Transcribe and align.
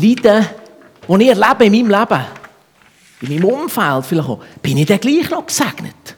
Leiden, 0.00 0.46
die 1.08 1.22
ich 1.22 1.28
erlebe 1.28 1.64
in 1.64 1.72
meinem 1.72 1.90
Leben, 1.90 2.24
in 3.20 3.28
meinem 3.28 3.44
Umfeld 3.44 4.06
vielleicht 4.06 4.28
auch, 4.28 4.42
bin 4.62 4.78
ich 4.78 4.86
dann 4.86 5.00
gleich 5.00 5.30
noch 5.30 5.46
gesegnet. 5.46 6.16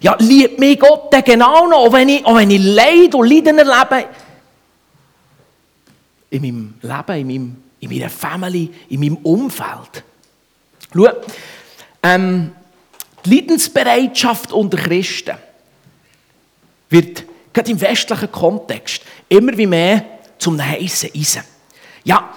Ja, 0.00 0.16
liebt 0.18 0.58
mich 0.58 0.78
Gott 0.78 1.12
dann 1.12 1.24
genau 1.24 1.66
noch, 1.66 1.86
auch 1.86 1.92
wenn 1.92 2.08
ich, 2.08 2.24
auch 2.24 2.36
wenn 2.36 2.50
ich 2.50 2.62
Leid 2.62 3.14
und 3.14 3.28
Leiden 3.28 3.58
erlebe, 3.58 4.08
in 6.30 6.42
meinem 6.42 6.74
Leben, 6.82 7.20
in, 7.20 7.26
meinem, 7.26 7.62
in 7.80 7.90
meiner 7.90 8.10
Family, 8.10 8.70
in 8.90 9.00
meinem 9.00 9.16
Umfeld. 9.18 10.04
Schau, 10.92 11.08
ähm, 12.02 12.52
die 13.24 13.34
Leidensbereitschaft 13.34 14.52
unter 14.52 14.76
Christen 14.76 15.36
wird 16.88 17.24
gerade 17.52 17.70
im 17.70 17.80
westlichen 17.80 18.30
Kontext 18.30 19.02
immer 19.28 19.56
wie 19.56 19.66
mehr 19.66 20.04
zum 20.38 20.62
heißen 20.62 21.10
Eisen. 21.14 21.42
Ja, 22.06 22.30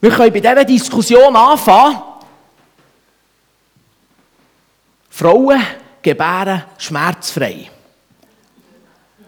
wir 0.00 0.10
können 0.10 0.32
bei 0.32 0.40
dieser 0.40 0.64
Diskussion 0.64 1.36
anfangen. 1.36 2.02
Frauen 5.08 5.62
gebären 6.02 6.64
schmerzfrei. 6.78 7.70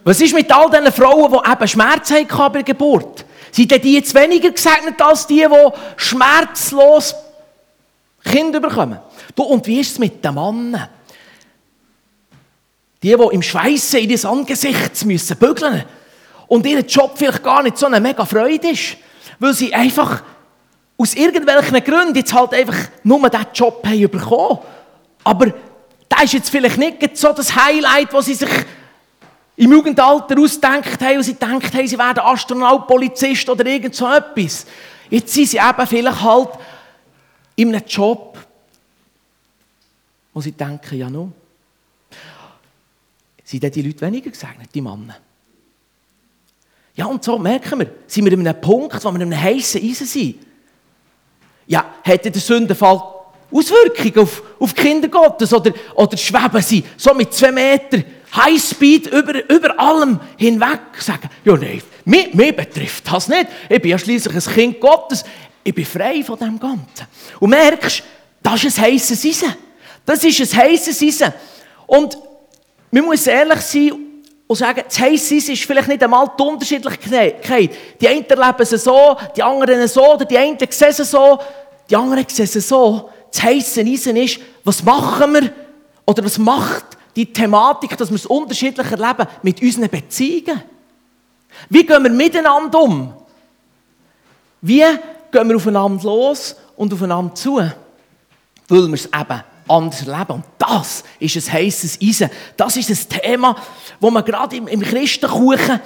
Was 0.03 0.21
ist 0.21 0.35
mit 0.35 0.51
all 0.51 0.69
diesen 0.71 0.93
Frauen, 0.93 1.33
die 1.33 1.51
eben 1.53 1.69
Schmerzen 1.69 2.17
hatten 2.17 2.53
bei 2.53 2.63
der 2.63 2.63
Geburt? 2.65 3.25
Sind 3.53 3.85
die 3.85 3.95
jetzt 3.95 4.13
weniger 4.13 4.51
gesegnet 4.51 5.01
als 5.01 5.29
die, 5.29 5.47
die 5.47 5.71
schmerzlos 5.97 7.15
Kinder 8.25 8.59
bekommen? 8.59 8.99
Du, 9.37 9.45
und 9.45 9.65
wie 9.69 9.79
ist 9.79 9.93
es 9.93 9.99
mit 10.01 10.25
den 10.25 10.35
Männern? 10.35 10.89
Die, 13.05 13.17
die 13.17 13.35
im 13.35 13.43
Schweissen 13.43 14.01
in 14.01 14.11
das 14.11 14.25
Angesicht 14.25 15.05
müssen 15.05 15.37
bügeln 15.37 15.85
und 16.49 16.67
ihr 16.67 16.81
Job 16.81 17.13
vielleicht 17.15 17.45
gar 17.45 17.63
nicht 17.63 17.79
so 17.79 17.87
eine 17.87 18.01
mega 18.01 18.25
Freude 18.25 18.71
ist, 18.71 18.97
weil 19.41 19.55
sie 19.55 19.75
einfach 19.75 20.23
aus 20.97 21.15
irgendwelchen 21.15 21.83
Gründen 21.83 22.15
jetzt 22.15 22.33
halt 22.33 22.53
einfach 22.53 22.77
nur 23.03 23.29
diesen 23.29 23.47
Job 23.55 23.85
haben 23.85 24.11
bekommen. 24.11 24.59
Aber 25.25 25.47
das 26.09 26.25
ist 26.25 26.33
jetzt 26.35 26.51
vielleicht 26.51 26.79
nicht 26.79 27.17
so 27.17 27.33
das 27.33 27.57
Highlight, 27.57 28.13
das 28.13 28.27
sie 28.27 28.35
sich 28.35 28.51
im 29.57 29.73
Jugendalter 29.73 30.39
ausdenkt 30.39 31.01
haben 31.01 31.17
und 31.17 31.23
sie 31.23 31.35
denkt 31.35 31.75
haben, 31.75 31.87
sie 31.87 31.99
werden 31.99 32.21
Astronaut, 32.21 32.87
Polizist 32.87 33.49
oder 33.49 33.65
irgend 33.67 33.95
so 33.95 34.07
etwas. 34.11 34.67
Jetzt 35.09 35.33
sind 35.33 35.49
sie 35.49 35.59
eben 35.59 35.87
vielleicht 35.87 36.23
halt 36.23 36.51
in 37.57 37.75
einem 37.75 37.85
Job, 37.87 38.39
wo 40.33 40.41
sie 40.41 40.53
denken, 40.53 40.99
ja 40.99 41.11
nun, 41.11 41.33
sind 43.45 43.65
dann 43.65 43.71
die 43.71 43.83
Leute 43.83 44.01
weniger 44.03 44.31
gesegnet, 44.31 44.69
die 44.73 44.81
Männer. 44.81 45.17
Ja, 46.95 47.07
und 47.07 47.23
so 47.25 47.39
merken 47.39 47.79
wir, 47.79 47.91
sind 48.07 48.25
wir 48.25 48.33
an 48.33 48.47
einem 48.47 48.61
Punkt, 48.61 49.05
wo 49.05 49.11
wir 49.11 49.21
in 49.21 49.33
einem 49.33 49.41
heißen 49.41 49.83
Eisen 49.83 50.07
sind. 50.07 50.37
Ja, 51.67 51.95
hätte 52.03 52.31
der 52.31 52.41
Sündenfall 52.41 53.01
Auswirkungen 53.53 54.19
auf, 54.19 54.43
auf 54.59 54.75
Kinder 54.75 55.09
Gottes 55.09 55.53
oder, 55.53 55.73
oder 55.95 56.17
schweben 56.17 56.63
sie 56.63 56.85
so 56.97 57.13
mit 57.15 57.35
zwei 57.35 57.51
Metern 57.51 58.05
Highspeed 58.35 59.09
über, 59.09 59.51
über 59.53 59.79
allem 59.79 60.21
hinweg 60.37 60.81
sagen, 60.99 61.29
ja 61.45 61.57
nein, 61.57 61.83
mich, 62.05 62.33
mich 62.33 62.55
betrifft 62.55 63.11
das 63.11 63.29
nicht. 63.29 63.49
Ich 63.69 63.83
bin 63.83 63.91
ja 63.91 63.99
schließlich 63.99 64.35
ein 64.35 64.55
Kind 64.55 64.81
Gottes. 64.81 65.25
Ich 65.65 65.75
bin 65.75 65.85
frei 65.85 66.23
von 66.23 66.39
dem 66.39 66.59
Ganzen. 66.59 67.07
Und 67.41 67.51
merkst, 67.51 68.05
das 68.41 68.65
ist 68.65 68.79
ein 68.79 68.85
heißes 68.85 69.25
Eisen. 69.25 69.55
Das 70.07 70.23
ist 70.23 70.41
ein 70.41 70.61
heißes 70.61 71.03
Eisen. 71.03 71.33
Und 71.87 72.17
man 72.93 73.05
muss 73.05 73.27
ehrlich 73.27 73.61
sein 73.61 74.10
und 74.51 74.57
sagen, 74.57 74.83
das 74.85 74.99
heiße 74.99 75.37
Eisen 75.37 75.53
ist 75.53 75.63
vielleicht 75.63 75.87
nicht 75.87 76.03
einmal 76.03 76.29
die 76.37 76.43
Unterschiedlichkeit. 76.43 77.73
Die 78.01 78.09
einen 78.09 78.25
erleben 78.25 78.63
es 78.63 78.83
so, 78.83 79.17
die 79.37 79.45
anderen 79.45 79.87
so, 79.87 80.15
oder 80.15 80.25
die 80.25 80.37
einen 80.37 80.59
sehen 80.59 80.89
es 80.89 81.09
so, 81.09 81.39
die 81.89 81.95
anderen 81.95 82.27
sehen 82.29 82.51
es 82.53 82.69
so. 82.69 83.11
Das 83.31 83.45
heiße 83.45 83.83
Eisen 83.83 84.17
ist, 84.17 84.41
was 84.65 84.83
machen 84.83 85.35
wir 85.35 85.53
oder 86.05 86.25
was 86.25 86.37
macht 86.37 86.85
die 87.15 87.33
Thematik, 87.33 87.97
dass 87.97 88.09
wir 88.11 88.17
es 88.17 88.27
unterschiedlich 88.27 88.91
erleben 88.91 89.29
mit 89.45 89.63
unseren 89.63 89.89
Beziehungen. 89.89 90.65
Wie 91.69 91.87
gehen 91.87 92.03
wir 92.03 92.11
miteinander 92.11 92.81
um? 92.81 93.15
Wie 94.63 94.83
gehen 95.31 95.49
wir 95.49 95.55
aufeinander 95.55 96.03
los 96.03 96.57
und 96.77 96.93
aufeinander 96.93 97.37
zu? 97.37 97.59
Weil 98.67 98.89
wir 98.89 98.95
es 98.95 99.07
eben 99.07 99.45
anders 99.71 100.07
erleben. 100.07 100.33
Und 100.33 100.45
das 100.59 101.05
ist 101.19 101.37
ein 101.37 101.53
heißes 101.55 101.99
Eisen. 102.03 102.31
Das 102.57 102.77
ist 102.77 102.91
ein 102.91 103.21
Thema, 103.21 103.57
wo 104.01 104.11
man 104.11 104.25
gerade 104.25 104.57
im, 104.57 104.67
im 104.67 104.81
Christenkuchen 104.81 105.81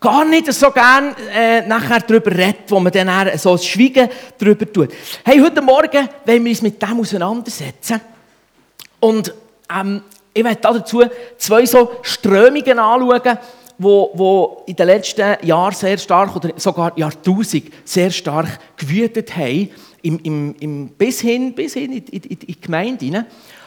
gar 0.00 0.24
nicht 0.24 0.52
so 0.52 0.70
gern 0.70 1.14
äh, 1.32 1.62
nachher 1.66 2.00
darüber 2.00 2.30
redet, 2.32 2.70
wo 2.70 2.80
man 2.80 2.92
dann 2.92 3.38
so 3.38 3.52
ein 3.52 3.58
Schweigen 3.58 4.08
darüber 4.38 4.70
tut. 4.70 4.90
Hey, 5.24 5.38
heute 5.38 5.62
Morgen 5.62 6.08
wollen 6.24 6.44
wir 6.44 6.50
uns 6.50 6.62
mit 6.62 6.82
dem 6.82 7.00
auseinandersetzen. 7.00 8.00
Und 8.98 9.32
ähm, 9.72 10.02
ich 10.34 10.44
werde 10.44 10.60
dazu 10.60 11.02
zwei 11.38 11.66
so 11.66 11.92
Strömungen 12.02 12.78
anschauen, 12.78 13.38
wo, 13.78 14.10
wo 14.14 14.62
in 14.66 14.76
den 14.76 14.86
letzten 14.86 15.36
Jahren 15.44 15.74
sehr 15.74 15.98
stark 15.98 16.34
oder 16.36 16.50
sogar 16.56 16.92
Jahrtausend 16.96 17.64
sehr 17.84 18.10
stark 18.10 18.58
gewütet 18.76 19.36
haben, 19.36 19.70
im, 20.02 20.18
im, 20.22 20.54
im, 20.60 20.88
bis 20.88 21.20
hin, 21.20 21.54
bis 21.54 21.74
hin 21.74 21.92
in, 21.92 22.04
in, 22.06 22.22
in 22.22 22.38
die 22.38 22.60
Gemeinde 22.60 23.04
hinein. 23.04 23.26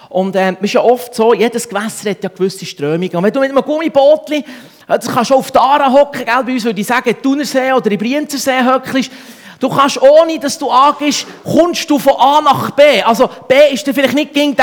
Und 0.10 0.36
äh, 0.36 0.52
es 0.52 0.62
ist 0.62 0.74
ja 0.74 0.82
oft 0.82 1.14
so, 1.16 1.34
jedes 1.34 1.68
Gewässer 1.68 2.12
hat 2.12 2.24
ja 2.24 2.30
gewisse 2.30 2.66
Strömungen. 2.66 3.16
Und 3.16 3.24
wenn 3.24 3.34
du 3.34 3.40
mit 3.40 3.50
einem 3.50 3.64
Gummibootli, 3.64 4.44
das 4.88 5.08
kannst 5.08 5.32
du 5.32 5.36
auf 5.36 5.52
die 5.52 5.58
Aare 5.58 5.92
hocken, 5.92 6.24
gell, 6.26 6.44
bei 6.46 6.54
uns 6.54 6.64
würde 6.64 6.80
ich 6.80 6.88
sagen, 6.88 7.16
Thunersee 7.22 7.74
oder 7.74 7.92
im 7.92 7.98
Brienzersee 7.98 8.64
höckelst, 8.64 9.12
Du 9.60 9.70
kannst, 9.70 10.02
ohne 10.02 10.40
dass 10.40 10.58
du 10.58 10.70
angehst, 10.70 11.26
kommst 11.44 11.90
du 11.90 11.98
von 11.98 12.14
A 12.18 12.42
nach 12.42 12.72
B. 12.72 13.02
Also 13.04 13.30
B 13.48 13.56
ist 13.72 13.86
dann 13.88 13.94
vielleicht 13.94 14.14
nicht 14.14 14.34
gegen 14.34 14.56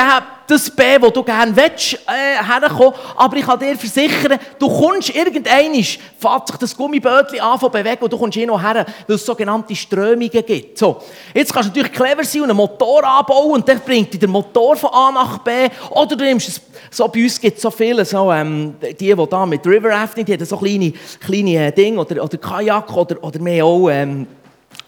das 0.47 0.69
B, 0.69 0.83
wo 0.99 1.09
du 1.09 1.23
gerne 1.23 1.55
willst, 1.55 1.93
äh, 1.93 2.43
herkommen. 2.43 2.93
Aber 3.15 3.37
ich 3.37 3.45
kann 3.45 3.59
dir 3.59 3.75
versichern, 3.77 4.37
du 4.59 4.67
kommst 4.67 5.15
irgendeinmal, 5.15 5.83
fährt 5.83 6.47
sich 6.47 6.57
das 6.57 6.75
Gummibötchen 6.75 7.39
an 7.39 7.59
von 7.59 7.71
bewegen 7.71 8.01
und 8.01 8.13
du 8.13 8.17
kommst 8.17 8.37
eh 8.37 8.45
noch 8.45 8.61
her, 8.61 8.85
weil 9.07 9.15
es 9.15 9.25
sogenannte 9.25 9.75
Strömungen 9.75 10.29
gibt. 10.29 10.77
So. 10.77 11.01
Jetzt 11.33 11.53
kannst 11.53 11.69
du 11.69 11.79
natürlich 11.79 11.93
clever 11.93 12.23
sein 12.23 12.41
und 12.41 12.49
einen 12.49 12.57
Motor 12.57 13.03
anbauen 13.03 13.51
und 13.51 13.67
dann 13.67 13.79
bringt 13.79 14.13
dich 14.13 14.19
der 14.19 14.29
Motor 14.29 14.75
von 14.75 14.89
A 14.91 15.11
nach 15.11 15.37
B. 15.39 15.51
Oder 15.91 16.15
du 16.15 16.23
nimmst 16.23 16.61
so 16.91 17.07
bei 17.07 17.23
uns 17.23 17.39
gibt 17.39 17.57
es 17.57 17.63
so 17.63 17.71
viele, 17.71 18.05
so, 18.05 18.31
ähm, 18.31 18.75
die, 18.81 18.93
die 18.93 19.27
da 19.29 19.45
mit 19.45 19.65
River 19.65 19.89
Rafting, 19.89 20.25
die 20.25 20.33
haben 20.33 20.45
so 20.45 20.57
kleine, 20.57 20.93
kleine 21.19 21.67
äh, 21.67 21.71
Dinge 21.71 21.99
oder, 21.99 22.23
oder 22.23 22.37
Kajak 22.37 22.95
oder, 22.95 23.23
oder 23.23 23.39
mehr 23.39 23.65
auch, 23.65 23.89
ähm, 23.89 24.27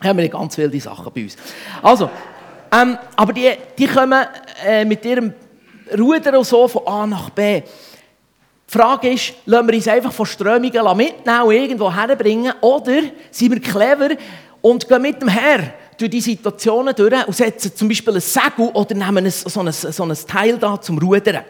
haben 0.03 0.19
wir 0.19 0.29
ganz 0.29 0.57
wilde 0.57 0.79
Sachen 0.79 1.11
bei 1.13 1.23
uns. 1.23 1.35
Also, 1.81 2.09
ähm, 2.71 2.97
aber 3.15 3.33
die, 3.33 3.51
die 3.77 3.87
kommen 3.87 4.25
äh, 4.65 4.85
mit 4.85 5.03
ihrem 5.05 5.33
Ruder 5.97 6.37
und 6.37 6.45
so 6.45 6.67
von 6.67 6.87
A 6.87 7.05
nach 7.05 7.29
B. 7.29 7.61
Die 7.61 8.77
Frage 8.77 9.11
ist, 9.11 9.33
lassen 9.45 9.67
wir 9.67 9.75
uns 9.75 9.87
einfach 9.87 10.11
von 10.11 10.25
Strömungen 10.25 10.97
mitnehmen 10.97 11.41
und 11.43 11.53
irgendwo 11.53 11.93
herbringen 11.93 12.53
oder 12.61 13.01
sind 13.29 13.51
wir 13.51 13.61
clever 13.61 14.15
und 14.61 14.87
gehen 14.87 15.01
mit 15.01 15.21
dem 15.21 15.29
Herr 15.29 15.73
durch 15.97 16.09
die 16.09 16.21
Situationen 16.21 16.93
durch 16.95 17.27
und 17.27 17.35
setzen 17.35 17.75
zum 17.75 17.87
Beispiel 17.87 18.15
ein 18.15 18.21
Segel 18.21 18.69
oder 18.73 18.95
nehmen 18.95 19.29
so, 19.29 19.61
ein, 19.61 19.71
so 19.71 20.03
ein 20.03 20.17
Teil 20.27 20.57
da 20.57 20.81
zum 20.81 20.97
Rudern. 20.97 21.43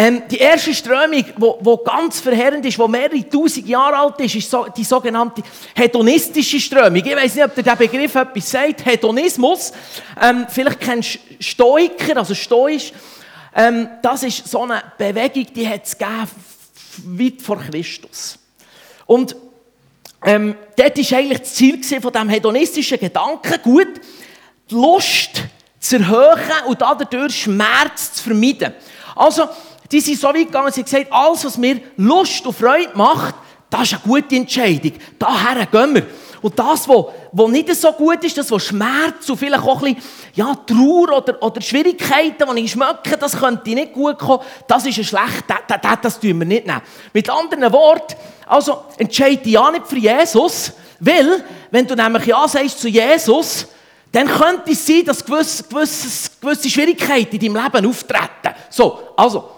Ähm, 0.00 0.22
die 0.30 0.36
erste 0.36 0.72
Strömung, 0.72 1.24
die 1.24 1.84
ganz 1.84 2.20
verheerend 2.20 2.64
ist, 2.64 2.78
die 2.78 2.88
mehrere 2.88 3.28
tausend 3.28 3.66
Jahre 3.66 3.96
alt 3.96 4.20
ist, 4.20 4.36
ist 4.36 4.48
so, 4.48 4.66
die 4.68 4.84
sogenannte 4.84 5.42
hedonistische 5.74 6.60
Strömung. 6.60 7.04
Ich 7.04 7.16
weiß 7.16 7.34
nicht, 7.34 7.44
ob 7.44 7.52
der 7.56 7.74
Begriff 7.74 8.14
etwas 8.14 8.48
sagt. 8.48 8.86
Hedonismus. 8.86 9.72
Ähm, 10.22 10.46
vielleicht 10.48 10.78
kennst 10.78 11.14
du 11.16 11.18
Stoiker, 11.40 12.16
also 12.16 12.32
Stoisch. 12.32 12.92
Ähm, 13.56 13.88
das 14.00 14.22
ist 14.22 14.46
so 14.46 14.62
eine 14.62 14.84
Bewegung, 14.96 15.46
die 15.52 15.64
es 15.64 15.96
weit 15.98 17.42
vor 17.42 17.58
Christus. 17.58 18.38
Und 19.04 19.34
ähm, 20.24 20.54
dort 20.76 20.96
war 20.96 21.18
eigentlich 21.18 21.40
das 21.40 21.54
Ziel 21.54 21.82
von 22.00 22.12
diesem 22.12 22.28
hedonistischen 22.28 23.00
Gedanken, 23.00 23.60
gut, 23.64 24.00
die 24.70 24.74
Lust 24.76 25.42
zu 25.80 25.96
erhöhen 25.96 26.66
und 26.68 26.80
dadurch 26.80 27.42
Schmerz 27.42 28.12
zu 28.12 28.22
vermeiden. 28.22 28.74
Also, 29.16 29.48
die 29.90 30.00
sind 30.00 30.20
so 30.20 30.28
weit 30.28 30.46
gegangen, 30.46 30.72
sie 30.72 30.80
haben 30.80 30.84
gesagt, 30.84 31.12
alles, 31.12 31.44
was 31.44 31.58
mir 31.58 31.80
Lust 31.96 32.46
und 32.46 32.56
Freude 32.56 32.90
macht, 32.94 33.34
das 33.70 33.82
ist 33.82 33.94
eine 33.94 34.02
gute 34.02 34.36
Entscheidung. 34.36 34.92
Daher 35.18 35.66
gehen 35.66 35.94
wir. 35.94 36.06
Und 36.40 36.58
das, 36.58 36.88
was, 36.88 37.04
was 37.32 37.50
nicht 37.50 37.74
so 37.74 37.92
gut 37.92 38.22
ist, 38.22 38.38
das, 38.38 38.50
was 38.50 38.64
Schmerz 38.64 39.28
und 39.28 39.36
vielleicht 39.36 39.62
auch 39.62 39.82
ein 39.82 39.94
bisschen 39.96 40.10
ja, 40.34 40.54
Trauer 40.54 41.18
oder, 41.18 41.42
oder 41.42 41.60
Schwierigkeiten, 41.60 42.44
die 42.54 42.62
ich 42.62 42.70
schmecke, 42.70 43.16
das 43.18 43.36
könnte 43.36 43.70
nicht 43.70 43.92
gut 43.92 44.18
kommen, 44.18 44.42
das 44.66 44.86
ist 44.86 44.98
ein 44.98 45.04
schlecht, 45.04 45.44
das, 45.48 45.80
das, 45.80 45.98
das 46.00 46.20
tun 46.20 46.38
wir 46.38 46.46
nicht 46.46 46.66
nehmen. 46.66 46.80
Mit 47.12 47.28
anderen 47.28 47.72
Worten, 47.72 48.14
also 48.46 48.84
entscheide 48.98 49.38
dich 49.38 49.52
ja 49.52 49.70
nicht 49.70 49.86
für 49.86 49.98
Jesus, 49.98 50.72
weil, 51.00 51.44
wenn 51.70 51.86
du 51.86 51.94
nämlich 51.94 52.26
Ja 52.26 52.46
sagst 52.46 52.80
zu 52.80 52.88
Jesus, 52.88 53.66
dann 54.12 54.26
könnte 54.26 54.72
es 54.72 54.86
sein, 54.86 55.04
dass 55.04 55.24
gewisse, 55.24 55.64
gewisse, 55.64 56.30
gewisse 56.40 56.70
Schwierigkeiten 56.70 57.36
in 57.36 57.52
deinem 57.52 57.64
Leben 57.64 57.86
auftreten. 57.86 58.54
So, 58.70 59.00
also, 59.16 59.50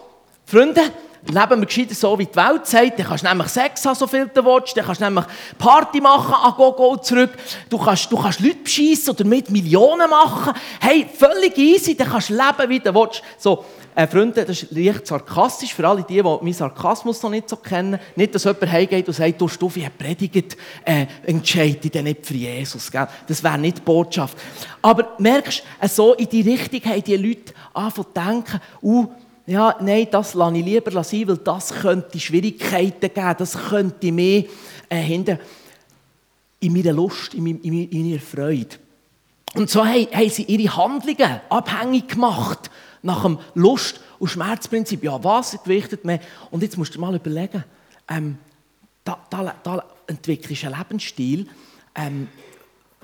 Freunde, 0.50 0.82
leben 1.26 1.60
wir 1.60 1.66
gescheiter 1.66 1.94
so, 1.94 2.18
wie 2.18 2.26
die 2.26 2.34
Welt 2.34 2.66
sagt. 2.66 2.98
Dann 2.98 3.06
kannst 3.06 3.24
du 3.24 3.28
nämlich 3.28 3.48
Sex 3.48 3.86
haben, 3.86 3.94
so 3.94 4.06
viel 4.08 4.28
du 4.34 4.44
willst. 4.44 4.76
Dann 4.76 4.84
kannst 4.84 5.00
du 5.00 5.04
nämlich 5.04 5.24
Party 5.56 6.00
machen, 6.00 6.34
an 6.34 6.54
go, 6.56 6.72
go 6.72 6.96
zurück. 6.96 7.30
Du 7.68 7.78
kannst, 7.78 8.10
du 8.10 8.16
kannst 8.20 8.40
Leute 8.40 8.56
beschissen 8.56 9.10
oder 9.10 9.24
mit 9.24 9.48
Millionen 9.48 10.10
machen. 10.10 10.54
Hey, 10.80 11.06
völlig 11.12 11.56
easy. 11.56 11.96
Dann 11.96 12.08
kannst 12.08 12.30
du 12.30 12.34
leben, 12.34 12.68
wie 12.68 12.80
du 12.80 12.92
willst. 12.92 13.22
So, 13.38 13.64
äh, 13.94 14.06
Freunde, 14.06 14.44
das 14.44 14.62
ist 14.62 14.72
leicht 14.72 15.06
sarkastisch 15.06 15.74
für 15.74 15.86
alle 15.86 16.02
die, 16.02 16.14
die 16.14 16.22
meinen 16.22 16.52
Sarkasmus 16.52 17.22
noch 17.22 17.30
nicht 17.30 17.48
so 17.48 17.56
kennen. 17.56 17.98
Nicht, 18.16 18.34
dass 18.34 18.44
jemand 18.44 18.70
heimgeht 18.70 19.06
und 19.06 19.14
sagt, 19.14 19.40
du 19.40 19.48
Stuffi 19.48 19.82
hat 19.82 19.98
predigt, 19.98 20.56
äh, 20.84 21.06
entscheide 21.26 21.88
dich 21.88 22.02
nicht 22.02 22.26
für 22.26 22.34
Jesus. 22.34 22.90
Gell? 22.90 23.06
Das 23.26 23.42
wäre 23.42 23.58
nicht 23.58 23.78
die 23.78 23.82
Botschaft. 23.82 24.36
Aber 24.82 25.14
merkst 25.18 25.62
du, 25.80 25.88
so 25.88 26.14
in 26.14 26.28
die 26.28 26.42
Richtung 26.42 26.90
haben 26.90 27.04
die 27.04 27.16
Leute 27.16 27.52
angefangen 27.72 28.06
zu 28.06 28.20
denken, 28.20 28.60
uh, 28.82 29.06
ja, 29.46 29.76
nein, 29.80 30.06
das 30.10 30.34
lasse 30.34 30.56
ich 30.56 30.64
lieber 30.64 31.02
sein, 31.02 31.28
weil 31.28 31.36
das 31.38 31.74
könnte 31.74 32.20
Schwierigkeiten 32.20 33.12
geben, 33.12 33.34
das 33.38 33.58
könnte 33.68 34.12
mehr 34.12 34.44
äh, 34.88 34.96
hinter 34.96 35.38
in 36.60 36.72
meiner 36.72 36.92
Lust, 36.92 37.34
in, 37.34 37.44
meiner, 37.44 37.58
in 37.64 38.08
meiner 38.08 38.20
Freude. 38.20 38.76
Und 39.54 39.68
so 39.68 39.84
haben, 39.84 40.06
haben 40.12 40.30
sie 40.30 40.44
ihre 40.44 40.76
Handlungen 40.76 41.40
abhängig 41.48 42.08
gemacht 42.08 42.70
nach 43.02 43.22
dem 43.22 43.38
Lust- 43.54 44.00
und 44.18 44.28
Schmerzprinzip. 44.28 45.02
Ja, 45.02 45.22
was 45.24 45.60
gewichtet 45.62 46.04
mehr? 46.04 46.20
Und 46.50 46.62
jetzt 46.62 46.76
musst 46.76 46.94
du 46.94 47.00
mal 47.00 47.14
überlegen, 47.14 47.64
ähm, 48.08 48.38
da, 49.02 49.18
da, 49.30 49.54
da 49.62 49.84
entwickelst 50.06 50.62
du 50.62 50.66
einen 50.66 50.78
Lebensstil, 50.78 51.48
ähm, 51.94 52.28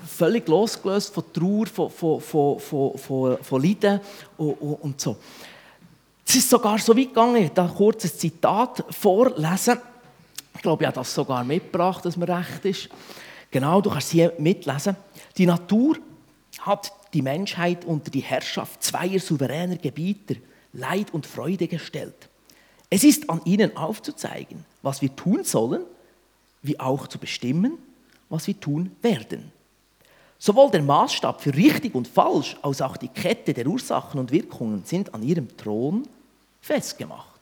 völlig 0.05 0.47
losgelöst 0.47 1.13
von 1.13 1.23
Trauer, 1.33 1.65
von, 1.65 1.89
von, 1.89 2.21
von, 2.21 2.59
von, 2.59 2.97
von, 2.97 3.37
von 3.41 3.63
Leiden 3.63 3.99
und, 4.37 4.53
und, 4.61 4.73
und 4.75 5.01
so. 5.01 5.17
Es 6.29 6.35
ist 6.35 6.49
sogar 6.49 6.77
so 6.77 6.95
weit 6.95 7.07
gegangen, 7.07 7.41
ich 7.41 7.51
da 7.51 7.65
kurz 7.73 8.03
ein 8.03 8.11
Zitat 8.11 8.83
vorlesen. 8.89 9.77
Ich 10.53 10.61
glaube, 10.61 10.83
ich 10.83 10.87
habe 10.87 10.95
das 10.95 11.13
sogar 11.13 11.45
mitgebracht, 11.45 12.03
dass 12.03 12.17
mir 12.17 12.27
recht 12.27 12.65
ist. 12.65 12.89
Genau, 13.49 13.79
du 13.79 13.89
kannst 13.89 14.11
hier 14.11 14.33
mitlesen. 14.37 14.97
Die 15.37 15.45
Natur 15.45 15.95
hat 16.59 16.91
die 17.13 17.21
Menschheit 17.21 17.85
unter 17.85 18.11
die 18.11 18.19
Herrschaft 18.19 18.83
zweier 18.83 19.19
souveräner 19.19 19.77
Gebieter, 19.77 20.35
Leid 20.73 21.13
und 21.13 21.25
Freude 21.25 21.69
gestellt. 21.69 22.27
Es 22.89 23.05
ist 23.05 23.29
an 23.29 23.39
ihnen 23.45 23.77
aufzuzeigen, 23.77 24.65
was 24.81 25.01
wir 25.01 25.15
tun 25.15 25.45
sollen, 25.45 25.83
wie 26.61 26.77
auch 26.77 27.07
zu 27.07 27.19
bestimmen, 27.19 27.77
was 28.27 28.47
wir 28.47 28.59
tun 28.59 28.91
werden. 29.01 29.53
Sowohl 30.39 30.71
der 30.71 30.81
Maßstab 30.81 31.41
für 31.41 31.55
richtig 31.55 31.95
und 31.95 32.09
falsch 32.09 32.57
als 32.61 32.81
auch 32.81 32.97
die 32.97 33.07
Kette 33.07 33.53
der 33.53 33.65
Ursachen 33.65 34.19
und 34.19 34.33
Wirkungen 34.33 34.83
sind 34.83 35.13
an 35.13 35.23
ihrem 35.23 35.55
Thron 35.55 36.03
festgemacht. 36.61 37.37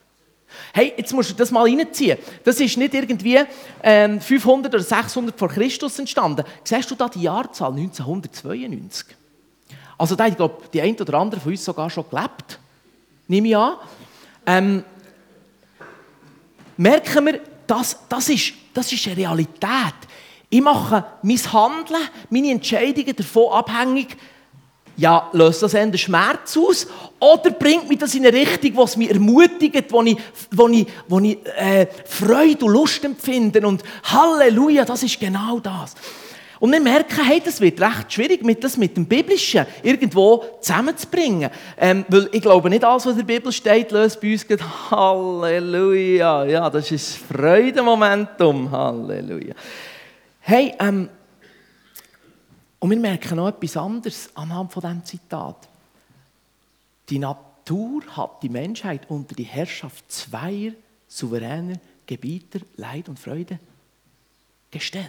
Hey, 0.73 0.94
jetzt 0.97 1.13
musst 1.13 1.31
du 1.31 1.33
das 1.33 1.51
mal 1.51 1.63
reinziehen. 1.63 2.17
Das 2.44 2.59
ist 2.59 2.77
nicht 2.77 2.94
irgendwie 2.94 3.39
ähm, 3.83 4.21
500 4.21 4.73
oder 4.73 4.83
600 4.83 5.38
vor 5.38 5.50
Christus 5.50 6.00
entstanden. 6.00 6.45
Siehst 6.63 6.89
du 6.91 6.95
da 6.95 7.09
die 7.09 7.23
Jahrzahl 7.23 7.71
1992? 7.71 9.07
Also 9.97 10.15
da, 10.15 10.27
ich 10.27 10.35
glaube, 10.35 10.63
die 10.73 10.81
eine 10.81 10.95
oder 10.95 11.15
andere 11.15 11.41
von 11.41 11.51
uns 11.51 11.63
sogar 11.63 11.89
schon 11.89 12.06
gelebt. 12.09 12.59
Nehme 13.27 13.47
ich 13.47 13.57
an. 13.57 13.77
Ähm, 14.45 14.83
merken 16.77 17.25
wir, 17.25 17.39
das, 17.65 18.00
das, 18.07 18.29
ist, 18.29 18.53
das 18.73 18.91
ist 18.91 19.07
eine 19.07 19.17
Realität. 19.17 19.95
Ich 20.50 20.62
mache 20.62 21.03
mein 21.23 21.53
Handeln, 21.53 22.01
meine 22.29 22.51
Entscheidungen 22.51 23.15
davon 23.15 23.51
abhängig, 23.51 24.15
ja, 24.97 25.30
löst 25.33 25.62
das 25.63 25.74
eher 25.74 25.97
Schmerz 25.97 26.57
aus 26.57 26.88
oder 27.19 27.51
bringt 27.51 27.89
mich 27.89 28.00
das 28.00 28.15
in 28.15 28.25
eine 28.25 28.36
Richtung, 28.36 28.74
die 28.74 28.81
es 28.81 28.97
mich 28.97 29.09
ermutigt, 29.09 29.92
wo 29.92 30.01
ich, 30.03 30.18
wo 30.51 30.68
ich, 30.68 30.88
wo 31.07 31.19
ich 31.19 31.38
äh, 31.57 31.88
Freude 32.06 32.65
und 32.65 32.74
Lust 32.74 33.03
empfinde 33.03 33.65
und 33.65 33.83
Halleluja, 34.03 34.86
das 34.86 35.03
ist 35.03 35.19
genau 35.19 35.59
das. 35.59 35.95
Und 36.59 36.71
wir 36.71 36.80
merken, 36.80 37.24
hey, 37.24 37.42
das 37.44 37.59
wird 37.59 37.81
recht 37.81 38.13
schwierig, 38.13 38.44
mit 38.44 38.63
das 38.63 38.77
mit 38.77 38.95
dem 38.95 39.06
Biblischen 39.06 39.65
irgendwo 39.83 40.44
zusammenzubringen. 40.62 41.50
Ähm, 41.77 42.06
weil 42.07 42.30
ich 42.31 42.41
glaube, 42.41 42.69
nicht 42.69 42.83
alles, 42.83 43.06
was 43.06 43.12
in 43.13 43.19
der 43.19 43.33
Bibel 43.36 43.51
steht, 43.51 43.91
löst 43.91 44.21
bei 44.21 44.31
uns 44.31 44.48
geht 44.48 44.62
Halleluja. 44.91 46.45
Ja, 46.45 46.69
das 46.69 46.91
ist 46.91 47.18
Freudemomentum. 47.18 48.71
Halleluja. 48.71 49.53
Hey, 50.39 50.74
ähm, 50.80 51.09
und 52.85 52.91
wir 52.91 52.99
merken 52.99 53.37
noch 53.37 53.47
etwas 53.47 53.77
anderes 53.77 54.29
anhand 54.35 54.71
von 54.71 54.79
diesem 54.79 55.03
Zitat. 55.03 55.67
Die 57.09 57.17
Natur 57.17 58.03
hat 58.15 58.43
die 58.43 58.49
Menschheit 58.49 59.09
unter 59.09 59.33
die 59.33 59.43
Herrschaft 59.43 60.11
zweier 60.11 60.73
souveräner 61.07 61.79
Gebieter 62.05 62.59
Leid 62.77 63.09
und 63.09 63.17
Freude 63.17 63.57
gestellt. 64.69 65.07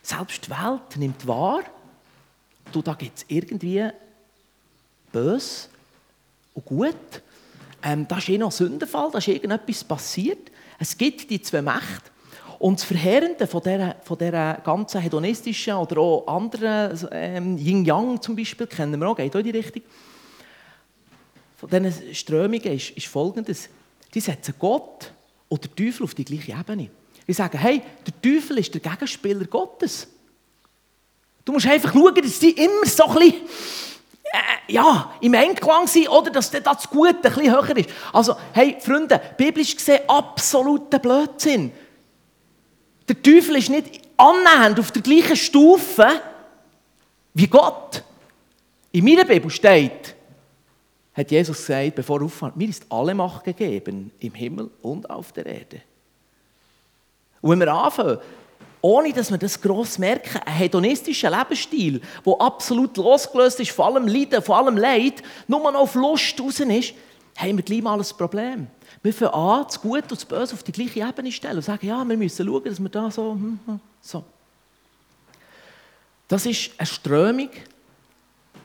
Selbst 0.00 0.46
die 0.46 0.50
Welt 0.50 0.96
nimmt 0.96 1.26
wahr, 1.26 1.64
du, 2.70 2.82
da 2.82 2.94
gibt 2.94 3.18
es 3.18 3.24
irgendwie 3.26 3.90
böse 5.10 5.70
und 6.54 6.64
gut. 6.64 6.94
Ähm, 7.82 8.06
da 8.06 8.18
ist 8.18 8.28
eh 8.28 8.38
noch 8.38 8.50
ein 8.50 8.52
Sündenfall, 8.52 9.10
da 9.10 9.18
ist 9.18 9.26
irgendetwas 9.26 9.82
passiert. 9.82 10.52
Es 10.78 10.96
gibt 10.96 11.28
die 11.30 11.42
zwei 11.42 11.62
Mächte. 11.62 12.12
Und 12.62 12.78
das 12.78 12.84
Verheerende 12.84 13.48
von 13.48 13.60
dieser, 13.60 13.96
von 14.04 14.16
dieser 14.16 14.54
ganzen 14.62 15.00
hedonistischen 15.00 15.74
oder 15.74 15.98
auch 16.00 16.28
anderen, 16.28 16.96
ähm, 17.10 17.58
Yin-Yang 17.58 18.22
zum 18.22 18.36
Beispiel, 18.36 18.68
kennen 18.68 19.00
wir 19.00 19.08
auch, 19.08 19.16
geht 19.16 19.34
auch 19.34 19.40
in 19.40 19.46
die 19.46 19.50
Richtung, 19.50 19.82
von 21.56 21.68
diesen 21.68 22.14
Strömungen 22.14 22.62
ist, 22.62 22.90
ist 22.90 23.08
folgendes. 23.08 23.68
Die 24.14 24.20
setzen 24.20 24.54
Gott 24.60 25.10
oder 25.48 25.66
den 25.66 25.74
Teufel 25.74 26.04
auf 26.04 26.14
die 26.14 26.24
gleiche 26.24 26.52
Ebene. 26.52 26.88
Ich 27.26 27.36
sage, 27.36 27.58
hey, 27.58 27.82
der 28.06 28.22
Teufel 28.22 28.58
ist 28.58 28.72
der 28.72 28.80
Gegenspieler 28.80 29.44
Gottes. 29.46 30.06
Du 31.44 31.50
musst 31.50 31.66
einfach 31.66 31.92
schauen, 31.92 32.14
dass 32.14 32.38
die 32.38 32.52
immer 32.52 32.86
so 32.86 33.06
ein 33.06 33.14
bisschen, 33.18 33.34
äh, 34.22 34.72
ja, 34.72 35.12
im 35.20 35.34
Einklang 35.34 35.88
sind 35.88 36.08
oder 36.08 36.30
dass 36.30 36.52
das 36.52 36.88
Gute 36.88 37.16
ein 37.16 37.22
bisschen 37.22 37.50
höher 37.50 37.76
ist. 37.76 37.90
Also, 38.12 38.36
hey, 38.52 38.76
Freunde, 38.78 39.20
biblisch 39.36 39.74
gesehen 39.74 40.08
absoluter 40.08 41.00
Blödsinn. 41.00 41.72
Der 43.08 43.20
Teufel 43.20 43.56
ist 43.56 43.70
nicht 43.70 44.00
annähernd 44.16 44.78
auf 44.78 44.92
der 44.92 45.02
gleichen 45.02 45.36
Stufe 45.36 46.06
wie 47.34 47.46
Gott. 47.46 48.02
In 48.92 49.04
meiner 49.04 49.24
Bibel 49.24 49.50
steht, 49.50 50.14
hat 51.14 51.30
Jesus 51.30 51.58
gesagt, 51.58 51.94
bevor 51.94 52.20
er 52.20 52.26
auffahrt, 52.26 52.56
mir 52.56 52.68
ist 52.68 52.86
alle 52.88 53.14
Macht 53.14 53.44
gegeben, 53.44 54.10
im 54.20 54.34
Himmel 54.34 54.70
und 54.82 55.08
auf 55.10 55.32
der 55.32 55.46
Erde. 55.46 55.82
Und 57.40 57.50
wenn 57.50 57.60
wir 57.60 57.72
anfangen, 57.72 58.18
ohne 58.80 59.12
dass 59.12 59.30
wir 59.30 59.38
das 59.38 59.60
gross 59.60 59.98
merken, 59.98 60.40
ein 60.44 60.54
hedonistischer 60.54 61.30
Lebensstil, 61.30 62.00
der 62.26 62.40
absolut 62.40 62.96
losgelöst 62.96 63.60
ist 63.60 63.70
von 63.70 63.94
allem 63.94 64.08
Leiden, 64.08 64.42
von 64.42 64.56
allem 64.56 64.76
Leid, 64.76 65.22
nur 65.46 65.60
noch 65.60 65.80
auf 65.80 65.94
Lust 65.94 66.40
raus 66.40 66.60
ist, 66.60 66.94
haben 67.36 67.56
wir 67.56 67.64
gleich 67.64 67.82
mal 67.82 67.98
ein 67.98 68.06
Problem. 68.16 68.66
Wir 69.02 69.12
fangen 69.12 69.32
an, 69.32 69.64
das 69.64 69.80
Gute 69.80 70.02
und 70.02 70.12
das 70.12 70.24
Böse 70.24 70.54
auf 70.54 70.62
die 70.62 70.72
gleiche 70.72 71.00
Ebene 71.00 71.30
zu 71.30 71.36
stellen 71.36 71.56
und 71.56 71.62
sagen, 71.62 71.86
ja, 71.86 72.04
wir 72.04 72.16
müssen 72.16 72.46
schauen, 72.46 72.64
dass 72.64 72.80
wir 72.80 72.88
da 72.88 73.10
so, 73.10 73.32
hm, 73.32 73.58
hm, 73.66 73.80
so. 74.00 74.24
Das 76.28 76.46
ist 76.46 76.70
eine 76.78 76.86
Strömung, 76.86 77.50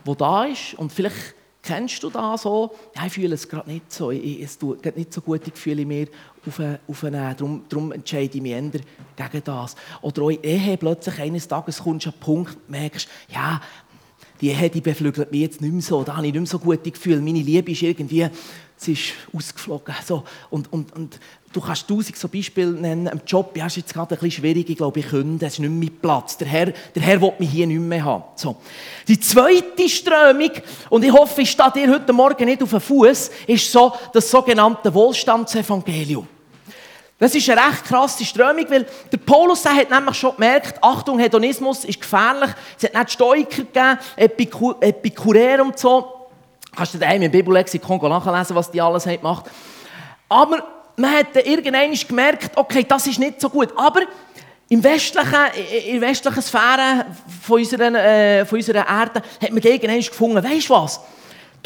die 0.05 0.15
da 0.15 0.45
ist 0.45 0.74
und 0.75 0.91
vielleicht 0.91 1.36
Kennst 1.67 2.01
du 2.01 2.09
das 2.09 2.43
so? 2.43 2.74
Ja, 2.95 3.05
ich 3.07 3.12
fühle 3.12 3.36
es 3.36 3.50
gerade 3.50 3.69
nicht 3.69 3.91
so. 3.91 4.09
Ich, 4.09 4.41
es 4.41 4.57
tut 4.57 4.86
nicht 4.95 5.12
so 5.12 5.19
gut, 5.19 5.45
ich 5.45 5.53
fühle 5.53 5.86
mich 5.86 6.07
auf 6.47 6.62
einen, 6.62 6.79
auf 6.88 7.03
einen 7.03 7.36
darum, 7.36 7.65
darum 7.67 7.91
entscheide 7.91 8.38
ich 8.38 8.41
mich 8.41 8.53
eher 8.53 8.62
gegen 8.62 9.43
das. 9.43 9.75
Oder 10.01 10.21
auch 10.21 10.29
in 10.29 10.43
Ehe 10.43 10.77
plötzlich 10.77 11.19
eines 11.19 11.45
Tages 11.45 11.79
kommst 11.79 12.05
du 12.05 12.09
an 12.09 12.13
einen 12.13 12.21
Punkt, 12.21 12.69
merkst, 12.69 13.09
ja, 13.27 13.59
die 14.41 14.50
Ehe 14.50 14.70
die 14.70 14.82
beflügelt 14.82 15.32
mich 15.32 15.41
jetzt 15.41 15.62
nicht 15.62 15.74
mehr 15.74 15.82
so, 15.82 16.03
da 16.03 16.15
habe 16.15 16.27
ich 16.27 16.34
nicht 16.34 16.41
mehr 16.41 16.48
so 16.48 16.60
gute 16.60 16.91
Gefühle. 16.91 17.22
Meine 17.22 17.39
Liebe 17.39 17.72
ist 17.72 17.82
irgendwie, 17.82 18.27
sie 18.77 18.94
ist 18.94 19.13
ausgeflogen. 19.34 19.96
So, 20.06 20.24
und, 20.50 20.72
und, 20.72 20.96
und 20.96 21.20
du 21.51 21.62
kannst 21.62 21.88
tausend 21.88 22.15
so 22.17 22.27
Beispiele 22.27 22.72
nennen. 22.72 23.08
Im 23.08 23.22
Job 23.25 23.56
ja, 23.58 23.65
ist 23.65 23.77
jetzt 23.77 23.94
gerade 23.94 24.15
ein 24.15 24.20
bisschen 24.20 24.44
schwierig, 24.44 24.70
ich 24.70 24.77
glaube, 24.77 25.00
ich 25.00 25.08
könnte, 25.08 25.46
es 25.46 25.53
ist 25.53 25.60
nicht 25.60 25.70
mehr 25.70 25.89
mein 25.89 26.00
Platz. 26.00 26.38
Der 26.38 26.48
Herr, 26.48 26.65
der 26.67 27.01
Herr 27.01 27.22
will 27.22 27.34
mich 27.39 27.50
hier 27.50 27.67
nicht 27.67 27.79
mehr 27.79 28.03
haben. 28.03 28.24
So. 28.36 28.58
Die 29.08 29.20
zweite 29.20 29.89
Strömung, 29.89 30.51
und 30.89 31.03
ich 31.03 31.12
hoffe, 31.12 31.41
ich 31.41 31.51
stehe 31.51 31.72
dir 31.74 31.94
heute 31.94 32.13
Morgen 32.13 32.46
nicht 32.46 32.62
auf 32.62 32.70
den 32.70 32.79
Fuß, 32.79 33.32
ist 33.48 33.72
so 33.72 33.91
das 34.13 34.29
sogenannte 34.29 34.94
Wohlstandsevangelium. 34.94 36.27
Das 37.19 37.33
ist 37.33 37.50
eine 37.50 37.59
recht 37.59 37.83
krasse 37.86 38.24
Strömung, 38.24 38.65
weil 38.69 38.86
der 39.12 39.17
Paulus 39.17 39.63
der 39.63 39.75
hat 39.75 39.89
nämlich 39.89 40.15
schon 40.15 40.36
gemerkt, 40.36 40.77
Achtung, 40.83 41.17
Hedonismus 41.17 41.83
ist 41.83 42.00
gefährlich. 42.00 42.51
Es 42.77 42.83
hat 42.83 42.93
nicht 42.93 43.12
Stoiker 43.12 43.63
gegeben, 43.63 43.97
Epikur 44.15 44.77
Epikuräer 44.79 45.63
und 45.63 45.79
so. 45.79 46.27
Kannst 46.75 46.93
du 46.93 47.00
daheim 47.00 47.24
im 47.24 47.31
Bibellexikon 47.31 47.97
nachlesen, 47.97 48.55
was 48.55 48.69
die 48.69 48.79
alles 48.79 49.07
haben 49.07 49.17
gemacht. 49.17 49.45
Aber 50.29 50.63
man 50.95 51.12
hat 51.12 51.36
dann 51.36 51.43
irgendwann 51.43 51.91
gemerkt, 51.91 52.55
okay, 52.55 52.86
das 52.88 53.07
ist 53.07 53.17
nicht 53.17 53.41
so 53.41 53.50
gut. 53.50 53.69
Aber 53.75 54.01
im 54.69 54.83
westlichen, 54.83 55.33
in 55.88 56.00
der 56.00 56.09
westlichen 56.09 56.41
Sphäre 56.41 57.05
von 57.41 57.59
unserer, 57.59 57.95
äh, 57.95 58.45
von 58.45 58.59
unserer 58.59 58.88
Erde 58.88 59.24
hat 59.41 59.51
man 59.51 59.63
irgendwann 59.63 60.00
gefunden, 60.00 60.43
weißt 60.43 60.69
du 60.69 60.74
was? 60.74 61.00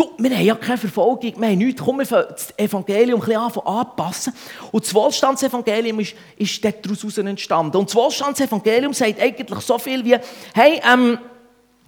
Du, 0.01 0.11
wir 0.17 0.35
haben 0.35 0.45
ja 0.45 0.55
keine 0.55 0.77
Verfolgung, 0.77 1.33
wir 1.39 1.47
haben 1.49 1.57
nichts, 1.57 1.81
komm, 1.81 1.99
wir 1.99 2.05
das 2.05 2.57
Evangelium 2.57 3.21
ein 3.21 3.25
bisschen 3.25 3.65
anpassen. 3.65 4.33
Und 4.71 4.83
das 4.83 4.93
Wohlstandsevangelium 4.93 5.99
ist, 5.99 6.15
ist 6.37 6.63
daraus 6.63 7.17
entstanden. 7.17 7.77
Und 7.77 7.89
das 7.89 7.95
Wohlstandsevangelium 7.95 8.93
sagt 8.93 9.19
eigentlich 9.19 9.59
so 9.59 9.77
viel 9.77 10.03
wie, 10.03 10.17
hey, 10.53 10.81
ähm, 10.91 11.19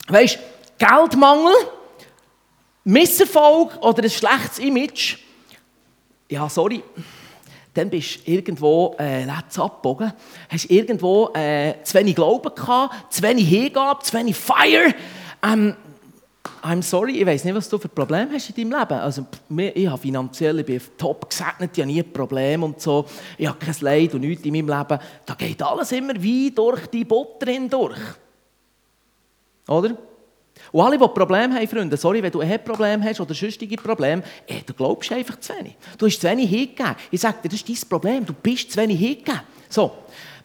weisst, 0.07 0.39
Geldmangel, 0.77 1.53
Misserfolg 2.83 3.77
oder 3.81 4.03
ein 4.03 4.09
schlechtes 4.09 4.59
Image, 4.59 5.17
ja, 6.29 6.49
sorry, 6.49 6.83
dann 7.73 7.89
bist 7.89 8.27
du 8.27 8.31
irgendwo 8.31 8.95
äh, 8.99 9.23
letzt 9.23 9.57
abgebogen, 9.57 10.13
hast 10.49 10.69
irgendwo 10.69 11.29
äh, 11.33 11.75
zu 11.83 11.95
wenig 11.95 12.15
Glauben 12.15 12.53
gehabt, 12.53 13.13
zu 13.13 13.23
wenig 13.23 13.47
Hingabe, 13.47 14.03
zu 14.03 14.13
wenig 14.13 14.35
Fire. 14.35 14.93
Ähm, 15.43 15.75
I'm 16.65 16.81
sorry, 16.81 17.19
ich 17.19 17.25
weiß 17.25 17.43
nicht, 17.43 17.55
was 17.55 17.67
du 17.67 17.77
für 17.77 17.89
Probleme 17.89 18.31
hast 18.33 18.49
in 18.49 18.69
deinem 18.69 18.79
Leben. 18.79 18.99
Also, 19.01 19.25
ich 19.75 19.85
habe 19.85 20.01
finanziell, 20.01 20.59
ich 20.59 20.65
bin 20.65 20.81
top 20.97 21.29
gesegnet, 21.29 21.71
ich 21.73 21.83
habe 21.83 21.91
nie 21.91 22.03
Probleme 22.03 22.65
und 22.65 22.79
so. 22.79 23.05
Ich 23.37 23.45
habe 23.45 23.57
kein 23.59 23.75
Leid 23.81 24.13
und 24.13 24.21
nichts 24.21 24.45
in 24.45 24.53
meinem 24.53 24.69
Leben. 24.69 24.99
Da 25.25 25.33
geht 25.33 25.61
alles 25.61 25.91
immer 25.91 26.13
wie 26.17 26.51
durch 26.51 26.87
die 26.87 27.03
Butter 27.03 27.51
hindurch. 27.51 27.99
Oder? 29.67 29.97
Und 30.71 30.81
alle, 30.81 30.97
die 30.97 31.07
Probleme 31.07 31.53
haben, 31.53 31.67
Freunde, 31.67 31.97
sorry, 31.97 32.23
wenn 32.23 32.31
du 32.31 32.39
ein 32.39 32.63
Problem 32.63 33.03
hast 33.03 33.19
oder 33.19 33.33
sonstige 33.33 33.75
Probleme, 33.75 34.23
ey, 34.47 34.63
du 34.65 34.73
glaubst 34.73 35.11
einfach 35.11 35.37
zu 35.41 35.53
wenig. 35.57 35.75
Du 35.97 36.05
hast 36.05 36.21
zu 36.21 36.29
wenig 36.29 36.49
hingegeben. 36.49 36.95
Ich 37.11 37.19
sage 37.19 37.39
dir, 37.43 37.49
das 37.49 37.61
ist 37.61 37.69
dein 37.69 37.89
Problem, 37.89 38.25
du 38.25 38.33
bist 38.33 38.71
zu 38.71 38.77
wenig 38.79 38.99
hingegeben. 38.99 39.41
So, 39.67 39.91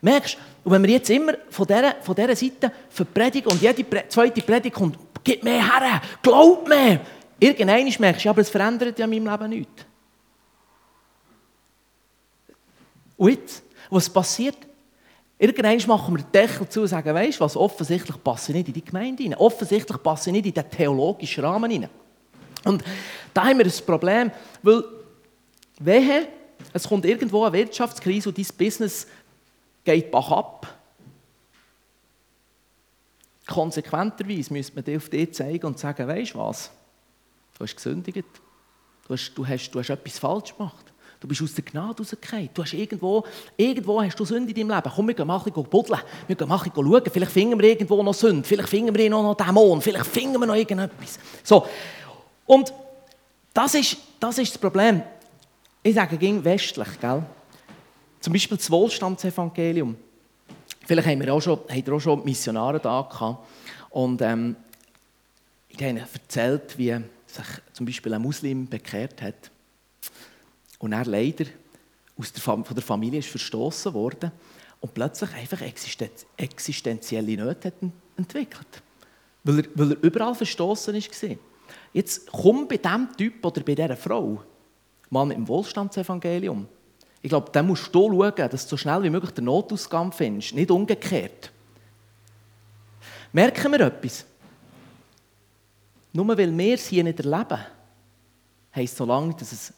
merkst 0.00 0.34
du, 0.34 0.38
und 0.64 0.72
wenn 0.72 0.82
wir 0.82 0.90
jetzt 0.90 1.08
immer 1.08 1.34
von 1.48 1.66
dieser, 1.66 1.94
von 2.02 2.14
dieser 2.14 2.36
Seite 2.36 2.72
verpredigen 2.90 3.48
und 3.48 3.62
jede 3.62 3.86
zweite 4.08 4.42
Predigt 4.42 4.74
kommt, 4.74 4.98
gib 5.24 5.42
mir 5.42 5.62
her, 5.62 6.00
glaub 6.22 6.68
mir. 6.68 7.00
Irgendwann 7.40 7.94
merkst 7.98 8.24
du, 8.24 8.30
aber 8.30 8.40
es 8.40 8.50
verändert 8.50 8.98
ja 8.98 9.06
in 9.06 9.10
meinem 9.10 9.30
Leben 9.30 9.50
nichts. 9.50 9.84
Und 13.16 13.30
jetzt, 13.30 13.62
was 13.90 14.08
passiert? 14.08 14.56
Irgendwann 15.38 15.86
machen 15.86 16.16
wir 16.16 16.24
den 16.24 16.32
Deckel 16.32 16.68
zu 16.68 16.80
und 16.80 16.88
sagen, 16.88 17.14
weißt 17.14 17.38
du 17.38 17.44
was, 17.44 17.56
offensichtlich 17.56 18.22
passe 18.22 18.50
ich 18.50 18.56
nicht 18.58 18.68
in 18.68 18.74
die 18.74 18.84
Gemeinde 18.84 19.22
rein. 19.22 19.34
Offensichtlich 19.34 20.02
passe 20.02 20.30
ich 20.30 20.32
nicht 20.32 20.46
in 20.46 20.54
den 20.54 20.70
theologischen 20.70 21.44
Rahmen 21.44 21.70
rein. 21.70 21.88
Und 22.64 22.82
da 23.32 23.44
haben 23.44 23.58
wir 23.58 23.66
ein 23.66 23.86
Problem, 23.86 24.32
weil, 24.62 24.82
wehe, 25.78 26.28
es 26.72 26.88
kommt 26.88 27.04
irgendwo 27.04 27.44
eine 27.44 27.52
Wirtschaftskrise 27.52 28.28
und 28.28 28.38
dein 28.38 28.46
Business 28.56 29.06
geht 29.84 30.10
bach 30.10 30.30
ab. 30.30 30.77
Konsequenterweise 33.58 34.52
müsste 34.52 34.72
man 34.76 34.84
dir 34.84 34.98
auf 34.98 35.08
dich 35.08 35.34
zeigen 35.34 35.66
und 35.66 35.80
sagen, 35.80 36.06
weißt 36.06 36.32
du 36.32 36.38
was, 36.38 36.70
du 37.58 37.64
hast 37.64 37.74
gesündigt, 37.74 38.24
du 39.08 39.14
hast, 39.14 39.32
du 39.34 39.44
hast, 39.44 39.70
du 39.72 39.80
hast 39.80 39.90
etwas 39.90 40.16
falsch 40.20 40.56
gemacht. 40.56 40.92
Du 41.18 41.26
bist 41.26 41.42
aus 41.42 41.54
der 41.54 41.64
Gnade 41.64 41.98
rausgefallen. 41.98 42.50
Du 42.54 42.62
hast 42.62 42.72
irgendwo, 42.72 43.24
irgendwo 43.56 44.00
hast 44.00 44.14
du 44.20 44.24
Sünde 44.24 44.52
in 44.52 44.68
deinem 44.68 44.76
Leben. 44.76 44.92
Komm, 44.94 45.08
wir 45.08 45.14
gehen 45.14 45.26
mal 45.26 45.38
ein 45.38 45.42
bisschen 45.42 45.64
buddeln. 45.64 45.98
Wir 46.28 46.36
gehen 46.36 46.46
mal 46.46 46.56
ein 46.56 46.70
bisschen 46.70 46.86
schauen. 46.86 47.02
Vielleicht 47.10 47.32
finden 47.32 47.60
wir 47.60 47.68
irgendwo 47.68 48.00
noch 48.00 48.14
Sünde. 48.14 48.46
Vielleicht 48.46 48.68
finden 48.68 48.94
wir 48.94 49.10
noch 49.10 49.34
Dämonen. 49.34 49.82
Vielleicht 49.82 50.06
finden 50.06 50.38
wir 50.38 50.46
noch 50.46 50.54
irgendetwas. 50.54 51.18
So. 51.42 51.66
Und 52.46 52.72
das 53.52 53.74
ist, 53.74 53.96
das 54.20 54.38
ist 54.38 54.52
das 54.52 54.58
Problem. 54.60 55.02
Ich 55.82 55.96
sage, 55.96 56.16
ging 56.16 56.44
westlich, 56.44 57.00
gell? 57.00 57.24
Zum 58.20 58.32
Beispiel 58.32 58.56
das 58.56 58.70
Wohlstandsevangelium. 58.70 59.96
Vielleicht 60.88 61.06
haben 61.06 61.20
wir 61.20 61.34
auch 61.34 61.42
schon, 61.42 61.60
haben 61.68 61.92
auch 61.92 62.00
schon 62.00 62.24
Missionare 62.24 62.80
da 62.80 63.02
gehabt. 63.02 63.46
Und 63.90 64.22
ähm, 64.22 64.56
ich 65.68 65.76
habe 65.76 65.90
ihnen 65.90 65.98
erzählt, 65.98 66.78
wie 66.78 66.96
sich 67.26 67.46
zum 67.74 67.84
Beispiel 67.84 68.14
ein 68.14 68.22
Muslim 68.22 68.66
bekehrt 68.66 69.20
hat 69.20 69.50
und 70.78 70.94
er 70.94 71.04
leider 71.04 71.44
aus 72.18 72.32
der, 72.32 72.40
von 72.40 72.64
der 72.64 72.82
Familie 72.82 73.18
ist 73.18 73.28
verstoßen 73.28 73.92
worden 73.92 74.32
und 74.80 74.94
plötzlich 74.94 75.30
einfach 75.34 75.60
existenzielle 76.38 77.36
Nöte 77.36 77.68
hat 77.68 77.74
entwickelt. 78.16 78.82
Weil 79.44 79.58
er, 79.58 79.64
weil 79.74 79.92
er 79.92 80.02
überall 80.02 80.34
verstoßen 80.34 80.94
war. 80.94 81.36
Jetzt 81.92 82.32
komm 82.32 82.66
bei 82.66 82.78
diesem 82.78 83.14
Typ 83.14 83.44
oder 83.44 83.60
bei 83.62 83.74
dieser 83.74 83.96
Frau 83.96 84.42
mit 85.10 85.36
dem 85.36 85.46
Wohlstandsevangelium. 85.46 86.66
Ich 87.20 87.28
glaube, 87.28 87.50
dann 87.52 87.66
musst 87.66 87.94
du 87.94 88.10
schauen, 88.10 88.34
dass 88.36 88.64
du 88.64 88.70
so 88.70 88.76
schnell 88.76 89.02
wie 89.02 89.10
möglich 89.10 89.32
den 89.32 89.44
Notausgang 89.44 90.12
findest, 90.12 90.54
nicht 90.54 90.70
umgekehrt. 90.70 91.50
Merken 93.32 93.72
wir 93.72 93.80
etwas? 93.80 94.24
Nur 96.12 96.28
weil 96.28 96.56
wir 96.56 96.74
es 96.74 96.86
hier 96.86 97.04
nicht 97.04 97.20
erleben, 97.20 97.58
heisst 98.74 98.96
so 98.96 99.04
lange, 99.04 99.34
dass 99.34 99.52
es 99.52 99.72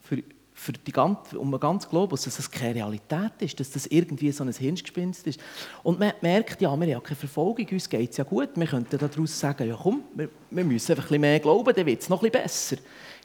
für, 0.00 0.22
für 0.62 0.72
die 0.72 0.92
ganze, 0.92 1.36
um 1.40 1.50
den 1.50 1.58
ganzen 1.58 1.90
Globus, 1.90 2.22
dass 2.22 2.36
das 2.36 2.48
keine 2.48 2.76
Realität 2.76 3.32
ist, 3.40 3.58
dass 3.58 3.70
das 3.70 3.86
irgendwie 3.86 4.30
so 4.30 4.44
ein 4.44 4.52
Hirngespinst 4.52 5.26
ist. 5.26 5.40
Und 5.82 5.98
man 5.98 6.12
merkt, 6.20 6.60
ja, 6.60 6.80
wir 6.80 6.94
haben 6.94 7.02
keine 7.02 7.16
Verfolgung, 7.16 7.66
uns 7.72 7.88
geht 7.88 8.10
es 8.12 8.16
ja 8.16 8.24
gut, 8.24 8.50
wir 8.54 8.66
könnten 8.66 8.96
daraus 8.96 9.40
sagen, 9.40 9.68
ja 9.68 9.76
komm, 9.80 10.04
wir, 10.14 10.28
wir 10.50 10.64
müssen 10.64 10.92
einfach 10.92 11.04
ein 11.04 11.08
bisschen 11.08 11.20
mehr 11.20 11.40
glauben, 11.40 11.74
dann 11.74 11.84
wird 11.84 12.02
es 12.02 12.08
noch 12.08 12.22
ein 12.22 12.30
bisschen 12.30 12.44
besser. 12.44 12.76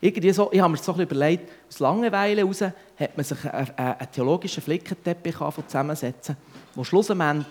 Irgendwie 0.01 0.31
so, 0.31 0.49
ich 0.51 0.59
habe 0.59 0.71
mir 0.71 0.79
so 0.79 0.93
ein 0.93 1.01
überlegt, 1.01 1.51
aus 1.69 1.79
Langeweile 1.79 2.41
heraus 2.41 2.61
hat 2.61 3.15
man 3.15 3.23
sich 3.23 3.45
einen, 3.45 4.11
theologischen 4.11 4.63
Flickenteppich 4.63 5.35
zusammensetzen 5.67 6.37
wo 6.73 6.83
schlussendlich 6.83 7.45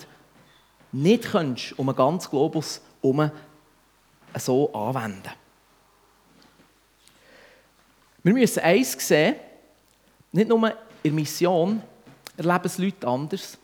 nicht 0.91 1.31
kannst, 1.31 1.79
um 1.79 1.89
einen 1.89 1.97
ganzen 1.97 2.31
Globus 2.31 2.81
herum 3.03 3.31
so 4.37 4.73
anwenden 4.75 5.31
wir 8.25 8.33
müssen 8.33 8.59
eins 8.59 8.97
sehen, 9.07 9.37
nicht 10.37 10.49
nur 10.49 10.69
in 10.69 10.77
der 11.03 11.13
Mission 11.13 11.83
erleben 12.37 12.65
es 12.65 12.79
Leute 12.79 13.07
anders. 13.07 13.59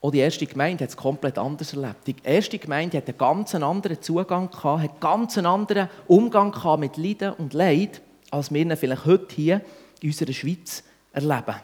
Auch 0.00 0.10
die 0.10 0.18
erste 0.18 0.46
Gemeinde 0.46 0.84
hat 0.84 0.90
es 0.90 0.96
komplett 0.96 1.38
anders 1.38 1.72
erlebt. 1.72 2.06
Die 2.06 2.16
erste 2.22 2.58
Gemeinde 2.58 2.98
hat 2.98 3.08
einen 3.08 3.16
ganz 3.16 3.54
anderen 3.54 4.02
Zugang 4.02 4.50
gehabt, 4.50 4.82
hat 4.82 4.90
einen 4.90 5.00
ganz 5.00 5.38
anderen 5.38 5.88
Umgang 6.06 6.52
gehabt 6.52 6.80
mit 6.80 6.96
Leiden 6.98 7.32
und 7.34 7.54
Leid, 7.54 8.02
als 8.30 8.52
wir 8.52 8.60
ihn 8.60 8.76
vielleicht 8.76 9.06
heute 9.06 9.34
hier 9.34 9.60
in 10.00 10.10
unserer 10.10 10.32
Schweiz 10.32 10.84
erleben. 11.12 11.54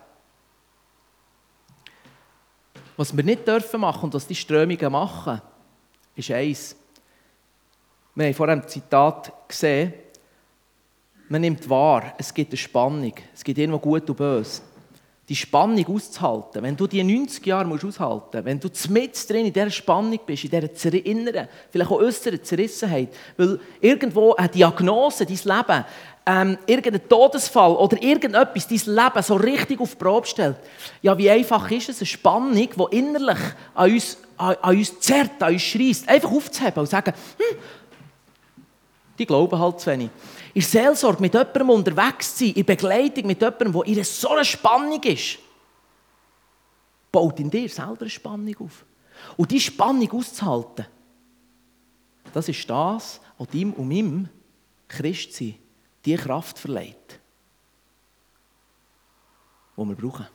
Was 2.97 3.15
wir 3.17 3.25
nicht 3.25 3.47
dürfen 3.47 3.81
machen 3.83 4.05
und 4.05 4.15
was 4.15 4.27
die 4.27 4.35
Strömungen 4.35 4.93
machen, 4.93 5.43
ist 6.17 6.31
eins. 6.31 6.77
Wir 8.15 8.27
haben 8.27 8.35
vor 8.35 8.49
einem 8.49 8.67
Zitat 8.67 9.33
gesehen, 9.49 9.93
man 11.31 11.41
nimmt 11.41 11.71
wahr, 11.71 12.13
es 12.19 12.35
gibt 12.35 12.51
eine 12.51 12.59
Spannung, 12.59 13.15
es 13.33 13.45
gibt 13.45 13.59
irgendwo 13.59 13.79
gut 13.79 14.09
und 14.11 14.17
böse. 14.17 14.63
Die 15.29 15.37
Spannung 15.37 15.87
auszuhalten, 15.87 16.61
wenn 16.61 16.77
du 16.77 16.89
die 16.89 17.05
90 17.05 17.47
Jahre 17.47 17.65
musst 17.65 17.85
aushalten 17.85 18.39
musst, 18.39 18.45
wenn 18.45 18.59
du 18.59 18.69
mit 18.89 19.31
drin 19.31 19.47
in 19.47 19.53
dieser 19.53 19.71
Spannung 19.71 20.19
bist, 20.27 20.43
in 20.43 20.51
dieser 20.51 21.07
inneren, 21.07 21.47
vielleicht 21.71 21.89
auch 21.89 22.01
äußeren 22.01 22.43
Zerrissenheit, 22.43 23.11
weil 23.37 23.61
irgendwo 23.81 24.35
eine 24.35 24.49
Diagnose, 24.49 25.25
dein 25.25 25.37
Leben, 25.37 25.85
ähm, 26.27 26.59
irgendein 26.67 27.09
Todesfall 27.09 27.77
oder 27.77 28.03
irgendetwas 28.03 28.67
dein 28.67 28.95
Leben 28.95 29.23
so 29.23 29.35
richtig 29.37 29.81
auf 29.81 29.91
die 29.91 29.97
Probe 29.97 30.27
stellt. 30.27 30.57
Ja, 31.01 31.17
wie 31.17 31.31
einfach 31.31 31.71
ist 31.71 31.91
es, 31.91 32.01
eine 32.01 32.07
Spannung, 32.07 32.55
die 32.55 32.97
innerlich 32.97 33.39
an 33.75 33.93
uns, 33.93 34.19
an, 34.37 34.57
an 34.61 34.77
uns 34.77 34.99
zerrt, 34.99 35.41
an 35.41 35.53
uns 35.53 35.63
schreist, 35.63 36.09
einfach 36.09 36.33
aufzuheben 36.33 36.81
und 36.81 36.87
zu 36.87 36.91
sagen, 36.91 37.15
hm, 37.39 37.57
die 39.21 39.27
glauben 39.27 39.59
halt 39.59 39.79
zu 39.79 39.91
wenig 39.91 40.11
in 40.55 40.63
Seelsorge 40.63 41.21
mit 41.21 41.35
jemandem 41.35 41.71
unterwegs 41.71 42.37
zu 42.37 42.47
sein, 42.47 42.55
in 42.55 42.65
Begleitung 42.65 43.27
mit 43.27 43.41
jemandem, 43.41 43.73
der 43.73 43.87
in 43.87 44.03
so 44.03 44.31
einer 44.31 44.45
Spannung 44.45 45.03
ist, 45.03 45.39
baut 47.13 47.39
in 47.39 47.51
dir 47.51 47.69
selber 47.69 48.01
eine 48.01 48.11
Spannung 48.11 48.57
auf. 48.59 48.85
Und 49.37 49.51
diese 49.51 49.67
Spannung 49.67 50.11
auszuhalten, 50.11 50.87
das 52.33 52.49
ist 52.49 52.69
das, 52.69 53.21
was 53.39 53.55
ihm 53.55 53.73
und 53.75 53.91
ihm 53.91 54.29
Christsein 54.89 55.57
die 56.05 56.17
Kraft 56.17 56.59
verleiht, 56.59 57.21
die 59.77 59.85
wir 59.85 59.95
brauchen. 59.95 60.27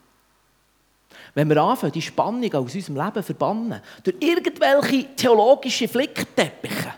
Wenn 1.33 1.49
wir 1.49 1.57
anfangen, 1.57 1.91
die 1.91 2.01
Spannung 2.01 2.53
aus 2.53 2.75
unserem 2.75 2.97
Leben 2.97 3.15
zu 3.15 3.23
verbannen, 3.23 3.81
durch 4.03 4.17
irgendwelche 4.19 5.15
theologische 5.15 5.87
Flickteppiche, 5.87 6.93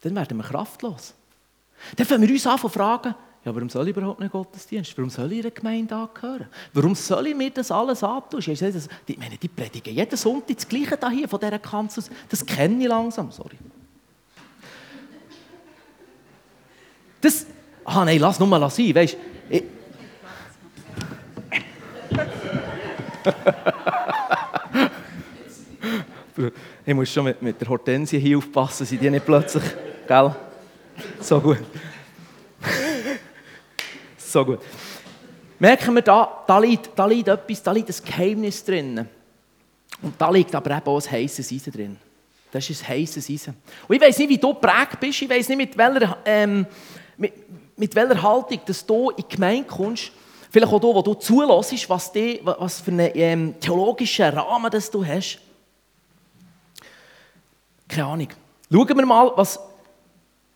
dann 0.00 0.14
werden 0.14 0.36
wir 0.36 0.44
kraftlos. 0.44 1.14
Dann 1.96 2.06
fangen 2.06 2.22
wir 2.22 2.30
uns 2.30 2.46
an 2.46 2.58
zu 2.58 2.68
fragen, 2.68 3.14
ja, 3.42 3.54
warum 3.54 3.70
soll 3.70 3.88
ich 3.88 3.96
überhaupt 3.96 4.20
nicht 4.20 4.32
Gottesdienst? 4.32 4.96
Warum 4.98 5.08
soll 5.08 5.32
ich 5.32 5.40
einer 5.40 5.50
Gemeinde 5.50 5.94
angehören? 5.94 6.48
Warum 6.74 6.94
soll 6.94 7.28
ich 7.28 7.34
mir 7.34 7.50
das 7.50 7.70
alles 7.70 8.04
antun? 8.04 8.40
Ich 8.40 9.18
meine, 9.18 9.38
die 9.38 9.48
predigen 9.48 9.94
jeden 9.94 10.16
Sonntag 10.16 10.56
das 10.56 10.68
Gleiche 10.68 10.98
hier 11.10 11.26
von 11.26 11.40
dieser 11.40 11.58
Kanzel. 11.58 12.04
Das 12.28 12.44
kenne 12.44 12.82
ich 12.82 12.88
langsam, 12.88 13.32
sorry. 13.32 13.56
Das, 17.22 17.46
ah 17.84 18.04
nein, 18.04 18.18
lass 18.18 18.38
nur 18.38 18.48
mal 18.48 18.68
sein, 18.70 18.94
weißt 18.94 19.16
du. 19.50 19.62
Ich 26.86 26.94
muss 26.94 27.10
schon 27.10 27.24
mit, 27.24 27.42
mit 27.42 27.60
der 27.60 27.68
Hortensie 27.68 28.18
hier 28.18 28.38
aufpassen, 28.38 28.86
sie 28.86 28.96
die 28.96 29.10
nicht 29.10 29.26
plötzlich, 29.26 29.62
gell? 30.10 30.34
So 31.20 31.40
gut. 31.40 31.58
so 34.18 34.44
gut. 34.44 34.60
Merken 35.58 35.94
wir, 35.94 36.02
da, 36.02 36.42
da, 36.46 36.58
liegt, 36.58 36.98
da 36.98 37.06
liegt 37.06 37.28
etwas, 37.28 37.62
da 37.62 37.70
liegt 37.70 37.90
ein 37.90 38.04
Geheimnis 38.04 38.64
drin. 38.64 39.06
Und 40.02 40.14
da 40.18 40.30
liegt 40.30 40.52
aber 40.54 40.76
eben 40.76 40.86
auch 40.86 41.00
ein 41.00 41.12
heißes 41.12 41.52
Eisen 41.52 41.72
drin. 41.72 41.96
Das 42.50 42.68
ist 42.68 42.82
ein 42.82 42.88
heißes 42.88 43.30
Eisen. 43.30 43.56
Und 43.86 43.94
ich 43.94 44.02
weiß 44.02 44.18
nicht, 44.18 44.30
wie 44.30 44.38
du 44.38 44.52
geprägt 44.52 44.98
bist, 44.98 45.22
ich 45.22 45.30
weiß 45.30 45.48
nicht, 45.50 45.58
mit 45.58 45.78
welcher, 45.78 46.18
ähm, 46.24 46.66
mit, 47.16 47.78
mit 47.78 47.94
welcher 47.94 48.20
Haltung 48.20 48.60
dass 48.66 48.84
du 48.84 49.10
in 49.10 49.16
die 49.16 49.36
Gemeinde 49.36 49.68
kommst. 49.68 50.10
Vielleicht 50.50 50.72
auch 50.72 50.80
du, 50.80 50.92
wo 50.92 51.02
du 51.02 51.14
zulässt, 51.14 51.88
was, 51.88 52.10
was 52.42 52.80
für 52.80 52.90
einen 52.90 53.10
ähm, 53.14 53.54
theologischen 53.60 54.36
Rahmen 54.36 54.70
das 54.72 54.90
du 54.90 55.06
hast. 55.06 55.38
Keine 57.86 58.06
Ahnung. 58.06 58.28
Schauen 58.72 58.88
wir 58.88 59.06
mal, 59.06 59.32
was 59.36 59.69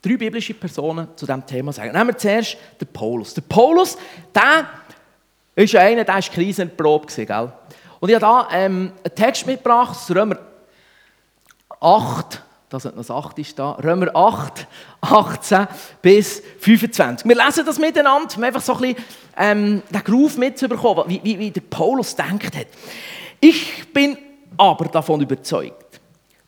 drei 0.04 0.16
biblische 0.16 0.54
Personen 0.54 1.08
zu 1.16 1.26
diesem 1.26 1.46
Thema 1.46 1.72
sagen. 1.72 1.92
Nehmen 1.92 2.08
wir 2.08 2.18
zuerst 2.18 2.56
den 2.80 2.88
Paulus. 2.88 3.34
Der 3.34 3.42
Paulus, 3.42 3.96
der 4.34 4.66
ist 5.56 5.74
einer, 5.76 6.04
der 6.04 6.14
war 6.14 6.20
krisenprobe, 6.20 7.24
gell? 7.24 7.52
Und 8.00 8.08
ich 8.10 8.14
habe 8.16 8.20
da 8.20 8.48
ähm, 8.52 8.92
einen 9.02 9.14
Text 9.14 9.46
mitgebracht, 9.46 9.96
Römer 10.10 10.36
8, 11.80 12.42
das 12.68 12.84
hat 12.84 12.96
noch 12.96 13.06
das 13.06 13.10
8 13.10 13.38
ist 13.38 13.58
da, 13.58 13.72
Römer 13.72 14.14
8, 14.14 14.66
18 15.00 15.66
bis 16.02 16.42
25. 16.58 17.26
Wir 17.26 17.36
lesen 17.36 17.64
das 17.64 17.78
miteinander, 17.78 18.36
um 18.36 18.42
einfach 18.42 18.60
so 18.60 18.74
ein 18.74 18.80
bisschen 18.80 19.04
ähm, 19.38 19.82
den 19.88 20.04
Groove 20.04 20.36
mitzubekommen, 20.36 21.04
wie, 21.06 21.20
wie, 21.22 21.38
wie 21.38 21.50
der 21.50 21.62
Paulus 21.62 22.14
denkt 22.14 22.54
hat. 22.56 22.66
Ich 23.40 23.90
bin 23.92 24.18
aber 24.56 24.86
davon 24.86 25.20
überzeugt, 25.20 25.83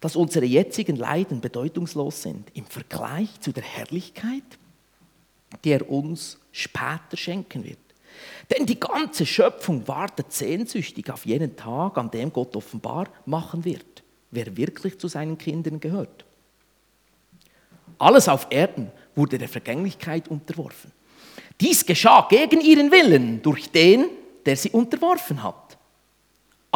dass 0.06 0.14
unsere 0.14 0.46
jetzigen 0.46 0.94
Leiden 0.94 1.40
bedeutungslos 1.40 2.22
sind 2.22 2.48
im 2.54 2.64
Vergleich 2.64 3.40
zu 3.40 3.50
der 3.50 3.64
Herrlichkeit, 3.64 4.44
die 5.64 5.70
er 5.70 5.90
uns 5.90 6.38
später 6.52 7.16
schenken 7.16 7.64
wird. 7.64 7.80
Denn 8.48 8.66
die 8.66 8.78
ganze 8.78 9.26
Schöpfung 9.26 9.88
wartet 9.88 10.32
sehnsüchtig 10.32 11.10
auf 11.10 11.26
jenen 11.26 11.56
Tag, 11.56 11.98
an 11.98 12.12
dem 12.12 12.32
Gott 12.32 12.54
offenbar 12.54 13.08
machen 13.24 13.64
wird 13.64 14.04
wer 14.30 14.56
wirklich 14.56 14.96
zu 15.00 15.08
seinen 15.08 15.36
Kindern 15.38 15.80
gehört. 15.80 16.24
Alles 17.98 18.28
auf 18.28 18.46
Erden 18.50 18.92
wurde 19.16 19.38
der 19.38 19.48
Vergänglichkeit 19.48 20.28
unterworfen. 20.28 20.92
Dies 21.60 21.84
geschah 21.84 22.28
gegen 22.30 22.60
ihren 22.60 22.92
Willen 22.92 23.42
durch 23.42 23.72
den, 23.72 24.06
der 24.44 24.56
sie 24.56 24.70
unterworfen 24.70 25.42
hat. 25.42 25.75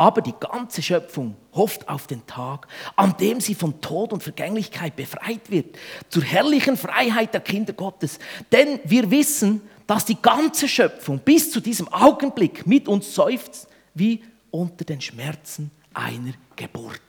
Aber 0.01 0.23
die 0.23 0.33
ganze 0.41 0.81
Schöpfung 0.81 1.37
hofft 1.53 1.87
auf 1.87 2.07
den 2.07 2.27
Tag, 2.27 2.67
an 2.97 3.19
dem 3.19 3.39
sie 3.39 3.55
von 3.55 3.83
Tod 3.83 4.15
und 4.15 4.23
Vergänglichkeit 4.23 4.97
befreit 4.97 5.51
wird, 5.51 5.77
zur 6.09 6.23
herrlichen 6.23 6.79
Freiheit 6.79 7.35
der 7.35 7.43
Kinder 7.43 7.75
Gottes. 7.75 8.19
Denn 8.51 8.81
wir 8.85 9.11
wissen, 9.11 9.61
dass 9.87 10.07
die 10.07 10.17
ganze 10.23 10.69
Schöpfung 10.69 11.19
bis 11.19 11.51
zu 11.51 11.61
diesem 11.61 11.87
Augenblick 11.89 12.67
mit 12.67 12.89
uns 12.89 13.15
seufzt, 13.15 13.69
wie 13.93 14.25
unter 14.51 14.87
den 14.87 15.03
Schmerzen 15.03 15.71
einer 15.93 16.33
Geburt. 16.57 17.03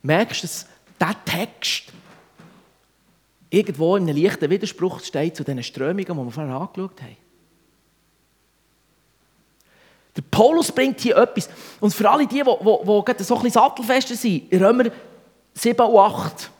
merkst 0.00 0.44
du, 0.44 0.46
dass 0.46 0.68
dieser 1.00 1.24
Text 1.24 1.92
irgendwo 3.50 3.96
in 3.96 4.08
einem 4.08 4.22
leichten 4.22 4.48
Widerspruch 4.48 5.00
steht 5.00 5.34
zu 5.34 5.42
den 5.42 5.60
Strömungen, 5.64 6.04
die 6.04 6.14
wir 6.14 6.30
vorher 6.30 6.54
angeschaut 6.54 7.02
haben. 7.02 7.25
Der 10.16 10.22
Paulus 10.22 10.72
bringt 10.72 11.00
hier 11.00 11.16
etwas. 11.16 11.48
Und 11.80 11.92
für 11.92 12.08
alle 12.10 12.26
die, 12.26 12.42
die, 12.42 12.42
die, 12.42 13.14
die 13.14 13.22
so 13.24 13.38
ein 13.38 13.50
sattelfester 13.50 14.16
sind, 14.16 14.50
in 14.50 14.64
Römer 14.64 14.90
7 15.54 15.80
und 15.86 15.98
8, 15.98 16.50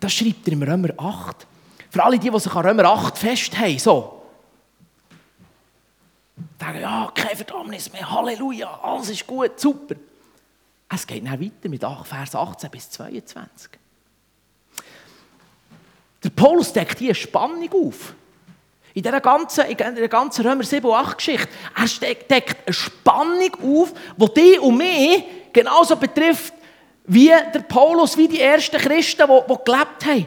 das 0.00 0.12
schreibt 0.12 0.46
er 0.48 0.54
in 0.54 0.62
Römer 0.62 0.90
8. 0.96 1.46
Für 1.90 2.04
alle 2.04 2.18
die, 2.18 2.30
die 2.30 2.40
sich 2.40 2.54
an 2.54 2.66
Römer 2.66 2.84
8 2.84 3.18
festhalten, 3.18 3.78
so. 3.78 4.22
Sagen, 6.58 6.80
ja, 6.80 7.10
keine 7.14 7.36
Verdammnis 7.36 7.92
mehr, 7.92 8.10
Halleluja, 8.10 8.80
alles 8.82 9.10
ist 9.10 9.26
gut, 9.26 9.58
super. 9.58 9.96
Es 10.88 11.06
geht 11.06 11.24
dann 11.24 11.40
weiter 11.40 11.68
mit 11.68 11.80
Vers 11.80 12.34
18 12.34 12.70
bis 12.70 12.90
22. 12.90 13.70
Der 16.22 16.30
Paulus 16.30 16.72
deckt 16.72 16.98
hier 16.98 17.14
Spannung 17.14 17.70
auf. 17.72 18.14
In 18.94 19.02
dieser 19.02 19.20
ganzen, 19.20 19.66
in 19.66 19.76
der 19.76 20.08
ganzen 20.08 20.46
Römer 20.46 20.64
7 20.64 20.84
und 20.84 20.94
8 20.94 21.16
Geschichte. 21.16 21.48
Er 21.76 22.14
deckt 22.14 22.66
eine 22.66 22.72
Spannung 22.74 23.56
auf, 23.62 23.92
die 24.16 24.34
die 24.34 24.58
und 24.58 24.76
mich 24.76 25.24
genauso 25.52 25.96
betrifft, 25.96 26.54
wie 27.04 27.28
der 27.28 27.60
Paulus, 27.60 28.16
wie 28.16 28.28
die 28.28 28.40
ersten 28.40 28.78
Christen, 28.78 29.26
die, 29.26 29.52
die 29.52 29.64
gelebt 29.64 30.06
haben. 30.06 30.26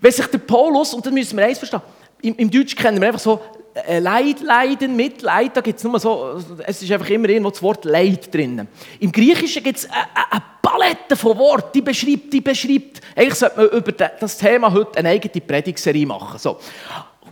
Wenn 0.00 0.12
sich 0.12 0.26
der 0.26 0.38
Paulus, 0.38 0.94
und 0.94 1.06
das 1.06 1.12
müssen 1.12 1.38
wir 1.38 1.46
eins 1.46 1.58
verstehen, 1.58 1.80
im, 2.22 2.36
im 2.36 2.50
Deutsch 2.50 2.74
kennen 2.74 3.00
wir 3.00 3.08
einfach 3.08 3.20
so 3.20 3.40
äh, 3.74 3.98
Leid, 3.98 4.40
Leiden, 4.40 4.96
Mitleid, 4.96 5.56
da 5.56 5.60
gibt 5.60 5.78
es 5.78 5.84
nur 5.84 5.98
so, 5.98 6.40
es 6.66 6.82
ist 6.82 6.92
einfach 6.92 7.08
immer 7.08 7.28
irgendwo 7.28 7.50
das 7.50 7.62
Wort 7.62 7.84
Leid 7.84 8.32
drin. 8.34 8.66
Im 9.00 9.12
Griechischen 9.12 9.62
gibt 9.62 9.78
es 9.78 9.88
eine, 9.90 10.06
eine 10.30 10.42
Palette 10.82 11.16
von 11.16 11.38
Worten, 11.38 11.70
die 11.74 11.82
beschreibt, 11.82 12.32
die 12.32 12.40
beschreibt, 12.40 13.00
eigentlich 13.14 13.34
sollte 13.34 13.56
man 13.56 13.68
über 13.68 13.92
das 13.92 14.36
Thema 14.36 14.72
heute 14.72 14.98
eine 14.98 15.10
eigene 15.10 15.40
Predigserie 15.40 16.06
machen. 16.06 16.38
So. 16.38 16.58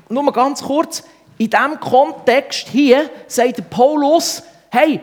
Nur 0.08 0.22
mal 0.22 0.30
ganz 0.30 0.62
kurz, 0.62 1.02
in 1.36 1.50
diesem 1.50 1.80
Kontext 1.80 2.68
hier 2.68 3.10
sagt 3.26 3.68
Paulus, 3.68 4.42
hey, 4.70 5.00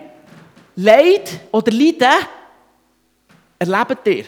Leid 0.77 1.41
oder 1.51 1.71
Leiden 1.71 2.13
erlebt 3.59 4.07
ihr. 4.07 4.25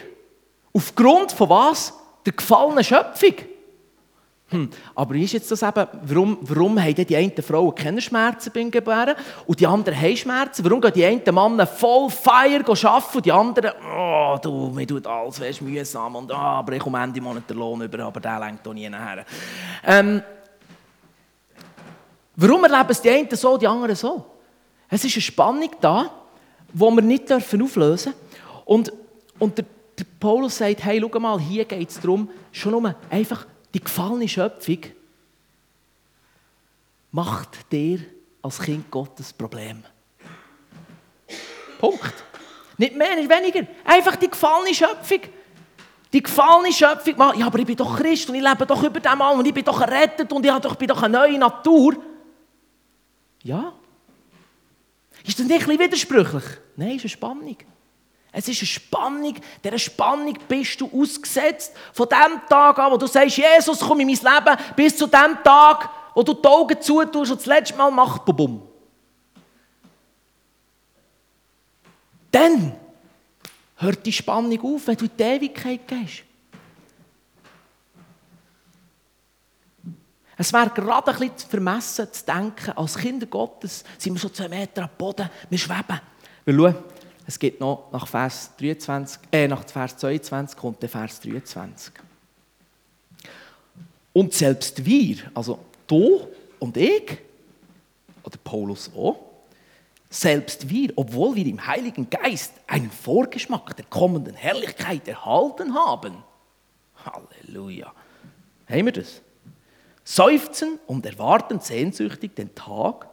Aufgrund 0.72 1.32
von 1.32 1.48
was? 1.48 1.94
Der 2.26 2.34
gefallenen 2.34 2.84
Schöpfung. 2.84 3.34
Hm, 4.50 4.68
aber 4.96 5.14
ist 5.14 5.32
jetzt 5.32 5.50
das 5.52 5.62
eben, 5.62 5.86
warum, 6.02 6.38
warum 6.40 6.82
haben 6.82 6.94
die 6.94 7.16
einen 7.16 7.40
Frauen 7.40 7.72
keine 7.72 8.00
Schmerzen 8.00 8.50
beim 8.52 8.68
Gebären 8.68 9.14
und 9.46 9.60
die 9.60 9.66
anderen 9.66 10.00
haben 10.00 10.16
Schmerzen? 10.16 10.64
Warum 10.64 10.80
gehen 10.80 10.92
die 10.92 11.04
einen 11.04 11.22
Männer 11.32 11.68
voll 11.68 12.10
Feier 12.10 12.60
arbeiten 12.60 13.16
und 13.16 13.26
die 13.26 13.30
anderen, 13.30 13.72
oh, 13.96 14.38
du, 14.42 14.70
mir 14.70 14.88
tut 14.88 15.06
alles 15.06 15.40
weißt, 15.40 15.62
mühsam 15.62 16.16
und 16.16 16.32
oh, 16.32 16.34
aber 16.34 16.72
ich 16.72 16.82
komme 16.82 17.00
Ende 17.00 17.20
Monat 17.20 17.48
den 17.48 17.58
Lohn 17.58 17.80
über, 17.80 18.00
aber 18.00 18.18
der 18.18 18.40
lenkt 18.40 18.66
doch 18.66 18.74
nie 18.74 18.88
nachher. 18.88 19.24
Ähm, 19.86 20.20
warum 22.34 22.64
erleben 22.64 22.90
es 22.90 23.00
die 23.00 23.10
einen 23.10 23.30
so, 23.30 23.56
die 23.56 23.68
anderen 23.68 23.94
so? 23.94 24.26
Es 24.88 25.04
ist 25.04 25.14
eine 25.14 25.22
Spannung 25.22 25.70
da, 25.80 26.10
die 26.72 26.80
wir 26.80 27.02
nicht 27.02 27.32
auflösen 27.32 27.76
dürfen. 27.76 28.14
Und, 28.64 28.92
und 29.38 29.56
der, 29.56 29.64
der 29.96 30.06
Paulus 30.18 30.58
sagt, 30.58 30.84
hey, 30.84 31.00
schau 31.00 31.20
mal, 31.20 31.38
hier 31.38 31.64
geht 31.64 31.88
es 31.88 32.00
darum, 32.00 32.28
schon 32.50 32.74
um 32.74 32.92
einfach 33.08 33.46
die 33.74 33.80
gefallene 33.80 34.28
Schöpfung 34.28 34.80
macht 37.12 37.70
dir 37.72 38.00
als 38.42 38.60
Kind 38.60 38.90
Gottes 38.90 39.32
Problem. 39.32 39.82
Punkt. 41.78 42.14
Nicht 42.78 42.96
mehr, 42.96 43.14
nicht 43.14 43.28
weniger. 43.28 43.66
Einfach 43.84 44.16
die 44.16 44.30
gefallene 44.30 44.74
Schöpfung. 44.74 45.20
Die 46.12 46.22
gefallene 46.22 46.72
Schöpfung 46.72 47.16
macht, 47.16 47.36
ja, 47.36 47.46
aber 47.46 47.58
ich 47.58 47.66
bin 47.66 47.76
doch 47.76 47.96
Christ 47.96 48.28
und 48.28 48.36
ich 48.36 48.42
lebe 48.42 48.66
doch 48.66 48.82
über 48.82 48.98
dem 48.98 49.18
Mann 49.18 49.38
und 49.38 49.46
ich 49.46 49.54
bin 49.54 49.64
doch 49.64 49.80
errettet 49.80 50.32
und 50.32 50.44
ich 50.44 50.74
bin 50.74 50.88
doch 50.88 51.02
eine 51.02 51.18
neue 51.18 51.38
Natur. 51.38 51.96
Ja. 53.42 53.72
Ist 55.24 55.38
das 55.38 55.46
nicht 55.46 55.60
ein 55.60 55.66
bisschen 55.66 55.80
widersprüchlich? 55.80 56.44
Nein, 56.76 56.96
ist 56.96 57.02
eine 57.02 57.10
Spannung. 57.10 57.56
Es 58.32 58.48
ist 58.48 58.60
eine 58.60 58.66
Spannung, 58.66 59.34
dieser 59.62 59.78
Spannung 59.78 60.38
bist 60.46 60.80
du 60.80 60.90
ausgesetzt. 60.92 61.72
Von 61.92 62.08
dem 62.08 62.40
Tag 62.48 62.78
an, 62.78 62.92
wo 62.92 62.96
du 62.96 63.06
sagst, 63.06 63.36
Jesus, 63.36 63.80
komm 63.80 64.00
in 64.00 64.06
mein 64.06 64.16
Leben, 64.16 64.56
bis 64.76 64.96
zu 64.96 65.06
dem 65.06 65.38
Tag, 65.42 65.90
wo 66.14 66.22
du 66.22 66.34
die 66.34 66.46
Augen 66.46 66.80
zutust 66.80 67.32
und 67.32 67.40
das 67.40 67.46
letzte 67.46 67.76
Mal 67.76 67.90
macht 67.90 68.24
bum. 68.24 68.62
Dann 72.30 72.76
hört 73.76 74.06
die 74.06 74.12
Spannung 74.12 74.60
auf, 74.62 74.86
wenn 74.86 74.96
du 74.96 75.06
in 75.06 75.10
die 75.18 75.22
Ewigkeit 75.22 75.88
gehst. 75.88 76.24
Es 80.36 80.52
wäre 80.54 80.70
gerade 80.70 81.10
ein 81.10 81.18
bisschen 81.18 81.50
vermessen 81.50 82.10
zu 82.10 82.24
denken, 82.24 82.72
als 82.72 82.96
Kinder 82.96 83.26
Gottes 83.26 83.84
sind 83.98 84.14
wir 84.14 84.20
so 84.20 84.30
zwei 84.30 84.48
Meter 84.48 84.84
am 84.84 84.90
Boden, 84.96 85.28
wir 85.50 85.58
schweben. 85.58 86.00
Weil 86.46 86.56
schau, 86.56 86.74
es 87.30 87.38
geht 87.38 87.60
noch 87.60 87.92
nach 87.92 88.08
Vers, 88.08 88.50
23, 88.58 89.20
äh, 89.30 89.46
nach 89.46 89.64
Vers 89.64 89.96
22 89.98 90.58
kommt 90.58 90.82
der 90.82 90.88
Vers 90.88 91.20
23. 91.20 91.94
Und 94.12 94.34
selbst 94.34 94.84
wir, 94.84 95.18
also 95.32 95.60
du 95.86 96.26
und 96.58 96.76
ich, 96.76 97.18
oder 98.24 98.36
Paulus 98.42 98.90
auch, 98.96 99.20
selbst 100.08 100.68
wir, 100.68 100.92
obwohl 100.96 101.36
wir 101.36 101.46
im 101.46 101.64
Heiligen 101.64 102.10
Geist 102.10 102.52
einen 102.66 102.90
Vorgeschmack 102.90 103.76
der 103.76 103.84
kommenden 103.84 104.34
Herrlichkeit 104.34 105.06
erhalten 105.06 105.72
haben, 105.72 106.24
Halleluja, 106.96 107.92
haben 108.68 108.86
wir 108.86 108.92
das? 108.92 109.22
Seufzen 110.02 110.80
und 110.88 111.06
erwarten 111.06 111.60
sehnsüchtig 111.60 112.34
den 112.34 112.52
Tag, 112.56 113.08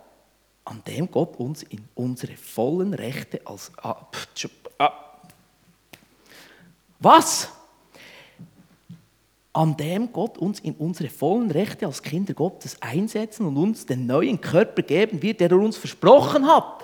an 0.68 0.84
dem 0.86 1.10
Gott 1.10 1.38
uns 1.38 1.64
in 1.64 1.88
unsere 1.96 2.36
vollen 2.36 2.94
Rechte 2.94 3.40
als... 3.46 3.72
Ah, 3.78 4.06
ah. 4.78 4.92
Was? 7.00 7.50
An 9.54 9.78
dem 9.78 10.12
Gott 10.12 10.38
uns 10.38 10.60
in 10.60 10.74
unsere 10.74 11.10
vollen 11.10 11.52
Rechte 11.52 11.86
als 11.86 12.04
Kinder 12.04 12.34
Gottes 12.34 12.82
einsetzen 12.82 13.46
und 13.46 13.56
uns 13.56 13.86
den 13.86 14.06
neuen 14.08 14.42
Körper 14.42 14.82
geben 14.82 15.22
wird, 15.22 15.40
der 15.40 15.52
er 15.52 15.58
uns 15.58 15.78
versprochen 15.78 16.46
hat. 16.46 16.84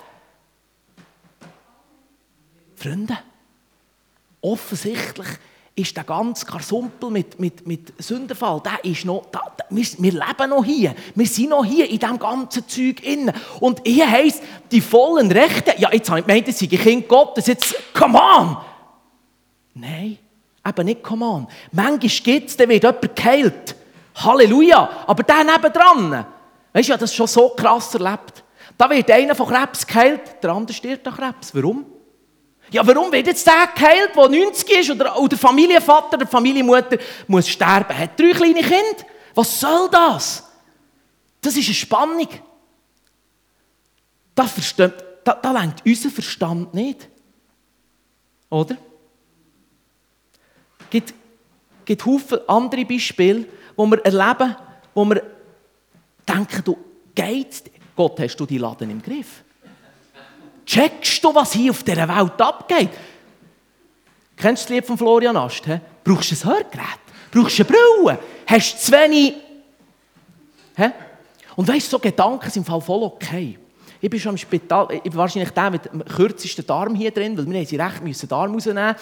Freunde, 2.76 3.18
offensichtlich 4.40 5.28
ist 5.76 5.96
der 5.96 6.04
ganze 6.04 6.46
Karsumpel 6.46 7.10
mit, 7.10 7.40
mit, 7.40 7.66
mit 7.66 7.92
Sündenfall, 8.00 8.62
der 8.64 8.84
ist 8.84 9.04
noch, 9.04 9.26
da, 9.32 9.40
da, 9.56 9.64
wir, 9.70 9.84
wir, 9.98 10.12
leben 10.12 10.50
noch 10.50 10.64
hier. 10.64 10.94
Wir 11.14 11.26
sind 11.26 11.48
noch 11.48 11.64
hier 11.64 11.90
in 11.90 11.98
diesem 11.98 12.18
ganzen 12.18 12.68
Zeug 12.68 13.02
inne. 13.02 13.32
Und 13.58 13.80
hier 13.84 14.08
heisst, 14.08 14.42
die 14.70 14.80
vollen 14.80 15.30
Rechte, 15.32 15.74
ja, 15.78 15.92
jetzt 15.92 16.08
habe 16.08 16.20
ich 16.20 16.26
gemeint, 16.26 16.46
das 16.46 16.58
sei 16.60 16.66
Kind 16.66 17.08
Gottes, 17.08 17.48
jetzt, 17.48 17.74
come 17.92 18.18
on! 18.18 18.56
Nein, 19.74 20.18
eben 20.64 20.84
nicht 20.84 21.02
come 21.02 21.24
on. 21.24 21.48
Manchmal 21.72 21.98
gibt 21.98 22.50
es, 22.50 22.56
dann 22.56 22.68
wird 22.68 22.84
jemand 22.84 23.16
geheilt. 23.16 23.76
Halleluja! 24.14 24.88
Aber 25.08 25.24
der 25.24 25.42
nebendran, 25.42 26.24
weißt 26.72 26.88
du, 26.88 26.92
ja, 26.92 26.96
das 26.96 27.12
schon 27.12 27.26
so 27.26 27.48
krass 27.48 27.92
erlebt. 27.94 28.44
Da 28.78 28.88
wird 28.88 29.10
einer 29.10 29.34
von 29.34 29.48
Krebs 29.48 29.84
geheilt, 29.84 30.40
der 30.40 30.50
andere 30.50 30.72
stirbt 30.72 31.06
an 31.08 31.14
Krebs. 31.14 31.52
Warum? 31.52 31.84
Ja, 32.70 32.86
warum 32.86 33.12
wird 33.12 33.26
jetzt 33.26 33.46
der 33.46 33.68
geheilt, 33.74 34.16
der 34.16 34.28
90 34.28 34.70
ist 34.70 34.90
oder, 34.90 35.16
oder 35.18 35.28
der 35.28 35.38
Familienvater, 35.38 36.16
der 36.16 36.26
Familienmutter 36.26 36.98
muss 37.26 37.48
sterben, 37.48 37.96
hat 37.96 38.18
drei 38.18 38.32
kleine 38.32 38.62
Kinder? 38.62 39.04
Was 39.34 39.60
soll 39.60 39.88
das? 39.90 40.50
Das 41.40 41.56
ist 41.56 41.66
eine 41.66 41.74
Spannung. 41.74 42.28
Das 44.34 44.52
versteht, 44.52 44.94
da, 45.24 45.34
da 45.34 45.52
lenkt 45.52 45.84
unser 45.84 46.10
Verstand 46.10 46.74
nicht. 46.74 47.08
Oder? 48.50 48.76
Es 50.80 50.90
gibt, 50.90 51.14
gibt 51.84 52.06
Haufen 52.06 52.38
andere 52.46 52.84
Beispiele, 52.84 53.46
wo 53.76 53.86
wir 53.86 54.04
erleben, 54.04 54.56
wo 54.94 55.04
wir 55.04 55.22
denken, 56.26 56.62
du 56.64 56.78
geht's, 57.14 57.62
Gott, 57.96 58.18
hast 58.20 58.36
du 58.36 58.46
die 58.46 58.58
Laden 58.58 58.90
im 58.90 59.02
Griff? 59.02 59.44
Checkst 60.66 61.22
du, 61.22 61.34
was 61.34 61.52
hier 61.52 61.70
auf 61.70 61.82
dieser 61.82 62.08
Welt 62.08 62.40
abgeht? 62.40 62.90
Kennst 64.36 64.64
du 64.64 64.68
das 64.68 64.70
Lied 64.70 64.86
von 64.86 64.98
Florian 64.98 65.36
Ast? 65.36 65.64
He? 65.66 65.78
Brauchst 66.02 66.30
du 66.30 66.48
ein 66.48 66.54
Hörgerät? 66.54 67.00
Brauchst 67.30 67.58
du 67.58 67.64
eine 67.64 67.72
Brille? 67.72 68.18
Hast 68.46 68.74
du 68.74 68.78
zu 68.78 68.92
wenig... 68.92 69.34
He? 70.76 70.86
Und 71.56 71.68
weißt 71.68 71.86
du, 71.86 71.90
so 71.90 71.98
Gedanken 71.98 72.50
sind 72.50 72.62
im 72.62 72.64
Fall 72.64 72.80
voll 72.80 73.02
okay. 73.04 73.58
Ich 74.00 74.10
bin 74.10 74.20
schon 74.20 74.32
im 74.32 74.38
Spital, 74.38 74.88
ich 74.92 75.02
bin 75.02 75.14
wahrscheinlich 75.14 75.50
der 75.50 75.70
mit 75.70 75.84
dem 75.86 76.04
kürzesten 76.04 76.66
Darm 76.66 76.94
hier 76.94 77.10
drin, 77.10 77.38
weil 77.38 77.48
wir 77.48 77.64
sie 77.64 77.76
recht 77.76 78.02
müssen 78.02 78.28
Darm 78.28 78.52
rausnehmen 78.52 78.96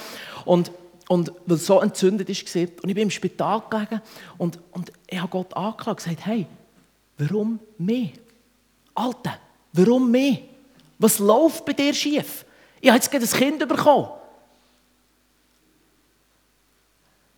und 0.44 0.70
und 1.08 1.32
weil 1.44 1.56
es 1.56 1.66
so 1.66 1.80
entzündet 1.80 2.30
ist, 2.30 2.56
und 2.56 2.88
ich 2.88 2.94
bin 2.94 3.02
im 3.02 3.10
Spital 3.10 3.62
gelegen 3.68 4.00
und, 4.38 4.58
und 4.70 4.92
ich 5.06 5.18
habe 5.18 5.28
Gott 5.28 5.54
angeklagt 5.54 5.88
und 5.88 5.96
gesagt, 5.96 6.26
hey, 6.26 6.46
warum 7.18 7.58
mehr? 7.76 8.10
Alter, 8.94 9.34
warum 9.72 10.10
mehr? 10.10 10.38
Was 11.02 11.18
läuft 11.18 11.64
bei 11.64 11.72
dir 11.72 11.92
schief? 11.92 12.44
Ich 12.80 12.88
habe 12.88 12.96
jetzt 12.96 13.10
gerade 13.10 13.24
ein 13.24 13.30
Kind 13.30 13.68
bekommen. 13.68 14.08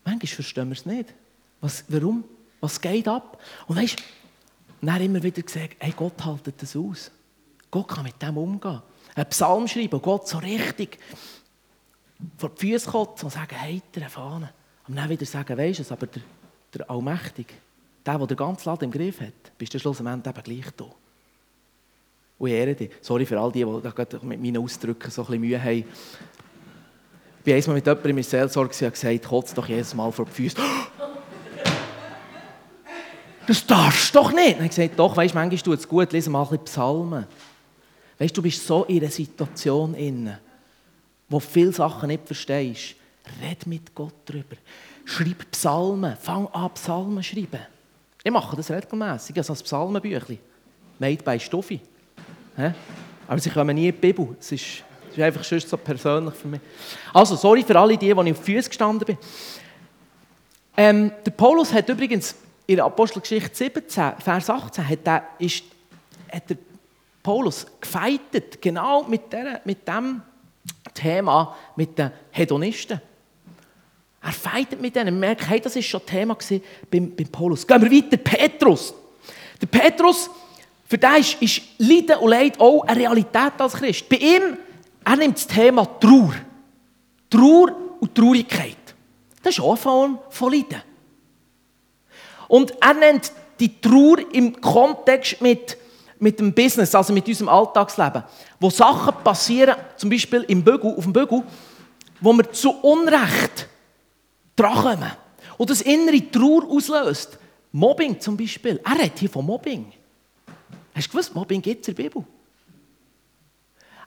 Manchmal 0.04 0.26
verstehen 0.26 0.68
wir 0.68 0.76
es 0.76 0.84
nicht. 0.84 1.14
Was, 1.62 1.82
warum? 1.88 2.24
Was 2.60 2.78
geht 2.78 3.08
ab? 3.08 3.40
Und 3.66 3.76
weißt 3.76 3.98
du, 3.98 4.02
dann 4.82 5.00
immer 5.00 5.22
wieder 5.22 5.40
gesagt, 5.40 5.76
hey, 5.78 5.94
Gott 5.96 6.22
haltet 6.22 6.60
das 6.60 6.76
aus. 6.76 7.10
Gott 7.70 7.88
kann 7.88 8.04
mit 8.04 8.20
dem 8.20 8.36
umgehen. 8.36 8.82
Ein 9.14 9.28
Psalm 9.30 9.66
schreiben, 9.66 10.02
Gott 10.02 10.28
so 10.28 10.38
richtig 10.38 10.98
vor 12.36 12.50
die 12.50 12.70
Füße 12.70 12.90
kotzen 12.90 13.24
und 13.24 13.30
sagen, 13.30 13.58
heitere 13.58 14.10
Fahne. 14.10 14.52
Und 14.86 14.96
dann 14.96 15.08
wieder 15.08 15.24
sagen, 15.24 15.56
weisst 15.56 15.88
du 15.90 15.94
aber 15.94 16.06
der, 16.06 16.22
der 16.74 16.90
Allmächtige, 16.90 17.54
der, 18.04 18.18
der 18.18 18.26
den 18.26 18.36
ganzen 18.36 18.68
Laden 18.68 18.84
im 18.84 18.90
Griff 18.90 19.20
hat, 19.22 19.56
bist 19.56 19.72
du 19.72 19.78
schlussendlich 19.78 20.36
eben 20.36 20.42
gleich 20.42 20.70
da. 20.76 20.84
Und 22.38 22.50
ehre 22.50 22.74
dich. 22.74 22.90
Sorry 23.00 23.26
für 23.26 23.38
all 23.38 23.52
die, 23.52 23.64
die 23.64 24.26
mit 24.26 24.42
meinen 24.42 24.58
Ausdrücken 24.58 25.10
so 25.10 25.26
ein 25.26 25.40
Mühe 25.40 25.60
haben. 25.60 25.78
Ich 25.78 27.44
bin 27.44 27.54
einmal 27.54 27.76
mit 27.76 27.86
jemandem 27.86 28.18
in 28.18 28.24
Seelsorge 28.24 28.86
und 28.86 28.92
gesagt, 28.92 29.24
kotzt 29.24 29.56
doch 29.56 29.68
jedes 29.68 29.94
Mal 29.94 30.10
vor 30.10 30.24
die 30.26 30.32
Füße. 30.32 30.56
Das 33.46 33.66
darfst 33.66 34.14
du 34.14 34.20
doch 34.20 34.32
nicht. 34.32 34.58
Ich 34.58 34.68
gesagt, 34.70 34.98
doch, 34.98 35.14
weißt, 35.14 35.34
manchmal 35.34 35.60
tut 35.60 35.78
es 35.78 35.86
gut, 35.86 36.10
lese 36.14 36.30
mal 36.30 36.44
ein 36.44 36.48
bisschen 36.48 36.64
Psalmen. 36.64 37.26
Weißt 38.18 38.34
du, 38.34 38.40
du 38.40 38.42
bist 38.42 38.66
so 38.66 38.84
in 38.84 39.02
einer 39.02 39.10
Situation 39.10 39.92
inne, 39.92 40.40
wo 41.28 41.38
du 41.38 41.44
viele 41.44 41.70
Sachen 41.70 42.08
nicht 42.08 42.26
verstehst. 42.26 42.94
Red 43.42 43.66
mit 43.66 43.94
Gott 43.94 44.14
darüber. 44.24 44.56
Schreib 45.04 45.50
Psalmen. 45.50 46.16
Fang 46.16 46.46
an, 46.48 46.72
Psalmen 46.72 47.22
zu 47.22 47.34
schreiben. 47.34 47.60
Ich 48.22 48.32
mache 48.32 48.56
das 48.56 48.70
regelmässig. 48.70 49.36
Ich 49.36 49.46
habe 49.46 49.58
ein 49.58 49.62
Psalmenbüchlein. 49.62 50.38
Made 50.98 51.22
by 51.22 51.38
Stuffi. 51.38 51.80
Aber 53.26 53.40
sie 53.40 53.50
kommen 53.50 53.74
nie 53.74 53.88
in 53.88 53.94
die 53.94 54.00
Bibel. 54.00 54.36
Es 54.38 54.52
ist, 54.52 54.62
es 55.08 55.16
ist 55.16 55.22
einfach 55.22 55.44
schon 55.44 55.60
so 55.60 55.76
persönlich 55.76 56.34
für 56.34 56.48
mich. 56.48 56.60
Also, 57.12 57.36
sorry 57.36 57.62
für 57.62 57.78
alle 57.78 57.96
die, 57.96 58.06
die 58.06 58.10
ich 58.10 58.32
auf 58.32 58.44
Füßen 58.44 58.68
gestanden 58.68 59.06
bin. 59.06 59.18
Ähm, 60.76 61.12
der 61.24 61.30
Paulus 61.30 61.72
hat 61.72 61.88
übrigens 61.88 62.34
in 62.66 62.76
der 62.76 62.84
Apostelgeschichte 62.84 63.54
17, 63.54 64.12
Vers 64.18 64.50
18, 64.50 64.88
hat, 64.88 65.06
der, 65.06 65.22
ist, 65.38 65.64
hat 66.32 66.50
der 66.50 66.56
Paulus 67.22 67.66
gefeitet, 67.80 68.60
genau 68.60 69.04
mit, 69.04 69.32
der, 69.32 69.60
mit 69.64 69.86
dem 69.86 70.22
Thema, 70.92 71.56
mit 71.76 71.98
den 71.98 72.10
Hedonisten. 72.30 73.00
Er 74.22 74.32
feitet 74.32 74.80
mit 74.80 74.96
denen. 74.96 75.08
Er 75.08 75.12
merkt, 75.12 75.48
hey, 75.48 75.60
das 75.60 75.74
war 75.74 75.82
schon 75.82 76.06
Thema 76.06 76.36
beim, 76.90 77.14
beim 77.14 77.28
Paulus. 77.28 77.66
Gehen 77.66 77.82
wir 77.82 77.90
weiter. 77.90 78.16
Petrus. 78.16 78.94
Der 79.60 79.66
Petrus 79.66 80.30
für 80.94 80.98
den 80.98 81.16
ist, 81.16 81.42
ist 81.42 81.62
Leiden 81.78 82.18
und 82.20 82.30
Leid 82.30 82.60
auch 82.60 82.82
eine 82.82 83.00
Realität 83.00 83.52
als 83.58 83.72
Christ. 83.72 84.08
Bei 84.08 84.14
ihm, 84.14 84.56
er 85.04 85.16
nimmt 85.16 85.36
das 85.36 85.46
Thema 85.48 85.84
Trauer. 85.98 86.34
Trauer 87.28 87.74
und 87.98 88.14
Traurigkeit. 88.14 88.76
Das 89.42 89.54
ist 89.54 89.60
auch 89.60 89.70
eine 89.70 89.76
Form 89.76 90.18
von 90.30 90.52
Leiden. 90.52 90.80
Und 92.46 92.74
er 92.80 92.94
nennt 92.94 93.32
die 93.58 93.80
Trauer 93.80 94.18
im 94.32 94.60
Kontext 94.60 95.40
mit, 95.40 95.76
mit 96.20 96.38
dem 96.38 96.54
Business, 96.54 96.94
also 96.94 97.12
mit 97.12 97.26
unserem 97.26 97.48
Alltagsleben. 97.48 98.22
Wo 98.60 98.70
Sachen 98.70 99.16
passieren, 99.24 99.74
zum 99.96 100.10
Beispiel 100.10 100.44
im 100.46 100.62
Bügel, 100.62 100.94
auf 100.96 101.02
dem 101.02 101.12
Bügel, 101.12 101.42
wo 102.20 102.32
wir 102.32 102.52
zu 102.52 102.70
Unrecht 102.70 103.66
drankommen. 104.54 105.10
Und 105.58 105.70
das 105.70 105.80
innere 105.80 106.30
Trauer 106.30 106.70
auslöst. 106.70 107.36
Mobbing 107.72 108.20
zum 108.20 108.36
Beispiel. 108.36 108.80
Er 108.84 108.96
redet 108.96 109.18
hier 109.18 109.28
von 109.28 109.44
Mobbing. 109.44 109.92
Hast 110.94 111.08
du 111.08 111.10
gewusst, 111.10 111.34
Mobbing 111.34 111.60
gibt 111.60 111.82
es 111.82 111.88
in 111.88 111.94
der 111.94 112.02
Bibel? 112.04 112.24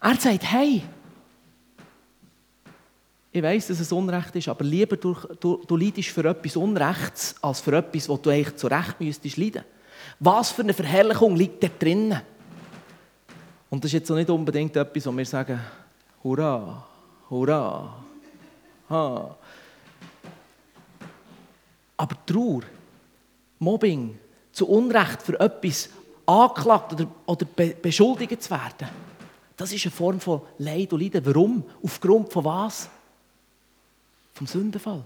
Er 0.01 0.15
sagt, 0.15 0.43
hey, 0.51 0.83
ich 3.31 3.43
weiß, 3.43 3.67
dass 3.67 3.79
es 3.79 3.91
Unrecht 3.91 4.35
ist, 4.35 4.47
aber 4.47 4.63
lieber 4.63 4.95
du, 4.95 5.15
du, 5.39 5.63
du 5.67 5.75
leidest 5.75 6.09
für 6.09 6.25
etwas 6.25 6.55
Unrechts, 6.55 7.35
als 7.41 7.59
für 7.59 7.75
etwas, 7.77 8.07
wo 8.07 8.17
du 8.17 8.29
eigentlich 8.29 8.55
zu 8.55 8.67
Recht 8.67 8.99
müsstest 8.99 9.37
leiden. 9.37 9.63
Was 10.19 10.51
für 10.51 10.61
eine 10.61 10.73
Verherrlichung 10.73 11.35
liegt 11.35 11.61
da 11.63 11.67
drinnen? 11.67 12.21
Und 13.69 13.83
das 13.83 13.89
ist 13.89 13.99
jetzt 13.99 14.11
auch 14.11 14.15
nicht 14.15 14.29
unbedingt 14.29 14.75
etwas, 14.75 15.05
wo 15.05 15.11
wir 15.11 15.25
sagen, 15.25 15.59
hurra, 16.23 16.87
hurra, 17.29 18.03
ha. 18.89 19.37
Aber 21.97 22.25
Trauer, 22.25 22.61
Mobbing, 23.59 24.17
zu 24.51 24.67
Unrecht 24.67 25.21
für 25.21 25.39
etwas, 25.39 25.89
angeklagt 26.27 26.93
oder, 26.93 27.07
oder 27.25 27.45
be 27.45 27.75
beschuldigt 27.81 28.43
zu 28.43 28.51
werden. 28.51 28.89
Das 29.55 29.71
ist 29.71 29.85
eine 29.85 29.91
Form 29.91 30.19
von 30.19 30.41
Leid 30.59 30.93
und 30.93 31.01
Leiden. 31.01 31.25
Warum? 31.25 31.63
Aufgrund 31.81 32.31
von 32.31 32.45
was? 32.45 32.89
Vom 34.33 34.45
Sündenfall. 34.45 35.03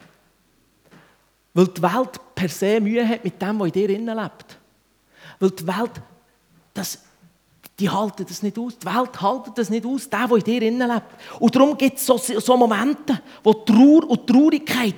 Weil 1.53 1.67
die 1.67 1.81
Welt 1.81 2.19
per 2.36 2.49
se 2.49 2.81
Mühe 2.81 3.07
hat 3.07 3.23
mit 3.23 3.41
dem, 3.41 3.60
was 3.60 3.67
in 3.67 3.73
dir 3.73 3.89
innen 3.89 4.17
lebt. 4.17 4.57
Weil 5.39 5.51
die 5.51 5.67
Welt, 5.67 5.91
das, 6.73 6.99
die 7.79 7.89
halten 7.89 8.25
das 8.27 8.43
nicht 8.43 8.57
aus. 8.57 8.77
Die 8.77 8.86
Welt 8.86 9.21
hält 9.21 9.57
das 9.57 9.69
nicht 9.69 9.86
aus, 9.86 10.10
der, 10.10 10.27
der 10.27 10.38
in 10.38 10.43
dir 10.43 10.62
innen 10.63 10.89
lebt. 10.89 11.39
Und 11.39 11.55
darum 11.55 11.77
gibt 11.77 11.97
es 11.97 12.05
so, 12.05 12.17
so 12.17 12.57
Momente, 12.57 13.21
wo 13.43 13.53
Trauer 13.53 14.10
und 14.10 14.27
Traurigkeit 14.27 14.95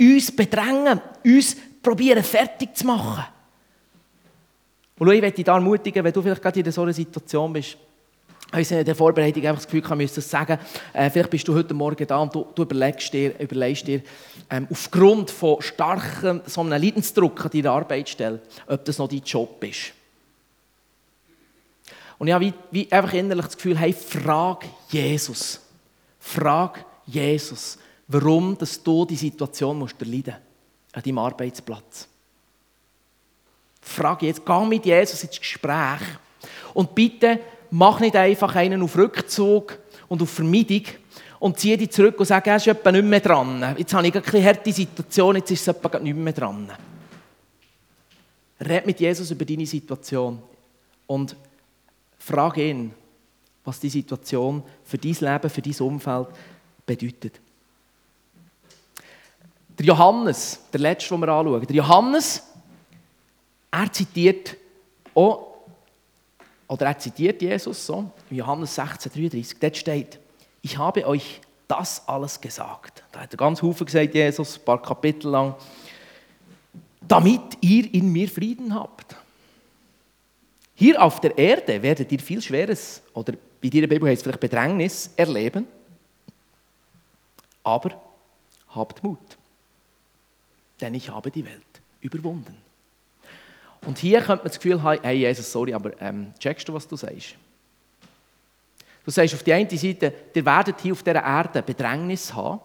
uns 0.00 0.34
bedrängen, 0.34 1.00
uns 1.24 1.56
probieren 1.82 2.24
fertig 2.24 2.76
zu 2.76 2.86
machen. 2.86 3.24
Und 4.98 5.12
ich 5.12 5.20
möchte 5.20 5.36
dich 5.36 5.46
ermutigen, 5.46 6.02
wenn 6.04 6.12
du 6.12 6.22
vielleicht 6.22 6.42
gerade 6.42 6.60
in 6.60 6.72
so 6.72 6.82
einer 6.82 6.92
Situation 6.92 7.52
bist, 7.52 7.76
ich 8.56 8.70
in 8.70 8.84
der 8.84 8.94
Vorbereitung 8.94 9.44
einfach 9.44 9.62
das 9.62 9.70
Gefühl, 9.70 9.96
müsste 9.96 10.16
das 10.16 10.30
sagen. 10.30 10.58
Äh, 10.94 11.10
vielleicht 11.10 11.28
bist 11.28 11.46
du 11.46 11.54
heute 11.54 11.74
Morgen 11.74 12.06
da 12.06 12.18
und 12.18 12.34
du, 12.34 12.46
du 12.54 12.62
überlegst 12.62 13.12
dir, 13.12 13.38
überlegst 13.38 13.86
dir 13.86 14.00
ähm, 14.48 14.66
aufgrund 14.70 15.30
von 15.30 15.60
starkem 15.60 16.40
so 16.46 16.62
einem 16.62 16.82
Leidensdruck 16.82 17.44
an 17.44 17.50
deiner 17.50 17.72
Arbeitsstelle, 17.72 18.40
ob 18.66 18.84
das 18.86 18.96
noch 18.96 19.08
dein 19.08 19.22
Job 19.22 19.62
ist. 19.62 19.92
Und 22.18 22.28
ich 22.28 22.34
habe 22.34 22.46
wie, 22.46 22.54
wie 22.70 22.90
einfach 22.90 23.12
innerlich 23.12 23.44
das 23.44 23.56
Gefühl, 23.56 23.78
hey, 23.78 23.92
frag 23.92 24.64
Jesus. 24.88 25.60
Frag 26.18 26.84
Jesus, 27.06 27.78
warum 28.08 28.56
dass 28.56 28.82
du 28.82 29.04
die 29.04 29.16
Situation 29.16 29.78
musst 29.78 30.00
erleiden 30.00 30.34
an 30.92 31.02
deinem 31.02 31.18
Arbeitsplatz. 31.18 32.08
Frag 33.88 34.22
jetzt, 34.22 34.44
geh 34.44 34.64
mit 34.66 34.84
Jesus 34.84 35.22
ins 35.22 35.38
Gespräch. 35.38 36.00
Und 36.74 36.94
bitte 36.94 37.40
mach 37.70 38.00
nicht 38.00 38.16
einfach 38.16 38.54
einen 38.54 38.82
auf 38.82 38.96
Rückzug 38.96 39.78
und 40.08 40.22
auf 40.22 40.30
Vermeidung 40.30 40.82
und 41.38 41.58
ziehe 41.58 41.76
dich 41.76 41.90
zurück 41.90 42.18
und 42.18 42.26
sag, 42.26 42.46
er 42.46 42.56
ist 42.56 42.66
etwa 42.66 42.92
nicht 42.92 43.04
mehr 43.04 43.20
dran. 43.20 43.74
Jetzt 43.76 43.94
habe 43.94 44.06
ich 44.06 44.14
eine 44.14 44.24
eine 44.26 44.44
harte 44.44 44.72
Situation, 44.72 45.36
jetzt 45.36 45.50
ist 45.50 45.62
es 45.62 45.68
etwa 45.68 45.98
nicht 45.98 46.16
mehr 46.16 46.32
dran. 46.32 46.70
Red 48.60 48.86
mit 48.86 49.00
Jesus 49.00 49.30
über 49.30 49.44
deine 49.44 49.66
Situation 49.66 50.42
und 51.06 51.36
frag 52.18 52.56
ihn, 52.58 52.92
was 53.64 53.78
die 53.80 53.88
Situation 53.88 54.62
für 54.84 54.98
dein 54.98 55.16
Leben, 55.20 55.50
für 55.50 55.62
dein 55.62 55.86
Umfeld 55.86 56.28
bedeutet. 56.84 57.40
Der 59.78 59.86
Johannes, 59.86 60.60
der 60.72 60.80
letzte, 60.80 61.14
den 61.14 61.20
wir 61.20 61.28
anschauen, 61.28 61.66
der 61.66 61.76
Johannes, 61.76 62.42
er 63.70 63.92
zitiert 63.92 64.56
auch, 65.14 65.56
oder 66.66 66.86
er 66.86 66.98
zitiert 66.98 67.40
Jesus 67.42 67.86
so, 67.86 68.10
in 68.30 68.36
Johannes 68.36 68.74
16, 68.74 69.12
33, 69.12 69.58
dort 69.58 69.76
steht, 69.76 70.18
ich 70.62 70.76
habe 70.76 71.06
euch 71.06 71.40
das 71.66 72.06
alles 72.08 72.40
gesagt. 72.40 73.04
Da 73.12 73.20
hat 73.20 73.32
er 73.32 73.36
ganz 73.36 73.62
Haufen 73.62 73.86
gesagt, 73.86 74.14
Jesus, 74.14 74.58
ein 74.58 74.64
paar 74.64 74.80
Kapitel 74.80 75.30
lang, 75.30 75.54
damit 77.06 77.58
ihr 77.60 77.92
in 77.92 78.10
mir 78.10 78.28
Frieden 78.28 78.74
habt. 78.74 79.16
Hier 80.74 81.02
auf 81.02 81.20
der 81.20 81.36
Erde 81.36 81.82
werdet 81.82 82.10
ihr 82.12 82.20
viel 82.20 82.40
Schweres, 82.40 83.02
oder 83.12 83.34
bei 83.60 83.68
dir 83.68 83.88
Bibel 83.88 84.08
heißt 84.08 84.18
es 84.18 84.22
vielleicht 84.22 84.40
Bedrängnis, 84.40 85.10
erleben. 85.16 85.66
Aber 87.64 88.00
habt 88.68 89.02
Mut, 89.02 89.18
denn 90.80 90.94
ich 90.94 91.10
habe 91.10 91.30
die 91.30 91.44
Welt 91.44 91.62
überwunden. 92.00 92.67
Und 93.86 93.98
hier 93.98 94.18
könnte 94.20 94.44
man 94.44 94.48
das 94.48 94.56
Gefühl 94.56 94.82
haben, 94.82 95.00
hey 95.02 95.18
Jesus, 95.18 95.50
sorry, 95.50 95.72
aber 95.72 96.00
ähm, 96.00 96.32
checkst 96.38 96.68
du, 96.68 96.74
was 96.74 96.86
du 96.86 96.96
sagst? 96.96 97.36
Du 99.04 99.10
sagst 99.10 99.34
auf 99.34 99.42
der 99.42 99.56
einen 99.56 99.70
Seite, 99.70 100.12
ihr 100.34 100.44
werdet 100.44 100.80
hier 100.80 100.92
auf 100.92 101.02
dieser 101.02 101.22
Erde 101.22 101.62
Bedrängnis 101.62 102.34
haben. 102.34 102.60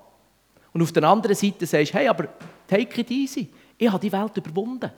Und 0.73 0.81
auf 0.81 0.91
der 0.91 1.03
anderen 1.03 1.35
Seite 1.35 1.65
sagst 1.65 1.93
du, 1.93 1.97
hey, 1.97 2.07
aber 2.07 2.27
take 2.67 2.99
it 2.99 3.11
easy. 3.11 3.47
Ich 3.77 3.89
habe 3.89 3.99
die 3.99 4.11
Welt 4.11 4.35
überwunden. 4.35 4.91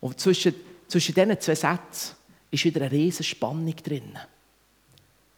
Und 0.00 0.18
zwischen, 0.18 0.54
zwischen 0.88 1.14
diesen 1.14 1.40
zwei 1.40 1.54
Sätzen 1.54 2.16
ist 2.50 2.64
wieder 2.64 2.80
eine 2.82 2.90
riesige 2.90 3.24
Spannung 3.24 3.76
drin. 3.76 4.18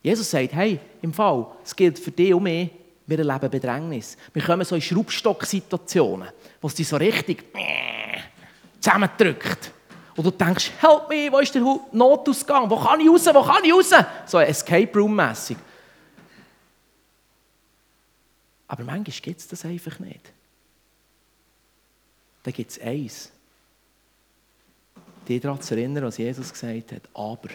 Jesus 0.02 0.30
sagt, 0.30 0.54
hey, 0.54 0.78
im 1.02 1.12
Fall, 1.12 1.46
es 1.64 1.74
gilt 1.74 1.98
für 1.98 2.10
dich 2.10 2.32
und 2.32 2.44
mich, 2.44 2.70
wir 3.06 3.18
erleben 3.18 3.50
Bedrängnis. 3.50 4.16
Wir 4.32 4.42
kommen 4.42 4.64
so 4.64 4.74
in 4.74 4.80
Schraubstock-Situationen, 4.80 6.28
wo 6.60 6.68
es 6.68 6.74
dich 6.74 6.88
so 6.88 6.96
richtig 6.96 7.52
zusammendrückt. 8.80 9.72
Und 10.16 10.24
du 10.24 10.30
denkst, 10.30 10.72
help 10.80 11.08
me, 11.08 11.30
wo 11.30 11.38
ist 11.38 11.54
der 11.54 11.62
Notausgang? 11.92 12.70
Wo 12.70 12.76
kann 12.78 13.00
ich 13.00 13.08
raus? 13.08 13.26
Wo 13.26 13.42
kann 13.42 13.64
ich 13.64 13.72
raus? 13.72 13.90
So 14.24 14.40
Escape 14.40 14.90
Room-mässig. 14.98 15.58
Aber 18.68 18.82
manchmal 18.84 19.20
gibt 19.20 19.40
es 19.40 19.46
das 19.46 19.64
einfach 19.64 19.98
nicht. 19.98 20.32
Da 22.42 22.50
gibt 22.50 22.70
es 22.70 22.80
eins. 22.80 23.30
Dich 25.28 25.40
daran 25.40 25.60
zu 25.60 25.74
erinnern, 25.74 26.04
was 26.04 26.18
Jesus 26.18 26.52
gesagt 26.52 26.92
hat. 26.92 27.02
Aber. 27.12 27.48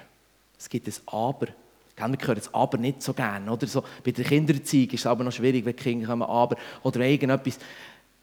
Es 0.57 0.69
gibt 0.69 0.87
ein 0.87 0.93
Aber. 1.07 1.47
Wir 1.95 2.05
hören 2.05 2.35
das 2.35 2.53
Aber 2.53 2.77
nicht 2.77 3.01
so 3.01 3.13
gerne. 3.13 3.51
Oder 3.51 3.67
so, 3.67 3.83
bei 4.03 4.11
der 4.11 4.25
Kindererziehung 4.25 4.89
ist 4.89 5.01
es 5.01 5.05
aber 5.05 5.23
noch 5.23 5.31
schwierig, 5.31 5.65
wenn 5.65 5.75
die 5.75 5.83
Kinder 5.83 6.07
kommen, 6.07 6.23
Aber. 6.23 6.57
Oder 6.83 7.01
irgendetwas 7.01 7.57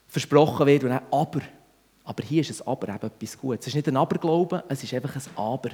versprochen 0.09 0.67
wird 0.67 0.85
und 0.85 0.91
dann 0.91 1.03
Aber. 1.11 1.41
Aber 2.09 2.25
hier 2.25 2.41
ist 2.41 2.63
ein 2.63 2.67
Aber 2.67 2.89
eben 2.89 3.07
etwas 3.07 3.37
Gutes. 3.37 3.61
Es 3.61 3.67
ist 3.67 3.75
nicht 3.75 3.89
ein 3.89 3.97
Aberglauben, 3.99 4.63
es 4.67 4.83
ist 4.83 4.95
einfach 4.95 5.15
ein 5.15 5.37
Aber. 5.37 5.69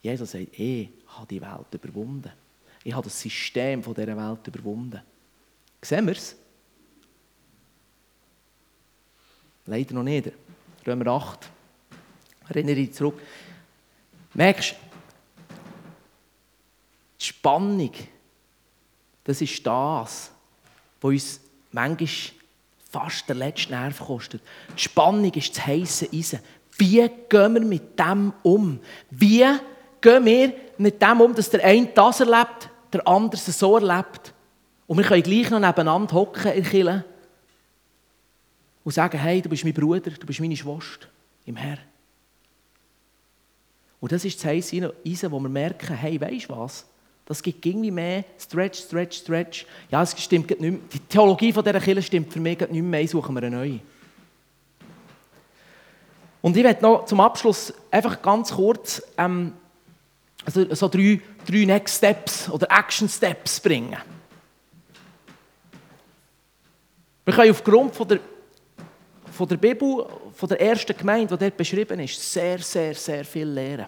Jesus 0.00 0.30
sagt, 0.30 0.58
ich 0.58 0.88
habe 1.08 1.26
die 1.28 1.42
Welt 1.42 1.66
überwunden. 1.74 2.32
Ich 2.82 2.94
habe 2.94 3.04
das 3.04 3.20
System 3.20 3.82
dieser 3.82 4.16
Welt 4.16 4.46
überwunden. 4.46 5.02
Sehen 5.82 6.06
wir 6.06 6.14
es? 6.14 6.36
Leider 9.66 9.92
noch 9.92 10.04
nicht. 10.04 10.32
Römer 10.86 11.08
8. 11.08 11.50
Erinnere 12.48 12.76
dich 12.76 12.94
zurück. 12.94 13.20
Merkst 14.32 14.74
die 17.20 17.26
Spannung, 17.26 17.92
das 19.22 19.42
ist 19.42 19.66
das, 19.66 20.30
was 20.98 21.10
uns 21.10 21.40
manchmal 21.72 22.39
fast 22.90 23.28
der 23.28 23.36
letzte 23.36 23.72
Nerv 23.72 23.98
kostet. 24.00 24.42
Die 24.76 24.82
Spannung 24.82 25.32
ist 25.32 25.56
das 25.56 25.66
heisse 25.66 26.08
Eisen. 26.12 26.40
Wie 26.76 27.08
gehen 27.28 27.54
wir 27.54 27.60
mit 27.60 27.98
dem 27.98 28.32
um? 28.42 28.80
Wie 29.10 29.46
gehen 30.00 30.24
wir 30.24 30.52
mit 30.78 31.00
dem 31.00 31.20
um, 31.20 31.34
dass 31.34 31.50
der 31.50 31.64
eine 31.64 31.86
das 31.86 32.20
erlebt, 32.20 32.68
der 32.92 33.06
andere 33.06 33.40
es 33.40 33.58
so 33.58 33.76
erlebt? 33.76 34.34
Und 34.86 34.98
wir 34.98 35.04
können 35.04 35.22
gleich 35.22 35.50
noch 35.50 35.60
nebeneinander 35.60 36.12
hocken 36.14 36.52
in 36.52 36.64
Kille 36.64 37.04
und 38.82 38.92
sagen, 38.92 39.18
hey, 39.18 39.40
du 39.40 39.48
bist 39.48 39.62
mein 39.64 39.74
Bruder, 39.74 40.10
du 40.10 40.26
bist 40.26 40.40
meine 40.40 40.56
Schwester 40.56 41.06
im 41.44 41.56
Herr. 41.56 41.78
Und 44.00 44.10
das 44.10 44.24
ist 44.24 44.38
das 44.38 44.46
heisse 44.46 44.94
Eisen, 45.06 45.30
wo 45.30 45.38
wir 45.38 45.48
merken, 45.48 45.94
hey, 45.94 46.20
weißt 46.20 46.48
du 46.48 46.56
was? 46.56 46.86
Das 47.30 47.44
gibt 47.44 47.64
irgendwie 47.64 47.92
mehr 47.92 48.24
Stretch, 48.36 48.80
Stretch, 48.80 49.18
Stretch. 49.18 49.64
Ja, 49.88 50.02
es 50.02 50.20
stimmt 50.20 50.50
nicht 50.50 50.60
mehr. 50.60 50.80
Die 50.92 50.98
Theologie 50.98 51.52
von 51.52 51.62
dieser 51.62 51.78
Kirche 51.78 52.02
stimmt 52.02 52.32
für 52.32 52.40
mich 52.40 52.58
nicht 52.58 52.82
mehr. 52.82 53.06
Suchen 53.06 53.36
wir 53.36 53.42
eine 53.44 53.56
neue. 53.56 53.78
Und 56.42 56.56
ich 56.56 56.64
werde 56.64 56.82
noch 56.82 57.04
zum 57.04 57.20
Abschluss 57.20 57.72
einfach 57.88 58.20
ganz 58.20 58.50
kurz 58.50 59.00
ähm, 59.16 59.52
also 60.44 60.74
so 60.74 60.88
drei, 60.88 61.20
drei 61.46 61.66
Next 61.66 61.98
Steps 61.98 62.50
oder 62.50 62.66
Action 62.68 63.08
Steps 63.08 63.60
bringen. 63.60 63.96
Wir 67.26 67.32
können 67.32 67.52
aufgrund 67.52 67.94
von 67.94 68.08
der, 68.08 68.18
von 69.30 69.46
der 69.46 69.56
Bibel, 69.56 70.04
von 70.32 70.48
der 70.48 70.60
ersten 70.60 70.96
Gemeinde, 70.98 71.36
die 71.36 71.44
dort 71.44 71.56
beschrieben 71.56 72.00
ist, 72.00 72.32
sehr, 72.32 72.58
sehr, 72.58 72.92
sehr 72.92 73.24
viel 73.24 73.46
lernen. 73.46 73.86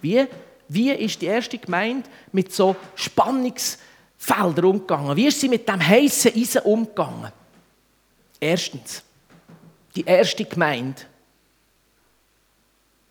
Wie 0.00 0.28
wie 0.72 0.92
ist 0.92 1.20
die 1.20 1.26
erste 1.26 1.58
Gemeinde 1.58 2.08
mit 2.30 2.52
so 2.52 2.76
Spannungsfeldern 2.94 4.64
umgegangen? 4.64 5.16
Wie 5.16 5.26
ist 5.26 5.40
sie 5.40 5.48
mit 5.48 5.68
dem 5.68 5.84
heißen 5.84 6.32
Eisen 6.32 6.62
umgegangen? 6.62 7.32
Erstens, 8.38 9.02
die 9.96 10.04
erste 10.04 10.44
Gemeinde, 10.44 11.02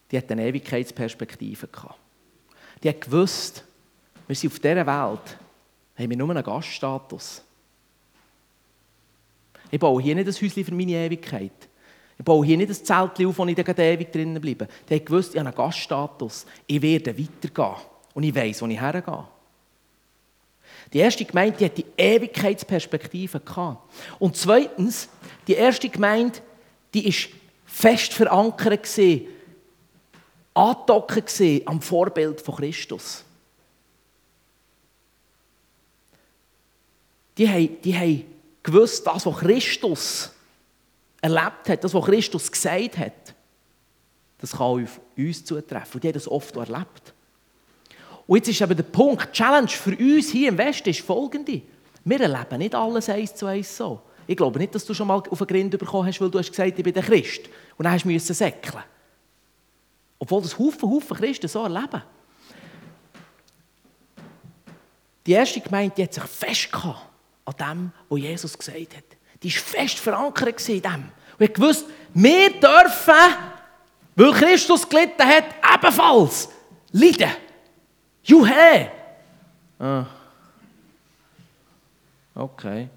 die 0.10 0.18
hat 0.18 0.32
eine 0.32 0.48
Ewigkeitsperspektive 0.48 1.68
gehabt. 1.68 2.00
Die 2.82 2.88
hat 2.88 3.02
gewusst, 3.02 3.66
wir 4.26 4.38
sind 4.38 4.54
auf 4.54 4.60
dieser 4.60 4.88
Welt, 4.88 5.38
haben 5.98 6.10
wir 6.10 6.18
nur 6.18 6.30
einen 6.30 6.44
Gaststatus. 6.44 7.44
Ich 9.70 9.80
baue 9.82 10.02
hier 10.02 10.16
nicht 10.16 10.28
ein 10.28 10.34
Häuschen 10.34 10.64
für 10.64 10.74
meine 10.74 10.94
Ewigkeit. 10.94 11.69
Ich 12.20 12.26
baue 12.26 12.46
hier 12.46 12.58
nicht 12.58 12.70
ein 12.70 12.76
Zelt 12.76 13.26
auf, 13.26 13.38
wo 13.38 13.46
ich 13.46 13.56
dann 13.56 13.78
ewig 13.78 14.12
drinnen 14.12 14.42
bleibe. 14.42 14.68
Die 14.90 14.96
haben 14.96 15.06
gewusst, 15.06 15.34
ich 15.34 15.40
habe 15.40 15.48
einen 15.48 15.56
Gaststatus. 15.56 16.46
Ich 16.68 16.82
werde 16.82 17.18
weitergehen. 17.18 17.82
Und 18.14 18.24
ich 18.24 18.36
weiß, 18.36 18.62
wo 18.62 18.68
ich 18.68 18.80
hergehe. 18.80 19.26
Die 20.92 21.00
erste 21.00 21.24
Gemeinde 21.24 21.58
die 21.58 21.66
hat 21.66 21.78
die 21.78 21.86
Ewigkeitsperspektive 21.96 23.40
gehabt. 23.40 23.90
Und 24.20 24.36
zweitens, 24.36 25.08
die 25.48 25.54
erste 25.54 25.88
Gemeinde, 25.88 26.40
die 26.94 27.08
ist 27.08 27.30
fest 27.66 28.12
verankert 28.12 28.84
gesehen, 28.84 29.28
angedocken 30.54 31.24
gesehen 31.24 31.66
am 31.68 31.82
Vorbild 31.82 32.42
von 32.42 32.58
Christus. 32.58 33.24
Die 37.38 37.48
haben, 37.48 37.82
die 37.82 37.96
haben 37.96 38.26
gewusst, 38.62 39.08
das, 39.08 39.26
was 39.26 39.38
Christus 39.38 40.34
erlebt 41.22 41.70
hat, 41.70 41.84
das, 41.84 41.94
was 41.94 42.06
Christus 42.06 42.52
gesagt 42.52 42.98
hat, 42.98 43.34
das 44.40 44.52
kann 44.52 44.84
auf 44.84 45.02
uns 45.18 45.44
zutreffen. 45.44 45.96
Und 45.96 46.04
die 46.04 46.08
haben 46.08 46.14
das 46.14 46.28
oft 46.28 46.56
erlebt. 46.56 47.14
Und 48.26 48.38
jetzt 48.38 48.50
ist 48.50 48.62
aber 48.62 48.76
der 48.76 48.84
Punkt, 48.84 49.28
die 49.28 49.32
Challenge 49.32 49.68
für 49.68 49.98
uns 49.98 50.30
hier 50.30 50.50
im 50.50 50.58
Westen 50.58 50.90
ist 50.90 51.02
folgende. 51.02 51.62
Wir 52.06 52.22
erleben 52.22 52.60
nicht 52.60 52.76
alles 52.76 53.10
eins 53.10 53.36
zu 53.36 53.46
eins 53.48 53.76
so. 53.76 54.02
Ich 54.28 54.38
glaube 54.38 54.60
nicht, 54.60 54.76
dass 54.76 54.86
du 54.86 54.94
schon 54.94 55.08
mal 55.08 55.16
auf 55.16 55.42
einen 55.42 55.48
Grind 55.48 55.78
bekommen 55.78 56.08
hast, 56.08 56.22
weil 56.22 56.30
du 56.30 56.38
hast 56.38 56.52
gesagt, 56.52 56.78
ich 56.78 56.84
bin 56.84 56.94
der 56.94 57.04
Christ. 57.04 57.50
Und 57.78 57.86
dann 57.86 57.94
hast 57.94 58.06
du 58.06 58.34
säckeln. 58.34 58.84
Obwohl 60.20 60.42
das 60.42 60.58
Haufen, 60.60 60.90
Haufen 60.90 61.18
Christen 61.18 61.48
so 61.48 61.64
erleben. 61.64 62.04
Die 65.26 65.32
erste 65.32 65.60
Gemeinde 65.60 65.96
die 65.96 66.04
hat 66.04 66.14
sich 66.14 66.24
festgehalten 66.24 67.02
an 67.46 67.56
dem, 67.58 67.92
was 68.10 68.20
Jesus 68.20 68.58
gesagt 68.58 68.98
hat. 68.98 69.19
Die 69.42 69.54
war 69.54 69.62
fest 69.62 70.00
verankert 70.00 70.68
in 70.70 70.82
dem. 70.82 71.12
Und 71.38 71.50
ich 71.50 71.60
wusste, 71.60 71.90
wir 72.14 72.50
dürfen 72.60 73.14
Weil 74.16 74.34
Christus 74.34 74.88
gelitten 74.88 75.24
hat, 75.24 75.46
ebenfalls 75.76 76.50
leiden. 76.92 77.30
Juhe! 78.24 78.92
Ah. 79.80 80.06
Okay. 82.36 82.90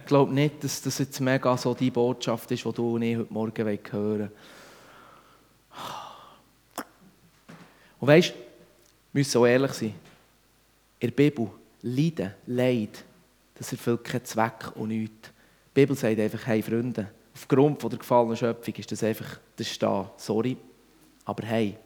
Ich 0.00 0.06
glaube 0.06 0.32
nicht, 0.32 0.64
dass 0.64 0.82
das 0.82 0.98
jetzt 0.98 1.20
mega 1.20 1.56
so 1.56 1.74
die 1.74 1.90
Botschaft 1.92 2.50
ist, 2.50 2.64
die 2.64 2.72
du 2.72 2.94
und 2.96 3.02
ich 3.02 3.16
heute 3.16 3.32
Morgen 3.32 3.64
hören 3.64 3.78
wollen. 3.92 4.30
Und 8.00 8.08
weißt, 8.08 8.34
wir 8.34 8.36
müssen 9.12 9.38
auch 9.38 9.46
ehrlich 9.46 9.72
sein. 9.72 9.94
In 10.98 11.08
der 11.08 11.14
Bibel, 11.14 11.50
Leiden, 11.82 12.34
Leid, 12.46 13.04
das 13.54 13.72
erfüllt 13.72 14.04
keinen 14.04 14.24
Zweck 14.24 14.72
und 14.74 14.88
nichts. 14.88 15.30
Die 15.76 15.82
Bibel 15.82 15.94
sagt 15.94 16.18
einfach, 16.18 16.46
hey 16.46 16.62
Freunde, 16.62 17.06
aufgrund 17.34 17.82
der 17.82 17.98
gefallenen 17.98 18.34
Schöpfung 18.34 18.74
ist 18.76 18.90
das 18.90 19.02
einfach, 19.02 19.38
das 19.56 19.78
da, 19.78 20.10
sorry. 20.16 20.56
Aber 21.26 21.46
hey, 21.46 21.76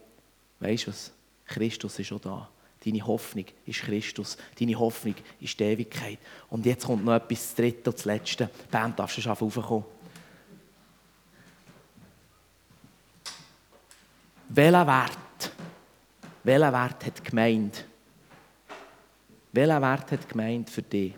weißt 0.60 0.86
du 0.86 0.90
was? 0.92 1.12
Christus 1.44 1.98
ist 1.98 2.12
auch 2.12 2.20
da. 2.20 2.48
Deine 2.84 3.04
Hoffnung 3.04 3.46
ist 3.66 3.80
Christus. 3.80 4.36
Deine 4.56 4.78
Hoffnung 4.78 5.16
ist 5.40 5.58
die 5.58 5.64
Ewigkeit. 5.64 6.20
Und 6.50 6.66
jetzt 6.66 6.86
kommt 6.86 7.04
noch 7.04 7.14
etwas, 7.14 7.48
das 7.48 7.54
dritte 7.56 7.90
und 7.90 7.98
das 7.98 8.04
letzte. 8.04 8.48
Band 8.70 8.96
darfst 8.96 9.16
du 9.16 9.22
schon 9.22 9.32
raufkommen. 9.32 9.84
Welcher 14.50 14.86
Wert, 14.86 15.52
welcher 16.44 16.72
Wert 16.72 17.06
hat 17.06 17.18
die 17.18 17.28
Gemeinde? 17.28 17.78
Welchen 19.50 19.82
Wert 19.82 20.12
hat 20.12 20.22
die 20.22 20.28
Gemeinde 20.28 20.70
für 20.70 20.82
dich? 20.82 21.12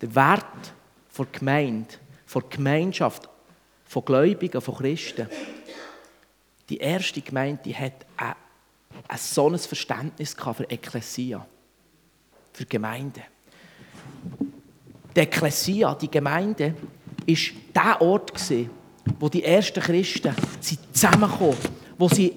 Der 0.00 0.14
Wert 0.14 0.76
der 1.18 1.26
Gemeinde, 1.26 1.94
der 2.32 2.42
Gemeinschaft, 2.42 3.28
von 3.84 4.04
Gläubigen, 4.04 4.60
von 4.60 4.74
Christen. 4.74 5.28
Die 6.68 6.78
erste 6.78 7.20
Gemeinde 7.20 7.62
die 7.64 7.76
hat 7.76 8.04
ein, 8.16 8.34
ein 9.06 9.18
so 9.18 9.48
ein 9.48 9.58
Verständnis 9.58 10.34
für 10.34 10.68
Ekklesia, 10.68 11.46
für 12.52 12.66
Gemeinde. 12.66 13.22
Die 15.14 15.20
Ekklesia, 15.20 15.94
die 15.94 16.10
Gemeinde, 16.10 16.74
war 17.26 17.36
der 17.74 18.02
Ort, 18.02 18.32
wo 19.20 19.28
die 19.28 19.44
ersten 19.44 19.80
Christen 19.80 20.34
zusammengekommen 20.60 21.56
wo 21.98 22.08
sie, 22.08 22.34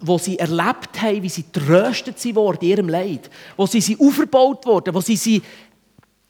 wo 0.00 0.18
sie 0.18 0.38
erlebt 0.38 1.00
haben, 1.00 1.22
wie 1.22 1.28
sie 1.28 1.44
tröstet 1.52 2.22
wurden 2.34 2.64
in 2.64 2.70
ihrem 2.70 2.88
Leid, 2.88 3.30
wo 3.56 3.66
sie, 3.66 3.80
sie 3.80 3.96
aufgebaut 3.98 4.64
wurden, 4.66 4.94
wo 4.94 5.00
sie, 5.00 5.16
sie 5.16 5.42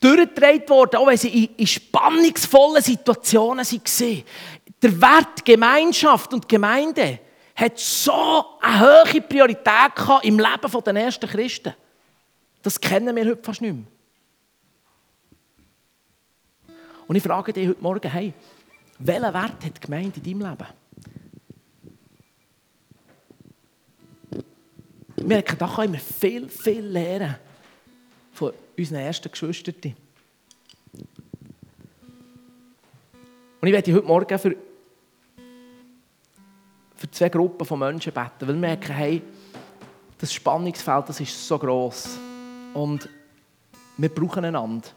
durchgedreht 0.04 0.68
wurden, 0.68 0.96
auch 0.96 1.06
wenn 1.06 1.16
sie 1.16 1.44
in, 1.44 1.54
in 1.56 1.66
spannungsvollen 1.66 2.82
Situationen 2.82 3.64
waren. 3.64 4.24
Der 4.82 5.00
Wert 5.00 5.44
Gemeinschaft 5.44 6.34
und 6.34 6.48
Gemeinde 6.48 7.20
hat 7.56 7.78
so 7.78 8.44
eine 8.60 8.80
hohe 8.80 9.20
Priorität 9.22 9.92
im 10.22 10.38
Leben 10.38 10.84
der 10.84 10.94
ersten 10.96 11.28
Christen. 11.28 11.74
Das 12.62 12.78
kennen 12.78 13.14
wir 13.16 13.24
heute 13.24 13.42
fast 13.42 13.62
nicht 13.62 13.74
mehr. 13.74 13.84
Und 17.06 17.16
ich 17.16 17.22
frage 17.22 17.52
dich 17.52 17.68
heute 17.68 17.82
Morgen, 17.82 18.10
hey, 18.10 18.32
welchen 18.98 19.22
Wert 19.22 19.64
hat 19.64 19.76
die 19.76 19.80
Gemeinde 19.80 20.20
in 20.22 20.38
deinem 20.38 20.50
Leben? 20.50 20.68
Wir 25.16 25.24
merken, 25.24 25.56
da 25.58 25.68
können 25.68 25.92
wir 25.92 26.00
viel, 26.00 26.48
viel 26.48 26.84
lernen 26.84 27.36
von 28.34 28.52
unseren 28.76 28.98
ersten 28.98 29.30
Geschwistern. 29.30 29.94
Und 33.60 33.68
ich 33.68 33.72
werde 33.72 33.94
heute 33.94 34.06
Morgen 34.06 34.38
für, 34.38 34.56
für 36.96 37.10
zwei 37.10 37.28
Gruppen 37.30 37.64
von 37.64 37.78
Menschen 37.78 38.12
beten, 38.12 38.40
weil 38.40 38.48
wir 38.48 38.54
merken, 38.54 38.92
hey, 38.92 39.22
das 40.18 40.32
Spannungsfeld 40.32 41.08
das 41.08 41.20
ist 41.20 41.46
so 41.46 41.58
gross. 41.58 42.18
Und 42.74 43.08
wir 43.96 44.08
brauchen 44.08 44.44
einander, 44.44 44.88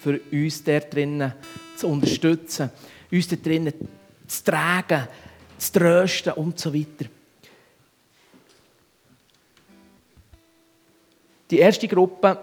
für 0.00 0.20
uns 0.30 0.62
da 0.62 0.78
drinnen 0.78 1.32
zu 1.76 1.88
unterstützen, 1.88 2.70
uns 3.10 3.26
da 3.26 3.36
drinnen 3.36 3.72
zu 4.26 4.44
tragen, 4.44 5.08
zu 5.56 5.72
trösten 5.72 6.34
und 6.34 6.58
so 6.58 6.72
weiter. 6.72 7.06
Die 11.50 11.58
erste 11.58 11.88
Gruppe, 11.88 12.38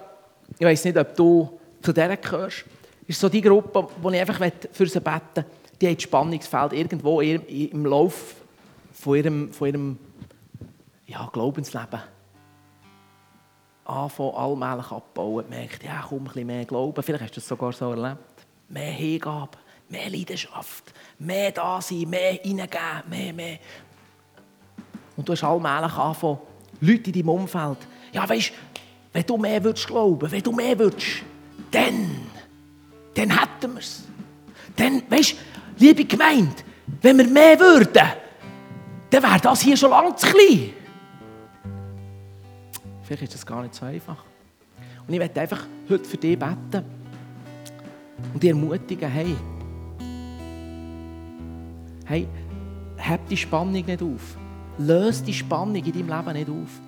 ich 0.58 0.66
weiß 0.66 0.84
nicht, 0.84 0.96
ob 0.96 1.14
du 1.16 1.58
zu 1.82 1.92
der 1.92 2.16
gehörst, 2.16 2.64
ist 3.06 3.20
so 3.20 3.28
die 3.28 3.42
Gruppe, 3.42 3.86
wo 4.00 4.10
ich 4.10 4.20
einfach 4.20 4.40
für 4.72 4.86
sie 4.86 5.00
beten 5.00 5.20
möchte. 5.34 5.44
Die 5.80 5.90
hat 5.90 6.02
Spannungsfeld 6.02 6.72
irgendwo 6.72 7.20
im 7.20 7.84
Lauf 7.84 8.36
von 8.92 9.16
ihrem, 9.16 9.52
von 9.52 9.68
ihrem 9.68 9.98
ja, 11.06 11.28
Glaubensleben 11.32 12.00
anfangen, 13.84 14.34
allmählich 14.34 14.90
abbauen. 14.90 15.48
Merkt, 15.48 15.82
ja, 15.82 16.04
komm, 16.08 16.20
ein 16.20 16.24
bisschen 16.24 16.46
mehr 16.46 16.64
Glauben. 16.64 17.02
Vielleicht 17.02 17.24
hast 17.24 17.32
du 17.32 17.40
das 17.40 17.48
sogar 17.48 17.72
so 17.72 17.90
erlebt. 17.90 18.18
Mehr 18.68 18.92
Hingabe, 18.92 19.58
mehr 19.88 20.08
Leidenschaft, 20.08 20.92
mehr 21.18 21.52
da 21.52 21.80
sein, 21.80 22.08
mehr 22.08 22.32
hineingeben, 22.32 23.02
mehr, 23.08 23.32
mehr. 23.32 23.58
Und 25.16 25.28
du 25.28 25.32
hast 25.32 25.44
allmählich 25.44 25.92
anfangen, 25.92 26.38
Leute 26.80 27.10
in 27.10 27.12
deinem 27.12 27.28
Umfeld, 27.28 27.78
ja, 28.12 28.28
weißt 28.28 28.50
du, 28.50 28.54
wenn 29.14 29.24
du 29.24 29.36
mehr 29.36 29.62
würdest 29.62 29.86
glauben, 29.86 30.30
wenn 30.30 30.42
du 30.42 30.50
mehr 30.50 30.76
würdest, 30.76 31.22
dann, 31.70 32.10
dann 33.14 33.30
hätten 33.30 33.72
wir 33.72 33.78
es. 33.78 34.02
Dann, 34.74 35.02
weißt 35.08 35.32
du, 35.32 35.84
liebe 35.84 36.04
Gemeinde, 36.04 36.56
wenn 37.00 37.18
wir 37.18 37.26
mehr 37.28 37.58
würden, 37.58 38.10
dann 39.10 39.22
wäre 39.22 39.40
das 39.40 39.60
hier 39.62 39.76
schon 39.76 39.90
lange 39.90 40.16
zu 40.16 40.26
klein. 40.26 40.70
Vielleicht 43.04 43.22
ist 43.22 43.34
das 43.34 43.46
gar 43.46 43.62
nicht 43.62 43.74
so 43.74 43.86
einfach. 43.86 44.24
Und 45.06 45.14
ich 45.14 45.20
werde 45.20 45.40
einfach 45.40 45.64
heute 45.88 46.04
für 46.04 46.16
dich 46.16 46.36
beten 46.36 46.84
und 48.32 48.42
dich 48.42 48.50
ermutigen, 48.50 49.08
hey, 49.08 49.36
hey, 52.06 52.26
hab 52.98 53.28
die 53.28 53.36
Spannung 53.36 53.72
nicht 53.72 54.02
auf. 54.02 54.36
Löse 54.76 55.22
die 55.22 55.34
Spannung 55.34 55.76
in 55.76 55.84
deinem 55.84 56.08
Leben 56.08 56.32
nicht 56.32 56.48
auf 56.48 56.80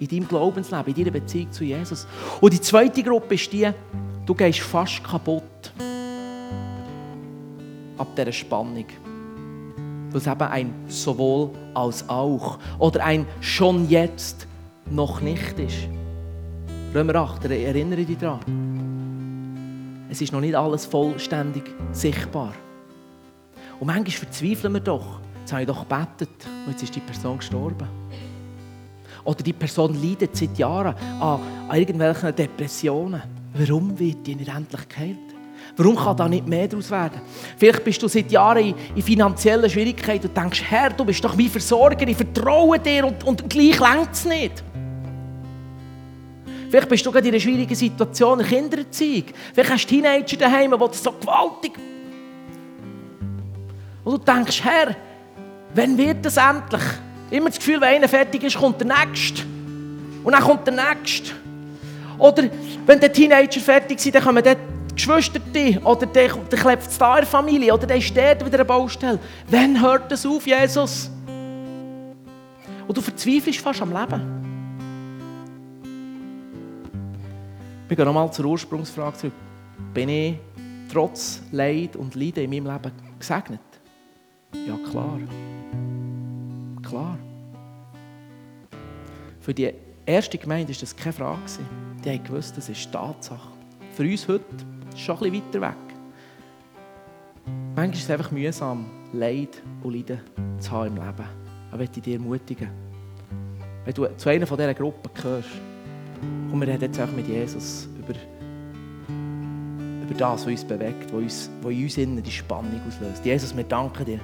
in 0.00 0.08
deinem 0.08 0.28
Glaubensleben, 0.28 0.86
in 0.86 0.94
deiner 0.94 1.10
Beziehung 1.10 1.52
zu 1.52 1.64
Jesus. 1.64 2.06
Und 2.40 2.52
die 2.52 2.60
zweite 2.60 3.02
Gruppe 3.02 3.34
ist 3.34 3.52
die, 3.52 3.68
du 4.26 4.34
gehst 4.34 4.60
fast 4.60 5.02
kaputt 5.02 5.72
ab 7.96 8.08
dieser 8.16 8.32
Spannung. 8.32 8.86
Weil 10.10 10.20
es 10.20 10.26
eben 10.26 10.42
ein 10.42 10.74
sowohl 10.88 11.50
als 11.74 12.08
auch 12.08 12.58
oder 12.78 13.04
ein 13.04 13.26
schon 13.40 13.88
jetzt 13.88 14.46
noch 14.90 15.20
nicht 15.20 15.58
ist. 15.58 15.88
Römer 16.94 17.16
8, 17.16 17.44
erinnere 17.44 18.04
dich 18.04 18.16
daran. 18.16 18.40
Es 20.10 20.22
ist 20.22 20.32
noch 20.32 20.40
nicht 20.40 20.54
alles 20.54 20.86
vollständig 20.86 21.64
sichtbar. 21.92 22.54
Und 23.78 23.86
manchmal 23.86 24.10
verzweifeln 24.10 24.72
wir 24.72 24.80
doch. 24.80 25.20
Jetzt 25.40 25.52
habe 25.52 25.62
ich 25.62 25.68
doch 25.68 25.86
gebetet 25.86 26.46
und 26.64 26.72
jetzt 26.72 26.82
ist 26.82 26.96
die 26.96 27.00
Person 27.00 27.38
gestorben. 27.38 27.86
Oder 29.28 29.42
die 29.42 29.52
Person 29.52 29.94
leidet 30.02 30.34
seit 30.34 30.56
Jahren 30.56 30.94
an, 31.20 31.40
irgendwelchen 31.70 32.34
Depressionen. 32.34 33.22
Warum 33.52 33.98
wird 33.98 34.26
die 34.26 34.34
nicht 34.34 34.48
endlich 34.48 34.88
geheilt? 34.88 35.18
Warum 35.76 35.96
kann 35.96 36.16
da 36.16 36.26
nicht 36.26 36.46
mehr 36.46 36.66
daraus 36.66 36.90
werden? 36.90 37.20
Vielleicht 37.58 37.84
bist 37.84 38.02
du 38.02 38.08
seit 38.08 38.32
Jahren 38.32 38.68
in, 38.68 38.74
in 38.94 39.02
finanziellen 39.02 39.68
Schwierigkeiten 39.68 40.28
und 40.28 40.36
denkst, 40.36 40.62
Herr, 40.70 40.88
du 40.88 41.04
bist 41.04 41.22
doch 41.22 41.36
mein 41.36 41.48
Versorger, 41.48 42.08
ich 42.08 42.16
vertraue 42.16 42.78
dir 42.78 43.06
und, 43.06 43.22
und 43.22 43.50
gleich 43.50 43.78
längt 43.78 44.12
es 44.12 44.24
nicht. 44.24 44.64
Vielleicht 46.70 46.88
bist 46.88 47.04
du 47.04 47.12
gerade 47.12 47.28
in 47.28 47.34
einer 47.34 47.40
schwierigen 47.40 47.74
Situation, 47.74 48.40
eine 48.40 48.48
Kindererziehung. 48.48 49.24
Vielleicht 49.52 49.70
hast 49.70 49.84
du 49.84 49.94
Teenager 49.94 50.36
daheim, 50.38 50.70
die 50.70 50.78
das 50.78 51.02
so 51.02 51.12
gewaltig... 51.12 51.72
Und 54.04 54.26
du 54.26 54.32
denkst, 54.32 54.64
Herr, 54.64 54.96
wann 55.74 55.98
wird 55.98 56.24
das 56.24 56.38
endlich? 56.38 56.82
Immer 57.30 57.50
das 57.50 57.58
Gefühl, 57.58 57.80
wenn 57.80 57.96
einer 57.96 58.08
fertig 58.08 58.42
ist, 58.42 58.56
kommt 58.56 58.80
der 58.80 58.88
Nächste. 58.88 59.42
Und 60.24 60.32
dann 60.32 60.42
kommt 60.42 60.66
der 60.66 60.74
Nächste. 60.74 61.32
Oder 62.18 62.44
wenn 62.86 63.00
die 63.00 63.08
Teenager 63.08 63.60
fertig 63.60 64.00
sind, 64.00 64.14
dann 64.14 64.22
kommen 64.22 64.42
dann 64.42 64.56
die 64.90 64.94
Geschwister 64.94 65.40
oder 65.84 66.06
der, 66.06 66.34
der 66.34 66.58
klebt 66.58 66.82
es 66.82 66.98
da 66.98 67.14
in 67.14 67.20
der 67.20 67.26
Familie 67.26 67.72
oder 67.72 67.86
der 67.86 67.96
ist 67.96 68.16
dort 68.16 68.44
wieder 68.44 68.56
eine 68.56 68.64
Baustelle. 68.64 69.18
Wann 69.48 69.80
hört 69.80 70.10
das 70.10 70.26
auf, 70.26 70.46
Jesus? 70.46 71.10
Und 72.86 72.96
du 72.96 73.00
verzweifelst 73.00 73.60
fast 73.60 73.82
am 73.82 73.92
Leben. 73.92 74.38
Wir 77.86 77.96
gehen 77.96 78.04
nochmal 78.06 78.32
zur 78.32 78.46
Ursprungsfrage 78.46 79.16
zurück. 79.16 79.34
Bin 79.94 80.08
ich 80.08 80.34
trotz 80.92 81.42
Leid 81.52 81.94
und 81.96 82.14
Leiden 82.14 82.44
in 82.44 82.64
meinem 82.64 82.74
Leben 82.74 82.92
gesegnet? 83.18 83.60
Ja, 84.66 84.76
klar 84.90 85.18
klar. 86.88 87.18
Für 89.40 89.54
die 89.54 89.72
erste 90.06 90.38
Gemeinde 90.38 90.72
war 90.72 90.80
das 90.80 90.96
keine 90.96 91.12
Frage. 91.12 91.40
Die 92.04 92.10
haben 92.10 92.24
gewusst, 92.24 92.56
das 92.56 92.68
ist 92.68 92.90
Tatsache. 92.92 93.48
Für 93.94 94.04
uns 94.04 94.26
heute 94.28 94.44
ist 94.88 94.94
es 94.94 95.00
schon 95.00 95.16
ein 95.16 95.30
bisschen 95.30 95.60
weiter 95.60 95.70
weg. 95.70 95.76
Manchmal 97.74 97.90
ist 97.90 98.04
es 98.04 98.10
einfach 98.10 98.30
mühsam, 98.30 98.86
Leid 99.12 99.62
und 99.82 99.94
Leiden 99.94 100.20
zu 100.58 100.70
haben 100.70 100.88
im 100.88 100.94
Leben. 100.96 101.28
Ich 101.72 101.78
möchte 101.78 102.00
dich 102.00 102.14
ermutigen. 102.14 102.68
Wenn 103.84 103.94
du 103.94 104.06
zu 104.16 104.28
einer 104.28 104.44
dieser 104.44 104.74
Gruppen 104.74 105.10
gehörst, 105.14 105.48
komm, 106.50 106.60
wir 106.60 106.68
reden 106.68 106.82
jetzt 106.82 107.00
auch 107.00 107.12
mit 107.12 107.26
Jesus 107.26 107.88
über, 107.98 108.14
über 110.02 110.14
das, 110.14 110.42
was 110.42 110.46
uns 110.46 110.64
bewegt, 110.64 111.12
was, 111.12 111.22
uns, 111.22 111.50
was 111.62 111.72
in 111.72 111.82
uns 111.84 111.98
innen 111.98 112.22
die 112.22 112.30
Spannung 112.30 112.80
auslöst. 112.86 113.24
Jesus, 113.24 113.56
wir 113.56 113.64
danken 113.64 114.04
dir. 114.04 114.20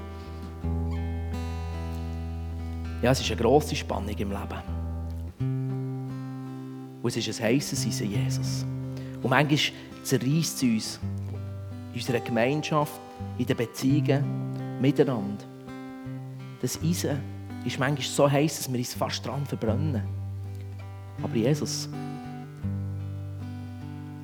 Ja, 3.04 3.10
es 3.10 3.20
ist 3.20 3.30
eine 3.30 3.38
grosse 3.38 3.76
Spannung 3.76 4.16
im 4.16 4.30
Leben. 4.30 4.62
Und 7.02 7.06
es 7.14 7.16
ist 7.18 7.38
ein 7.38 7.48
heisses 7.48 7.86
Eisen, 7.86 8.10
Jesus. 8.10 8.64
Und 9.22 9.28
manchmal 9.28 9.58
zerreißt 10.02 10.56
es 10.56 10.62
uns 10.62 11.00
in 11.92 12.00
unserer 12.00 12.20
Gemeinschaft, 12.20 12.98
in 13.36 13.44
den 13.44 13.58
Beziehungen, 13.58 14.80
miteinander. 14.80 15.44
Das 16.62 16.80
Eisen 16.82 17.20
ist 17.66 17.78
manchmal 17.78 18.00
so 18.00 18.30
heiß, 18.30 18.56
dass 18.56 18.72
wir 18.72 18.78
uns 18.78 18.94
fast 18.94 19.26
dran 19.26 19.44
verbrennen. 19.44 20.02
Aber 21.22 21.36
Jesus, 21.36 21.90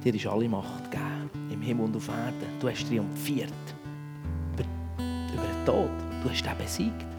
dir 0.02 0.14
ist 0.14 0.26
alle 0.26 0.48
Macht 0.48 0.90
gegeben, 0.90 1.28
im 1.52 1.60
Himmel 1.60 1.84
und 1.84 1.96
auf 1.96 2.08
Erden. 2.08 2.58
Du 2.58 2.70
hast 2.70 2.88
triumphiert 2.88 3.52
über, 4.54 4.64
über 5.34 5.42
den 5.42 5.66
Tod. 5.66 5.90
Du 6.22 6.30
hast 6.30 6.46
ihn 6.46 6.56
besiegt. 6.56 7.09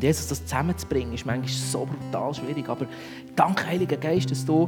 Und 0.00 0.04
Jesus, 0.04 0.28
das 0.28 0.46
zusammenzubringen, 0.46 1.12
ist 1.12 1.26
manchmal 1.26 1.46
so 1.46 1.84
brutal 1.84 2.32
schwierig. 2.32 2.66
Aber 2.70 2.86
danke, 3.36 3.66
Heiliger 3.66 3.98
Geist, 3.98 4.30
dass 4.30 4.46
du 4.46 4.66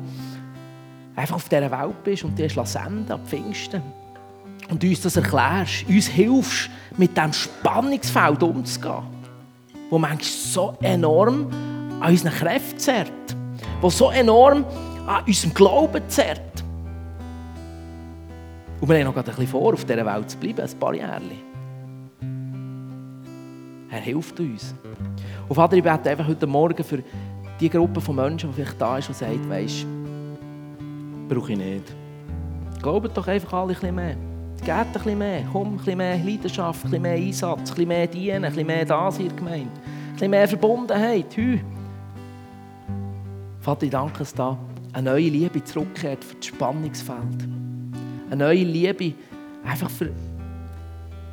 einfach 1.17 1.37
auf 1.37 1.49
dieser 1.49 1.71
Welt 1.71 2.05
bist 2.05 2.25
und 2.25 2.39
dir 2.39 2.51
senden 2.51 3.11
ab 3.11 3.21
Pfingsten. 3.25 3.81
Und 4.69 4.85
uns 4.85 5.01
das 5.01 5.17
erklärst, 5.17 5.89
uns 5.89 6.07
hilfst, 6.07 6.69
mit 6.99 7.17
diesem 7.17 7.33
Spannungsfeld 7.33 8.43
umzugehen, 8.43 9.05
wo 9.89 9.99
manchmal 9.99 10.23
so 10.23 10.77
enorm 10.83 11.47
an 11.99 12.11
unseren 12.11 12.33
Kräften 12.33 12.79
zerrt, 12.79 13.37
wo 13.81 13.89
so 13.89 14.11
enorm 14.11 14.67
an 15.07 15.25
unserem 15.27 15.55
Glauben 15.55 16.03
zerrt. 16.09 16.63
Und 18.83 18.87
wir 18.87 18.99
haben 18.99 19.05
noch 19.05 19.17
ein 19.17 19.25
bisschen 19.25 19.47
vor, 19.47 19.73
auf 19.73 19.87
dieser 19.87 20.05
Welt 20.05 20.29
zu 20.29 20.37
bleiben, 20.37 20.61
ein 20.61 20.79
paar 20.79 20.95
Jahre. 20.95 21.23
Er 23.93 24.01
hilft 24.01 24.41
uns. 24.41 24.75
Und 25.53 25.57
Vater, 25.57 25.77
ich 25.77 25.83
bete 25.83 26.09
einfach 26.09 26.27
heute 26.27 26.47
Morgen 26.47 26.83
für 26.83 27.03
die 27.61 27.69
Gruppe 27.69 28.01
von 28.01 28.17
Menschen, 28.17 28.49
die 28.49 28.55
vielleicht 28.55 28.81
da 28.81 28.97
ist 28.97 29.09
und 29.09 29.15
sagt, 29.15 29.51
weisst, 29.51 29.85
brauche 31.29 31.53
ich 31.53 31.59
nicht. 31.59 31.95
Glaubt 32.81 33.15
doch 33.15 33.29
einfach 33.29 33.53
alle 33.53 33.75
ein 33.75 33.75
bisschen 33.75 33.95
mehr. 33.95 34.17
Geht 34.65 34.71
ein 34.71 34.93
bisschen 34.95 35.19
mehr. 35.19 35.45
Komm, 35.53 35.75
ein 35.75 35.77
bisschen 35.77 35.99
mehr 35.99 36.17
Leidenschaft, 36.17 36.87
ein 36.87 36.91
bisschen 36.91 37.03
mehr 37.03 37.17
Einsatz, 37.17 37.59
ein 37.59 37.65
bisschen 37.65 37.89
mehr 37.89 38.07
Dienen, 38.07 38.45
ein 38.47 38.51
bisschen 38.51 38.67
mehr 38.67 38.87
das 38.87 39.19
in 39.19 39.29
der 39.29 39.37
Gemeinde. 39.37 39.69
Ein 39.69 40.13
bisschen 40.15 40.31
mehr 40.31 40.49
Verbundenheit. 40.49 41.37
Hü. 41.37 41.59
Vater, 43.61 43.83
ich 43.83 43.91
danke, 43.91 44.21
dass 44.21 44.33
da 44.33 44.57
eine 44.95 45.11
neue 45.11 45.29
Liebe 45.29 45.63
zurückkehrt 45.63 46.25
für 46.25 46.37
das 46.37 46.47
Spannungsfeld. 46.47 47.47
Eine 48.31 48.43
neue 48.43 48.65
Liebe 48.65 49.13
einfach 49.67 49.91
für 49.91 50.09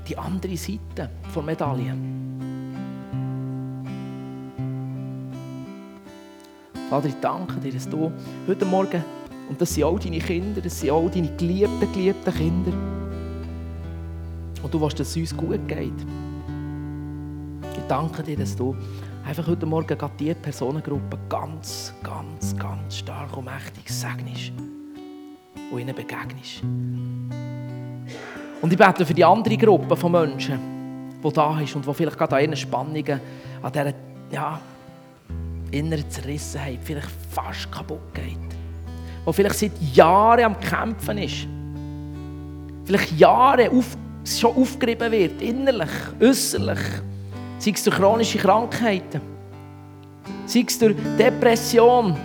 die 0.10 0.18
andere 0.18 0.58
Seite 0.58 1.10
der 1.34 1.42
Medaille. 1.42 2.19
Vater, 6.90 7.08
ich 7.08 7.20
danke 7.22 7.60
dir, 7.60 7.72
dass 7.72 7.88
du 7.88 8.12
heute 8.48 8.66
Morgen, 8.66 9.04
und 9.48 9.62
das 9.62 9.76
sind 9.76 9.84
auch 9.84 10.00
deine 10.00 10.18
Kinder, 10.18 10.60
das 10.60 10.80
sind 10.80 10.90
auch 10.90 11.08
deine 11.08 11.30
geliebten, 11.36 11.94
geliebten 11.94 12.34
Kinder, 12.34 12.74
und 14.64 14.74
du 14.74 14.82
willst, 14.82 15.00
dass 15.00 15.10
es 15.10 15.18
uns 15.18 15.38
gut 15.38 15.68
geht. 15.68 15.94
Ich 17.78 17.84
danke 17.88 18.24
dir, 18.24 18.38
dass 18.38 18.56
du 18.56 18.76
einfach 19.24 19.46
heute 19.46 19.68
Morgen 19.68 19.86
gerade 19.86 20.14
diese 20.18 20.34
Personengruppe 20.34 21.20
ganz, 21.30 21.94
ganz, 22.02 22.58
ganz 22.58 22.98
stark 22.98 23.38
und 23.38 23.46
mächtig 23.46 23.88
segnest 23.88 24.52
und 25.72 25.80
ihnen 25.80 25.96
begegnest. 25.96 26.64
Und 28.62 28.74
ich 28.74 28.78
bete 28.78 29.06
für 29.06 29.14
die 29.14 29.24
andere 29.24 29.58
Gruppe 29.58 29.96
von 29.96 30.12
Menschen, 30.12 30.60
die 31.24 31.34
da 31.34 31.60
ist 31.62 31.76
und 31.76 31.86
die 31.86 31.94
vielleicht 31.94 32.18
gerade 32.18 32.36
an 32.36 32.42
ihren 32.42 32.56
Spannungen, 32.56 33.22
an 33.62 33.72
dieser 33.72 33.94
ja, 34.32 34.60
inneren 35.72 36.10
Zerrissenheit 36.10 36.80
vielleicht 36.84 37.10
fast 37.32 37.72
kaputt 37.72 38.14
geht. 38.14 38.38
Die 39.28 39.34
vielleicht 39.34 39.60
seit 39.60 39.82
Jahren 39.94 40.46
am 40.46 40.60
Kämpfen 40.60 41.18
ist. 41.18 41.48
Vielleicht 42.86 43.12
Jahre 43.20 43.70
auf, 43.70 43.96
schon 44.26 44.56
aufgerieben 44.56 45.12
wird, 45.12 45.42
innerlich, 45.42 45.90
äußerlich. 46.20 46.80
Sei 47.60 47.72
es 47.72 47.84
durch 47.84 47.96
chronische 47.98 48.38
Krankheiten, 48.38 49.22
sei 50.46 50.64
es 50.66 50.80
durch 50.80 50.96
Depression, 51.18 52.16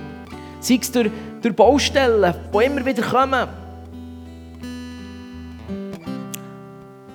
sei 0.60 0.78
es 0.80 0.90
durch, 0.90 1.10
durch 1.42 1.54
Baustellen, 1.54 2.34
die 2.52 2.64
immer 2.64 2.86
wieder 2.86 3.02
kommen. 3.02 3.48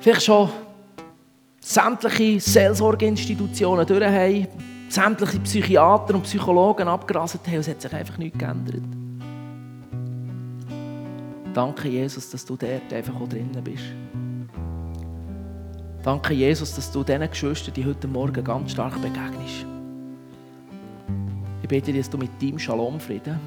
Vielleicht 0.02 0.24
schon 0.24 0.50
sämtliche 1.60 2.40
Seelsorgeinstitutionen 2.40 3.86
durch 3.86 4.04
haben, 4.04 4.48
sämtliche 4.90 5.40
Psychiater 5.40 6.16
und 6.16 6.24
Psychologen 6.24 6.88
abgerastet 6.88 7.48
haben 7.48 7.56
es 7.60 7.68
hat 7.68 7.82
sich 7.82 7.94
einfach 7.94 8.18
nichts 8.18 8.38
geändert. 8.38 8.82
Danke, 11.54 11.90
Jesus, 11.90 12.30
dass 12.30 12.46
du 12.46 12.56
dort 12.56 12.92
einfach 12.94 13.16
auch 13.20 13.28
drinnen 13.28 13.64
bist. 13.64 13.84
Danke, 16.04 16.34
Jesus, 16.34 16.74
dass 16.76 16.92
du 16.92 17.04
diesen 17.04 17.30
Geschwistern, 17.30 17.74
die 17.74 17.86
heute 17.86 18.08
Morgen 18.08 18.44
ganz 18.44 18.72
stark 18.72 18.94
begegnest. 19.02 19.66
Ich 21.62 21.68
bete 21.68 21.92
dir, 21.92 22.00
dass 22.00 22.10
du 22.10 22.18
mit 22.18 22.32
deinem 22.42 22.58
Shalom-Frieden 22.58 23.40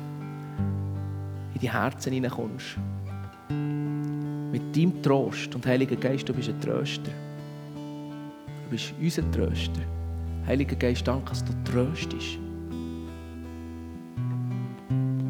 in 1.55 1.61
die 1.61 1.73
Herzen 1.73 2.13
hineinkommst. 2.13 2.77
Mit 3.49 4.77
deinem 4.77 5.03
Trost. 5.03 5.55
Und 5.55 5.67
Heiliger 5.67 5.97
Geist, 5.97 6.29
du 6.29 6.35
bist 6.35 6.51
ein 6.51 6.61
Tröster. 6.61 7.11
Du 7.75 8.71
bist 8.71 8.93
unser 9.01 9.29
Tröster. 9.31 9.81
Heiliger 10.47 10.77
Geist, 10.77 11.07
danke, 11.07 11.31
dass 11.31 11.45
du 11.45 11.53
tröstest. 11.65 12.39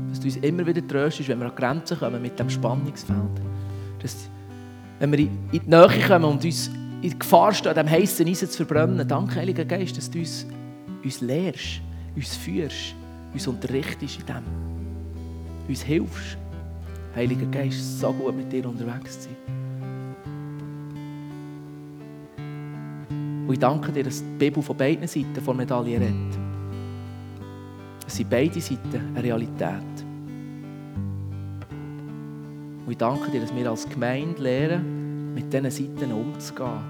Dass 0.09 0.21
du 0.21 0.27
uns 0.27 0.37
immer 0.37 0.67
wieder 0.67 0.87
tröstest, 0.87 1.29
wenn 1.29 1.41
wir 1.41 1.47
an 1.47 1.55
Grenzen 1.55 1.99
kommen 1.99 2.23
mit 2.23 2.39
dem 2.39 2.49
Spannungsfeld. 2.49 3.19
Dass, 4.01 4.29
wenn 4.99 5.13
wir 5.13 5.19
in 5.19 5.29
die 5.53 5.61
Nähe 5.67 5.89
kommen 6.07 6.25
und 6.25 6.45
uns 6.45 6.71
in 7.03 7.19
Gefahr 7.19 7.53
stehen, 7.53 7.75
dem 7.75 7.91
heißen 7.91 8.27
Eisen 8.27 8.49
zu 8.49 8.65
verbrennen. 8.65 9.07
Danke, 9.07 9.37
Heiliger 9.37 9.65
Geist, 9.65 9.97
dass 9.97 10.11
du 10.11 10.21
uns, 10.21 10.47
uns 11.05 11.21
lehrst, 11.21 11.81
uns 12.15 12.37
führst, 12.37 12.95
uns 13.35 13.47
unterrichtest 13.47 14.21
in 14.21 14.27
dem. 14.27 14.43
Uns 15.69 15.83
hilfst. 15.83 16.39
Heiliger 17.15 17.47
Geist, 17.47 18.01
so 18.01 18.13
gut 18.13 18.35
mit 18.35 18.51
dir 18.51 18.67
unterwegs 18.67 19.21
zu 19.21 19.29
sein. 19.29 19.62
Und 23.53 23.57
ich 23.57 23.61
danke 23.61 23.93
dir, 23.93 24.03
dass 24.03 24.21
die 24.21 24.39
Bibel 24.39 24.63
von 24.63 24.75
beiden 24.75 25.07
Seiten 25.07 25.35
von 25.35 25.59
der 25.59 25.67
Medaille 25.67 26.01
redet. 26.01 26.39
Es 28.07 28.17
sind 28.17 28.31
beide 28.31 28.59
Seiten 28.59 29.15
eine 29.15 29.23
Realität. 29.23 30.07
Und 32.87 32.91
ich 32.91 32.97
danke 32.97 33.31
dir, 33.31 33.43
dass 33.43 33.55
wir 33.55 33.69
als 33.69 33.87
Gemeinde 33.87 34.43
lernen, 34.43 35.35
mit 35.35 35.53
diesen 35.53 35.71
Seiten 35.71 36.13
umzugehen 36.13 36.81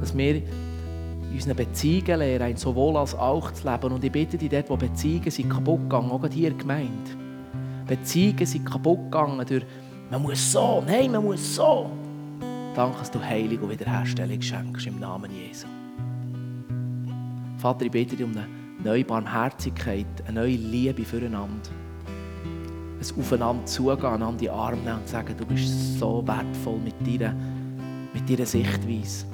dass 0.00 0.16
wir 0.16 0.36
in 0.36 0.44
unseren 1.30 1.56
Beziehungen 1.56 2.20
lernen, 2.20 2.56
sowohl 2.56 2.96
als 2.96 3.14
auch 3.14 3.52
zu 3.52 3.70
leben. 3.70 3.92
Und 3.92 4.02
ich 4.02 4.12
bitte 4.12 4.38
dich 4.38 4.48
dort, 4.48 4.70
wo 4.70 4.78
Beziehungen 4.78 5.30
sind 5.30 5.50
kaputt 5.50 5.80
gegangen, 5.80 6.10
auch 6.10 6.26
hier 6.26 6.54
gemeint. 6.54 7.18
Beziehungen 7.86 8.46
sind 8.46 8.64
kaputt 8.64 9.10
gegangen 9.10 9.44
durch, 9.46 9.66
man 10.10 10.22
muss 10.22 10.52
so, 10.52 10.82
nein, 10.86 11.12
man 11.12 11.22
muss 11.22 11.54
so. 11.54 11.90
Danke, 12.74 12.98
dass 12.98 13.10
du 13.10 13.22
Heilung 13.22 13.58
und 13.58 13.70
Wiederherstellung 13.72 14.40
schenkst 14.40 14.86
im 14.86 14.98
Namen 14.98 15.30
Jesu. 15.30 15.66
Vater, 17.62 17.84
ich 17.84 17.92
bitte 17.92 18.16
dich 18.16 18.26
um 18.26 18.32
eine 18.32 18.48
neue 18.82 19.04
Barmherzigkeit, 19.04 20.04
eine 20.26 20.40
neue 20.40 20.56
Liebe 20.56 21.04
füreinander. 21.04 21.70
Ein 22.98 23.20
Aufeinander 23.20 23.64
zugehen, 23.66 24.04
einander 24.04 24.40
die 24.40 24.50
Arme 24.50 24.78
nehmen 24.78 24.98
und 24.98 25.08
sagen, 25.08 25.36
du 25.38 25.46
bist 25.46 25.96
so 25.96 26.26
wertvoll 26.26 26.80
mit 26.80 26.94
deiner, 27.06 27.32
mit 28.12 28.28
deiner 28.28 28.46
Sichtweise. 28.46 29.26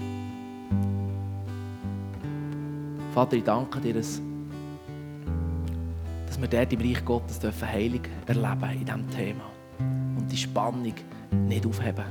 Vater, 3.15 3.37
ich 3.39 3.45
danke 3.45 3.81
dir, 3.81 3.95
dass, 3.95 4.21
dass 6.27 6.39
wir 6.39 6.49
dort 6.49 6.71
im 6.71 6.81
Reich 6.81 7.03
Gottes 7.07 7.39
dürfen 7.39 7.67
Heilung 7.67 8.03
erleben 8.27 8.71
in 8.73 8.85
diesem 8.85 9.11
Thema. 9.11 9.45
Und 10.19 10.31
die 10.31 10.37
Spannung 10.37 10.83
nicht 10.83 11.67
aufheben. 11.67 12.05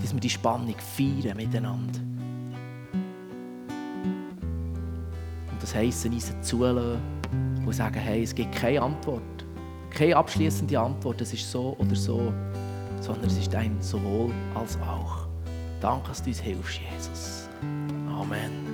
Dass 0.00 0.12
wir 0.14 0.20
die 0.20 0.30
Spannung 0.30 0.76
feiern 0.78 1.36
miteinander. 1.36 2.11
Das 5.62 5.74
heisst, 5.74 6.04
uns 6.04 6.32
zulassen 6.42 7.00
und 7.64 7.72
sagen, 7.72 7.98
hey, 7.98 8.22
es 8.22 8.34
gibt 8.34 8.54
keine 8.54 8.82
Antwort. 8.82 9.22
Keine 9.90 10.16
abschließende 10.16 10.78
Antwort, 10.78 11.20
es 11.20 11.32
ist 11.32 11.50
so 11.50 11.76
oder 11.78 11.94
so, 11.94 12.32
sondern 13.00 13.26
es 13.26 13.38
ist 13.38 13.54
ein 13.54 13.76
sowohl 13.80 14.32
als 14.54 14.76
auch. 14.80 15.26
Danke, 15.80 16.08
dass 16.08 16.22
du 16.22 16.30
uns 16.30 16.40
hilfst, 16.40 16.80
Jesus. 16.80 17.48
Amen. 18.08 18.71